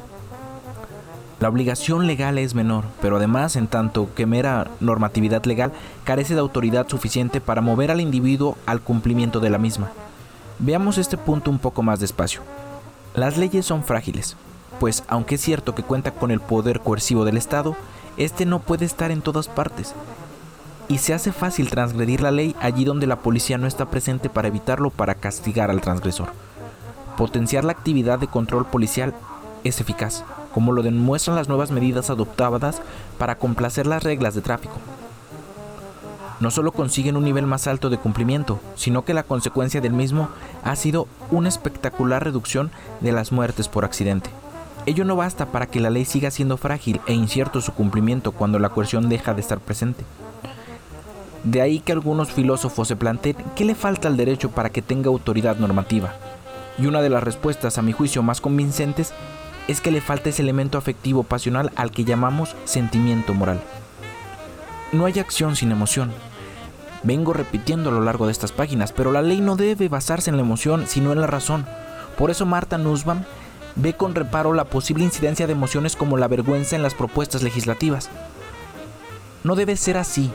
La 1.40 1.48
obligación 1.48 2.06
legal 2.06 2.38
es 2.38 2.54
menor, 2.54 2.84
pero 3.02 3.16
además, 3.16 3.56
en 3.56 3.66
tanto 3.66 4.08
que 4.14 4.26
mera 4.26 4.68
normatividad 4.80 5.44
legal, 5.44 5.72
carece 6.04 6.34
de 6.34 6.40
autoridad 6.40 6.88
suficiente 6.88 7.40
para 7.40 7.60
mover 7.60 7.90
al 7.90 8.00
individuo 8.00 8.56
al 8.66 8.80
cumplimiento 8.80 9.40
de 9.40 9.50
la 9.50 9.58
misma. 9.58 9.90
Veamos 10.58 10.98
este 10.98 11.16
punto 11.16 11.50
un 11.50 11.58
poco 11.58 11.82
más 11.82 12.00
despacio. 12.00 12.42
Las 13.14 13.36
leyes 13.36 13.66
son 13.66 13.82
frágiles, 13.82 14.36
pues 14.80 15.04
aunque 15.08 15.36
es 15.36 15.40
cierto 15.40 15.74
que 15.74 15.82
cuenta 15.82 16.12
con 16.12 16.30
el 16.30 16.40
poder 16.40 16.80
coercivo 16.80 17.24
del 17.24 17.36
Estado, 17.36 17.76
este 18.16 18.46
no 18.46 18.60
puede 18.60 18.84
estar 18.84 19.10
en 19.10 19.22
todas 19.22 19.48
partes. 19.48 19.94
Y 20.88 20.98
se 20.98 21.14
hace 21.14 21.32
fácil 21.32 21.70
transgredir 21.70 22.20
la 22.20 22.30
ley 22.30 22.54
allí 22.60 22.84
donde 22.84 23.06
la 23.06 23.20
policía 23.20 23.58
no 23.58 23.66
está 23.66 23.86
presente 23.86 24.28
para 24.28 24.48
evitarlo 24.48 24.90
para 24.90 25.14
castigar 25.14 25.70
al 25.70 25.80
transgresor. 25.80 26.28
Potenciar 27.16 27.64
la 27.64 27.72
actividad 27.72 28.18
de 28.18 28.26
control 28.26 28.66
policial 28.66 29.14
es 29.62 29.80
eficaz, 29.80 30.24
como 30.52 30.72
lo 30.72 30.82
demuestran 30.82 31.36
las 31.36 31.48
nuevas 31.48 31.70
medidas 31.70 32.10
adoptadas 32.10 32.82
para 33.18 33.38
complacer 33.38 33.86
las 33.86 34.02
reglas 34.02 34.34
de 34.34 34.42
tráfico. 34.42 34.74
No 36.40 36.50
solo 36.50 36.72
consiguen 36.72 37.16
un 37.16 37.24
nivel 37.24 37.46
más 37.46 37.66
alto 37.66 37.88
de 37.88 37.96
cumplimiento, 37.96 38.60
sino 38.74 39.04
que 39.04 39.14
la 39.14 39.22
consecuencia 39.22 39.80
del 39.80 39.92
mismo 39.92 40.28
ha 40.62 40.76
sido 40.76 41.06
una 41.30 41.48
espectacular 41.48 42.22
reducción 42.22 42.70
de 43.00 43.12
las 43.12 43.32
muertes 43.32 43.68
por 43.68 43.84
accidente. 43.84 44.30
Ello 44.86 45.04
no 45.04 45.16
basta 45.16 45.46
para 45.46 45.66
que 45.66 45.80
la 45.80 45.88
ley 45.88 46.04
siga 46.04 46.30
siendo 46.30 46.58
frágil 46.58 47.00
e 47.06 47.14
incierto 47.14 47.60
su 47.62 47.72
cumplimiento 47.72 48.32
cuando 48.32 48.58
la 48.58 48.68
coerción 48.68 49.08
deja 49.08 49.32
de 49.32 49.40
estar 49.40 49.58
presente. 49.58 50.04
De 51.42 51.62
ahí 51.62 51.80
que 51.80 51.92
algunos 51.92 52.32
filósofos 52.32 52.88
se 52.88 52.96
planteen 52.96 53.36
qué 53.56 53.64
le 53.64 53.74
falta 53.74 54.08
al 54.08 54.16
derecho 54.16 54.50
para 54.50 54.70
que 54.70 54.82
tenga 54.82 55.08
autoridad 55.08 55.56
normativa. 55.56 56.14
Y 56.78 56.86
una 56.86 57.00
de 57.00 57.10
las 57.10 57.22
respuestas, 57.22 57.78
a 57.78 57.82
mi 57.82 57.92
juicio, 57.92 58.22
más 58.22 58.40
convincentes 58.40 59.12
es 59.68 59.80
que 59.80 59.90
le 59.90 60.02
falta 60.02 60.28
ese 60.28 60.42
elemento 60.42 60.76
afectivo 60.76 61.22
pasional 61.22 61.72
al 61.76 61.90
que 61.90 62.04
llamamos 62.04 62.54
sentimiento 62.64 63.32
moral. 63.32 63.60
No 64.92 65.06
hay 65.06 65.18
acción 65.18 65.56
sin 65.56 65.72
emoción. 65.72 66.12
Vengo 67.02 67.32
repitiendo 67.32 67.90
a 67.90 67.92
lo 67.92 68.02
largo 68.02 68.26
de 68.26 68.32
estas 68.32 68.52
páginas, 68.52 68.92
pero 68.92 69.12
la 69.12 69.22
ley 69.22 69.40
no 69.40 69.56
debe 69.56 69.88
basarse 69.88 70.30
en 70.30 70.36
la 70.36 70.42
emoción, 70.42 70.86
sino 70.86 71.12
en 71.12 71.20
la 71.20 71.26
razón. 71.26 71.66
Por 72.16 72.30
eso 72.30 72.46
Marta 72.46 72.78
Nussbaum 72.78 73.22
ve 73.76 73.94
con 73.94 74.14
reparo 74.14 74.52
la 74.52 74.64
posible 74.64 75.04
incidencia 75.04 75.46
de 75.46 75.52
emociones 75.52 75.96
como 75.96 76.16
la 76.16 76.28
vergüenza 76.28 76.76
en 76.76 76.82
las 76.82 76.94
propuestas 76.94 77.42
legislativas. 77.42 78.10
No 79.42 79.56
debe 79.56 79.76
ser 79.76 79.96
así, 79.96 80.30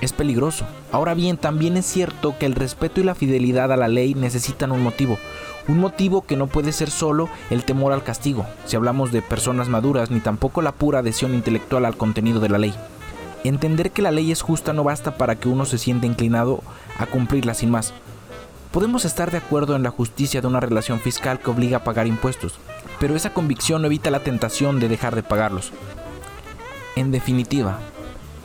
es 0.00 0.12
peligroso. 0.12 0.64
Ahora 0.92 1.14
bien, 1.14 1.36
también 1.36 1.76
es 1.76 1.86
cierto 1.86 2.36
que 2.38 2.46
el 2.46 2.54
respeto 2.54 3.00
y 3.00 3.04
la 3.04 3.14
fidelidad 3.14 3.72
a 3.72 3.76
la 3.76 3.88
ley 3.88 4.14
necesitan 4.14 4.72
un 4.72 4.82
motivo, 4.82 5.18
un 5.68 5.78
motivo 5.78 6.22
que 6.22 6.36
no 6.36 6.46
puede 6.46 6.72
ser 6.72 6.90
solo 6.90 7.28
el 7.50 7.64
temor 7.64 7.92
al 7.92 8.02
castigo, 8.02 8.46
si 8.66 8.76
hablamos 8.76 9.12
de 9.12 9.22
personas 9.22 9.68
maduras, 9.68 10.10
ni 10.10 10.20
tampoco 10.20 10.62
la 10.62 10.72
pura 10.72 11.00
adhesión 11.00 11.34
intelectual 11.34 11.84
al 11.84 11.96
contenido 11.96 12.40
de 12.40 12.48
la 12.48 12.58
ley. 12.58 12.74
Entender 13.44 13.90
que 13.90 14.02
la 14.02 14.10
ley 14.10 14.32
es 14.32 14.42
justa 14.42 14.72
no 14.72 14.84
basta 14.84 15.16
para 15.16 15.36
que 15.36 15.48
uno 15.48 15.64
se 15.64 15.78
sienta 15.78 16.06
inclinado 16.06 16.62
a 16.98 17.06
cumplirla 17.06 17.54
sin 17.54 17.70
más. 17.70 17.94
Podemos 18.72 19.04
estar 19.04 19.30
de 19.30 19.38
acuerdo 19.38 19.74
en 19.74 19.82
la 19.82 19.90
justicia 19.90 20.40
de 20.40 20.46
una 20.46 20.60
relación 20.60 21.00
fiscal 21.00 21.40
que 21.40 21.50
obliga 21.50 21.78
a 21.78 21.84
pagar 21.84 22.06
impuestos, 22.06 22.58
pero 22.98 23.16
esa 23.16 23.32
convicción 23.32 23.82
no 23.82 23.86
evita 23.86 24.10
la 24.10 24.20
tentación 24.20 24.80
de 24.80 24.88
dejar 24.88 25.14
de 25.14 25.22
pagarlos. 25.22 25.72
En 26.96 27.10
definitiva, 27.10 27.78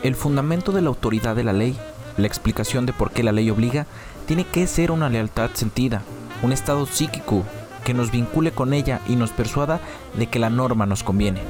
el 0.04 0.16
fundamento 0.16 0.72
de 0.72 0.82
la 0.82 0.90
autoridad 0.90 1.36
de 1.36 1.44
la 1.44 1.54
ley, 1.54 1.78
la 2.18 2.28
explicación 2.28 2.86
de 2.86 2.94
por 2.94 3.12
qué 3.12 3.24
la 3.24 3.32
ley 3.32 3.50
obliga, 3.50 3.86
tiene 4.28 4.46
que 4.46 4.68
ser 4.68 4.92
una 4.92 5.10
lealtad 5.10 5.50
sentida, 5.54 6.02
un 6.42 6.52
estado 6.52 6.86
psíquico 6.86 7.44
que 7.84 7.94
nos 7.94 8.12
vincule 8.12 8.52
con 8.52 8.74
ella 8.74 9.02
y 9.08 9.16
nos 9.16 9.32
persuada 9.32 9.80
de 10.18 10.28
que 10.28 10.40
la 10.40 10.50
norma 10.50 10.86
nos 10.86 11.04
conviene. 11.04 11.42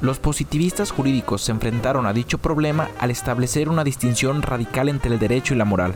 Los 0.00 0.18
positivistas 0.18 0.90
jurídicos 0.90 1.42
se 1.42 1.52
enfrentaron 1.52 2.06
a 2.06 2.12
dicho 2.12 2.38
problema 2.38 2.88
al 2.98 3.10
establecer 3.10 3.68
una 3.68 3.84
distinción 3.84 4.42
radical 4.42 4.88
entre 4.88 5.12
el 5.12 5.18
derecho 5.18 5.54
y 5.54 5.56
la 5.56 5.64
moral. 5.64 5.94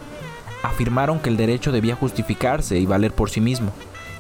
Afirmaron 0.63 1.21
que 1.21 1.29
el 1.29 1.37
derecho 1.37 1.73
debía 1.73 1.95
justificarse 1.95 2.79
y 2.79 2.87
valer 2.87 3.13
por 3.13 3.29
sí 3.29 3.41
mismo, 3.41 3.73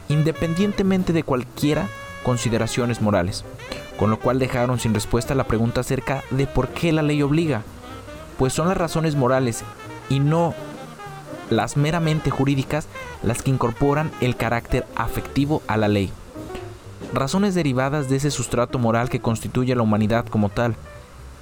independientemente 0.08 1.12
de 1.12 1.22
cualquiera 1.22 1.88
consideraciones 2.22 3.00
morales, 3.00 3.44
con 3.98 4.10
lo 4.10 4.18
cual 4.18 4.38
dejaron 4.38 4.78
sin 4.78 4.94
respuesta 4.94 5.34
la 5.34 5.44
pregunta 5.44 5.80
acerca 5.80 6.22
de 6.30 6.46
por 6.46 6.68
qué 6.68 6.92
la 6.92 7.02
ley 7.02 7.22
obliga, 7.22 7.62
pues 8.38 8.52
son 8.52 8.68
las 8.68 8.76
razones 8.76 9.16
morales 9.16 9.64
y 10.08 10.20
no 10.20 10.54
las 11.50 11.76
meramente 11.76 12.30
jurídicas 12.30 12.86
las 13.22 13.42
que 13.42 13.50
incorporan 13.50 14.10
el 14.20 14.36
carácter 14.36 14.86
afectivo 14.94 15.62
a 15.66 15.76
la 15.76 15.88
ley. 15.88 16.12
Razones 17.12 17.54
derivadas 17.54 18.08
de 18.08 18.16
ese 18.16 18.30
sustrato 18.30 18.78
moral 18.78 19.08
que 19.08 19.20
constituye 19.20 19.74
la 19.74 19.82
humanidad 19.82 20.26
como 20.26 20.50
tal 20.50 20.76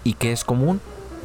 y 0.04 0.14
que 0.14 0.32
es 0.32 0.44
común 0.44 0.80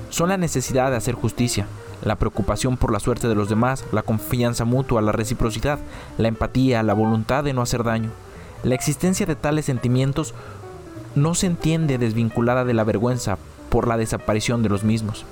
son 0.10 0.30
la 0.30 0.38
necesidad 0.38 0.90
de 0.90 0.98
hacer 0.98 1.14
justicia, 1.14 1.68
la 2.02 2.16
preocupación 2.18 2.78
por 2.78 2.92
la 2.92 3.00
suerte 3.00 3.28
de 3.28 3.36
los 3.36 3.50
demás, 3.50 3.86
la 3.92 4.04
confianza 4.04 4.66
mutua, 4.66 5.02
la 5.02 5.12
reciprocidad, 5.12 5.80
la 6.18 6.28
empatía, 6.28 6.84
la 6.84 6.94
voluntad 6.94 7.44
de 7.44 7.54
no 7.54 7.62
hacer 7.62 7.84
daño. 7.84 8.10
La 8.64 8.76
existencia 8.76 9.26
de 9.26 9.36
tales 9.36 9.66
sentimientos 9.66 10.34
no 11.16 11.36
se 11.36 11.48
entiende 11.48 11.98
desvinculada 11.98 12.64
de 12.66 12.74
la 12.74 12.84
vergüenza 12.84 13.38
por 13.70 13.88
la 13.88 13.98
desaparición 13.98 14.64
de 14.64 14.70
los 14.70 14.84
mismos. 14.84 15.26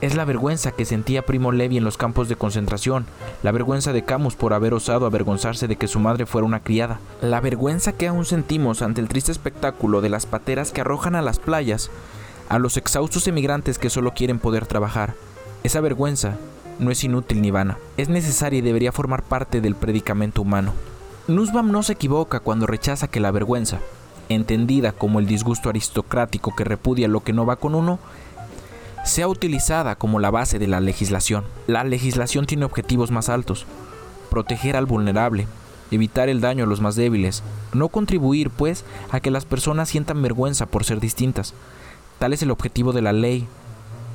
Es 0.00 0.14
la 0.14 0.26
vergüenza 0.26 0.70
que 0.70 0.84
sentía 0.84 1.24
Primo 1.24 1.50
Levi 1.50 1.78
en 1.78 1.84
los 1.84 1.96
campos 1.96 2.28
de 2.28 2.36
concentración, 2.36 3.06
la 3.42 3.52
vergüenza 3.52 3.94
de 3.94 4.04
Camus 4.04 4.34
por 4.34 4.52
haber 4.52 4.74
osado 4.74 5.06
avergonzarse 5.06 5.66
de 5.66 5.76
que 5.76 5.88
su 5.88 5.98
madre 5.98 6.26
fuera 6.26 6.46
una 6.46 6.60
criada, 6.60 7.00
la 7.22 7.40
vergüenza 7.40 7.92
que 7.92 8.08
aún 8.08 8.26
sentimos 8.26 8.82
ante 8.82 9.00
el 9.00 9.08
triste 9.08 9.32
espectáculo 9.32 10.02
de 10.02 10.10
las 10.10 10.26
pateras 10.26 10.72
que 10.72 10.82
arrojan 10.82 11.14
a 11.14 11.22
las 11.22 11.38
playas 11.38 11.90
a 12.48 12.58
los 12.58 12.76
exhaustos 12.76 13.26
emigrantes 13.26 13.78
que 13.78 13.90
solo 13.90 14.12
quieren 14.12 14.38
poder 14.38 14.66
trabajar. 14.66 15.14
Esa 15.62 15.80
vergüenza 15.80 16.36
no 16.78 16.90
es 16.90 17.02
inútil 17.04 17.40
ni 17.40 17.50
vana, 17.50 17.78
es 17.96 18.08
necesaria 18.08 18.58
y 18.58 18.62
debería 18.62 18.92
formar 18.92 19.22
parte 19.22 19.60
del 19.60 19.74
predicamento 19.74 20.42
humano. 20.42 20.72
Nussbaum 21.26 21.70
no 21.70 21.82
se 21.82 21.94
equivoca 21.94 22.40
cuando 22.40 22.66
rechaza 22.66 23.08
que 23.08 23.20
la 23.20 23.30
vergüenza, 23.30 23.78
entendida 24.28 24.92
como 24.92 25.20
el 25.20 25.26
disgusto 25.26 25.68
aristocrático 25.68 26.54
que 26.54 26.64
repudia 26.64 27.08
lo 27.08 27.20
que 27.20 27.32
no 27.32 27.46
va 27.46 27.56
con 27.56 27.74
uno, 27.74 27.98
sea 29.04 29.28
utilizada 29.28 29.96
como 29.96 30.18
la 30.18 30.30
base 30.30 30.58
de 30.58 30.66
la 30.66 30.80
legislación. 30.80 31.44
La 31.66 31.84
legislación 31.84 32.46
tiene 32.46 32.64
objetivos 32.64 33.10
más 33.10 33.28
altos, 33.28 33.66
proteger 34.30 34.76
al 34.76 34.86
vulnerable, 34.86 35.46
evitar 35.90 36.28
el 36.28 36.40
daño 36.40 36.64
a 36.64 36.66
los 36.66 36.80
más 36.80 36.96
débiles, 36.96 37.42
no 37.72 37.88
contribuir, 37.88 38.50
pues, 38.50 38.84
a 39.10 39.20
que 39.20 39.30
las 39.30 39.44
personas 39.44 39.88
sientan 39.88 40.22
vergüenza 40.22 40.66
por 40.66 40.84
ser 40.84 41.00
distintas. 41.00 41.54
Tal 42.18 42.32
es 42.32 42.42
el 42.42 42.50
objetivo 42.50 42.92
de 42.92 43.02
la 43.02 43.12
ley, 43.12 43.46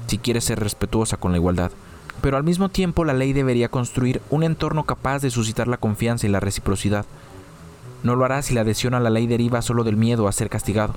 si 0.07 0.17
quiere 0.17 0.41
ser 0.41 0.59
respetuosa 0.59 1.17
con 1.17 1.31
la 1.31 1.37
igualdad. 1.37 1.71
Pero 2.21 2.37
al 2.37 2.43
mismo 2.43 2.69
tiempo 2.69 3.05
la 3.05 3.13
ley 3.13 3.33
debería 3.33 3.69
construir 3.69 4.21
un 4.29 4.43
entorno 4.43 4.85
capaz 4.85 5.21
de 5.21 5.31
suscitar 5.31 5.67
la 5.67 5.77
confianza 5.77 6.27
y 6.27 6.29
la 6.29 6.39
reciprocidad. 6.39 7.05
No 8.03 8.15
lo 8.15 8.25
hará 8.25 8.41
si 8.41 8.53
la 8.53 8.61
adhesión 8.61 8.93
a 8.93 8.99
la 8.99 9.09
ley 9.09 9.27
deriva 9.27 9.61
solo 9.61 9.83
del 9.83 9.97
miedo 9.97 10.27
a 10.27 10.31
ser 10.31 10.49
castigado. 10.49 10.93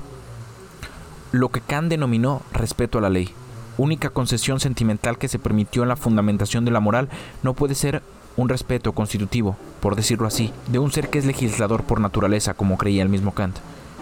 Lo 1.30 1.48
que 1.50 1.60
Kant 1.60 1.88
denominó 1.88 2.42
respeto 2.52 2.98
a 2.98 3.00
la 3.00 3.10
ley 3.10 3.32
única 3.78 4.10
concesión 4.10 4.60
sentimental 4.60 5.18
que 5.18 5.28
se 5.28 5.38
permitió 5.38 5.82
en 5.82 5.88
la 5.88 5.96
fundamentación 5.96 6.64
de 6.64 6.70
la 6.70 6.80
moral 6.80 7.08
no 7.42 7.54
puede 7.54 7.74
ser 7.74 8.02
un 8.36 8.48
respeto 8.48 8.92
constitutivo, 8.92 9.56
por 9.80 9.96
decirlo 9.96 10.26
así, 10.26 10.52
de 10.68 10.78
un 10.78 10.90
ser 10.90 11.10
que 11.10 11.18
es 11.18 11.26
legislador 11.26 11.82
por 11.84 12.00
naturaleza, 12.00 12.54
como 12.54 12.78
creía 12.78 13.02
el 13.02 13.08
mismo 13.08 13.32
Kant. 13.32 13.56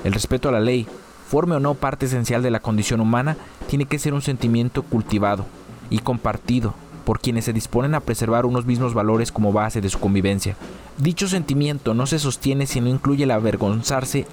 El 0.04 0.12
respeto 0.12 0.48
a 0.48 0.52
la 0.52 0.60
ley, 0.60 0.86
forme 1.30 1.54
o 1.54 1.60
no 1.60 1.74
parte 1.74 2.06
esencial 2.06 2.42
de 2.42 2.50
la 2.50 2.60
condición 2.60 3.00
humana, 3.00 3.36
tiene 3.68 3.86
que 3.86 3.98
ser 3.98 4.14
un 4.14 4.20
sentimiento 4.20 4.82
cultivado 4.82 5.46
y 5.88 6.00
compartido 6.00 6.74
por 7.04 7.20
quienes 7.20 7.44
se 7.44 7.52
disponen 7.52 7.94
a 7.94 8.00
preservar 8.00 8.46
unos 8.46 8.66
mismos 8.66 8.94
valores 8.94 9.32
como 9.32 9.52
base 9.52 9.80
de 9.80 9.88
su 9.88 10.00
convivencia. 10.00 10.56
Dicho 10.98 11.28
sentimiento 11.28 11.94
no 11.94 12.06
se 12.06 12.18
sostiene 12.18 12.66
si 12.66 12.80
no 12.80 12.88
incluye 12.88 13.24
el 13.24 13.30
avergonzarse 13.30 14.26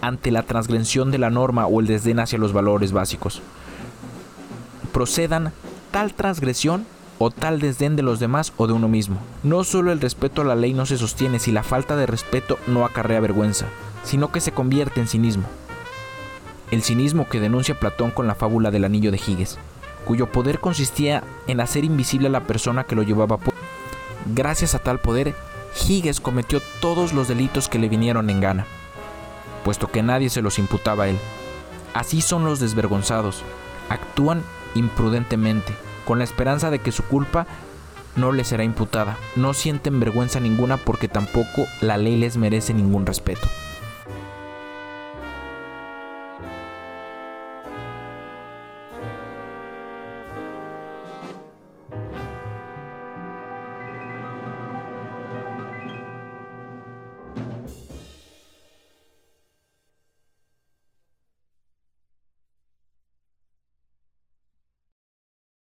ante 0.00 0.30
la 0.30 0.42
transgresión 0.42 1.10
de 1.10 1.18
la 1.18 1.30
norma 1.30 1.66
o 1.66 1.80
el 1.80 1.86
desdén 1.86 2.18
hacia 2.20 2.38
los 2.38 2.52
valores 2.52 2.92
básicos 2.92 3.42
procedan 4.90 5.52
tal 5.90 6.14
transgresión 6.14 6.84
o 7.18 7.30
tal 7.30 7.60
desdén 7.60 7.96
de 7.96 8.02
los 8.02 8.18
demás 8.20 8.52
o 8.56 8.66
de 8.66 8.72
uno 8.72 8.88
mismo. 8.88 9.18
No 9.42 9.64
solo 9.64 9.92
el 9.92 10.00
respeto 10.00 10.42
a 10.42 10.44
la 10.44 10.56
ley 10.56 10.72
no 10.72 10.86
se 10.86 10.98
sostiene 10.98 11.38
si 11.38 11.52
la 11.52 11.62
falta 11.62 11.96
de 11.96 12.06
respeto 12.06 12.58
no 12.66 12.84
acarrea 12.84 13.20
vergüenza, 13.20 13.66
sino 14.04 14.32
que 14.32 14.40
se 14.40 14.52
convierte 14.52 15.00
en 15.00 15.08
cinismo. 15.08 15.44
El 16.70 16.82
cinismo 16.82 17.28
que 17.28 17.40
denuncia 17.40 17.78
Platón 17.78 18.10
con 18.12 18.26
la 18.26 18.34
fábula 18.34 18.70
del 18.70 18.84
anillo 18.84 19.10
de 19.10 19.18
Giges, 19.18 19.58
cuyo 20.04 20.30
poder 20.30 20.60
consistía 20.60 21.24
en 21.46 21.60
hacer 21.60 21.84
invisible 21.84 22.28
a 22.28 22.30
la 22.30 22.44
persona 22.46 22.84
que 22.84 22.94
lo 22.94 23.02
llevaba 23.02 23.38
por... 23.38 23.54
Gracias 24.26 24.74
a 24.74 24.78
tal 24.78 25.00
poder, 25.00 25.34
Giges 25.74 26.20
cometió 26.20 26.60
todos 26.80 27.12
los 27.12 27.26
delitos 27.26 27.68
que 27.68 27.78
le 27.78 27.88
vinieron 27.88 28.30
en 28.30 28.40
gana, 28.40 28.66
puesto 29.64 29.90
que 29.90 30.02
nadie 30.02 30.30
se 30.30 30.42
los 30.42 30.58
imputaba 30.58 31.04
a 31.04 31.08
él. 31.08 31.18
Así 31.92 32.20
son 32.20 32.44
los 32.44 32.60
desvergonzados, 32.60 33.42
actúan 33.88 34.42
imprudentemente, 34.74 35.74
con 36.04 36.18
la 36.18 36.24
esperanza 36.24 36.70
de 36.70 36.78
que 36.78 36.92
su 36.92 37.02
culpa 37.02 37.46
no 38.16 38.32
les 38.32 38.48
será 38.48 38.64
imputada. 38.64 39.16
No 39.36 39.54
sienten 39.54 40.00
vergüenza 40.00 40.40
ninguna 40.40 40.76
porque 40.76 41.08
tampoco 41.08 41.66
la 41.80 41.96
ley 41.96 42.16
les 42.16 42.36
merece 42.36 42.74
ningún 42.74 43.06
respeto. 43.06 43.48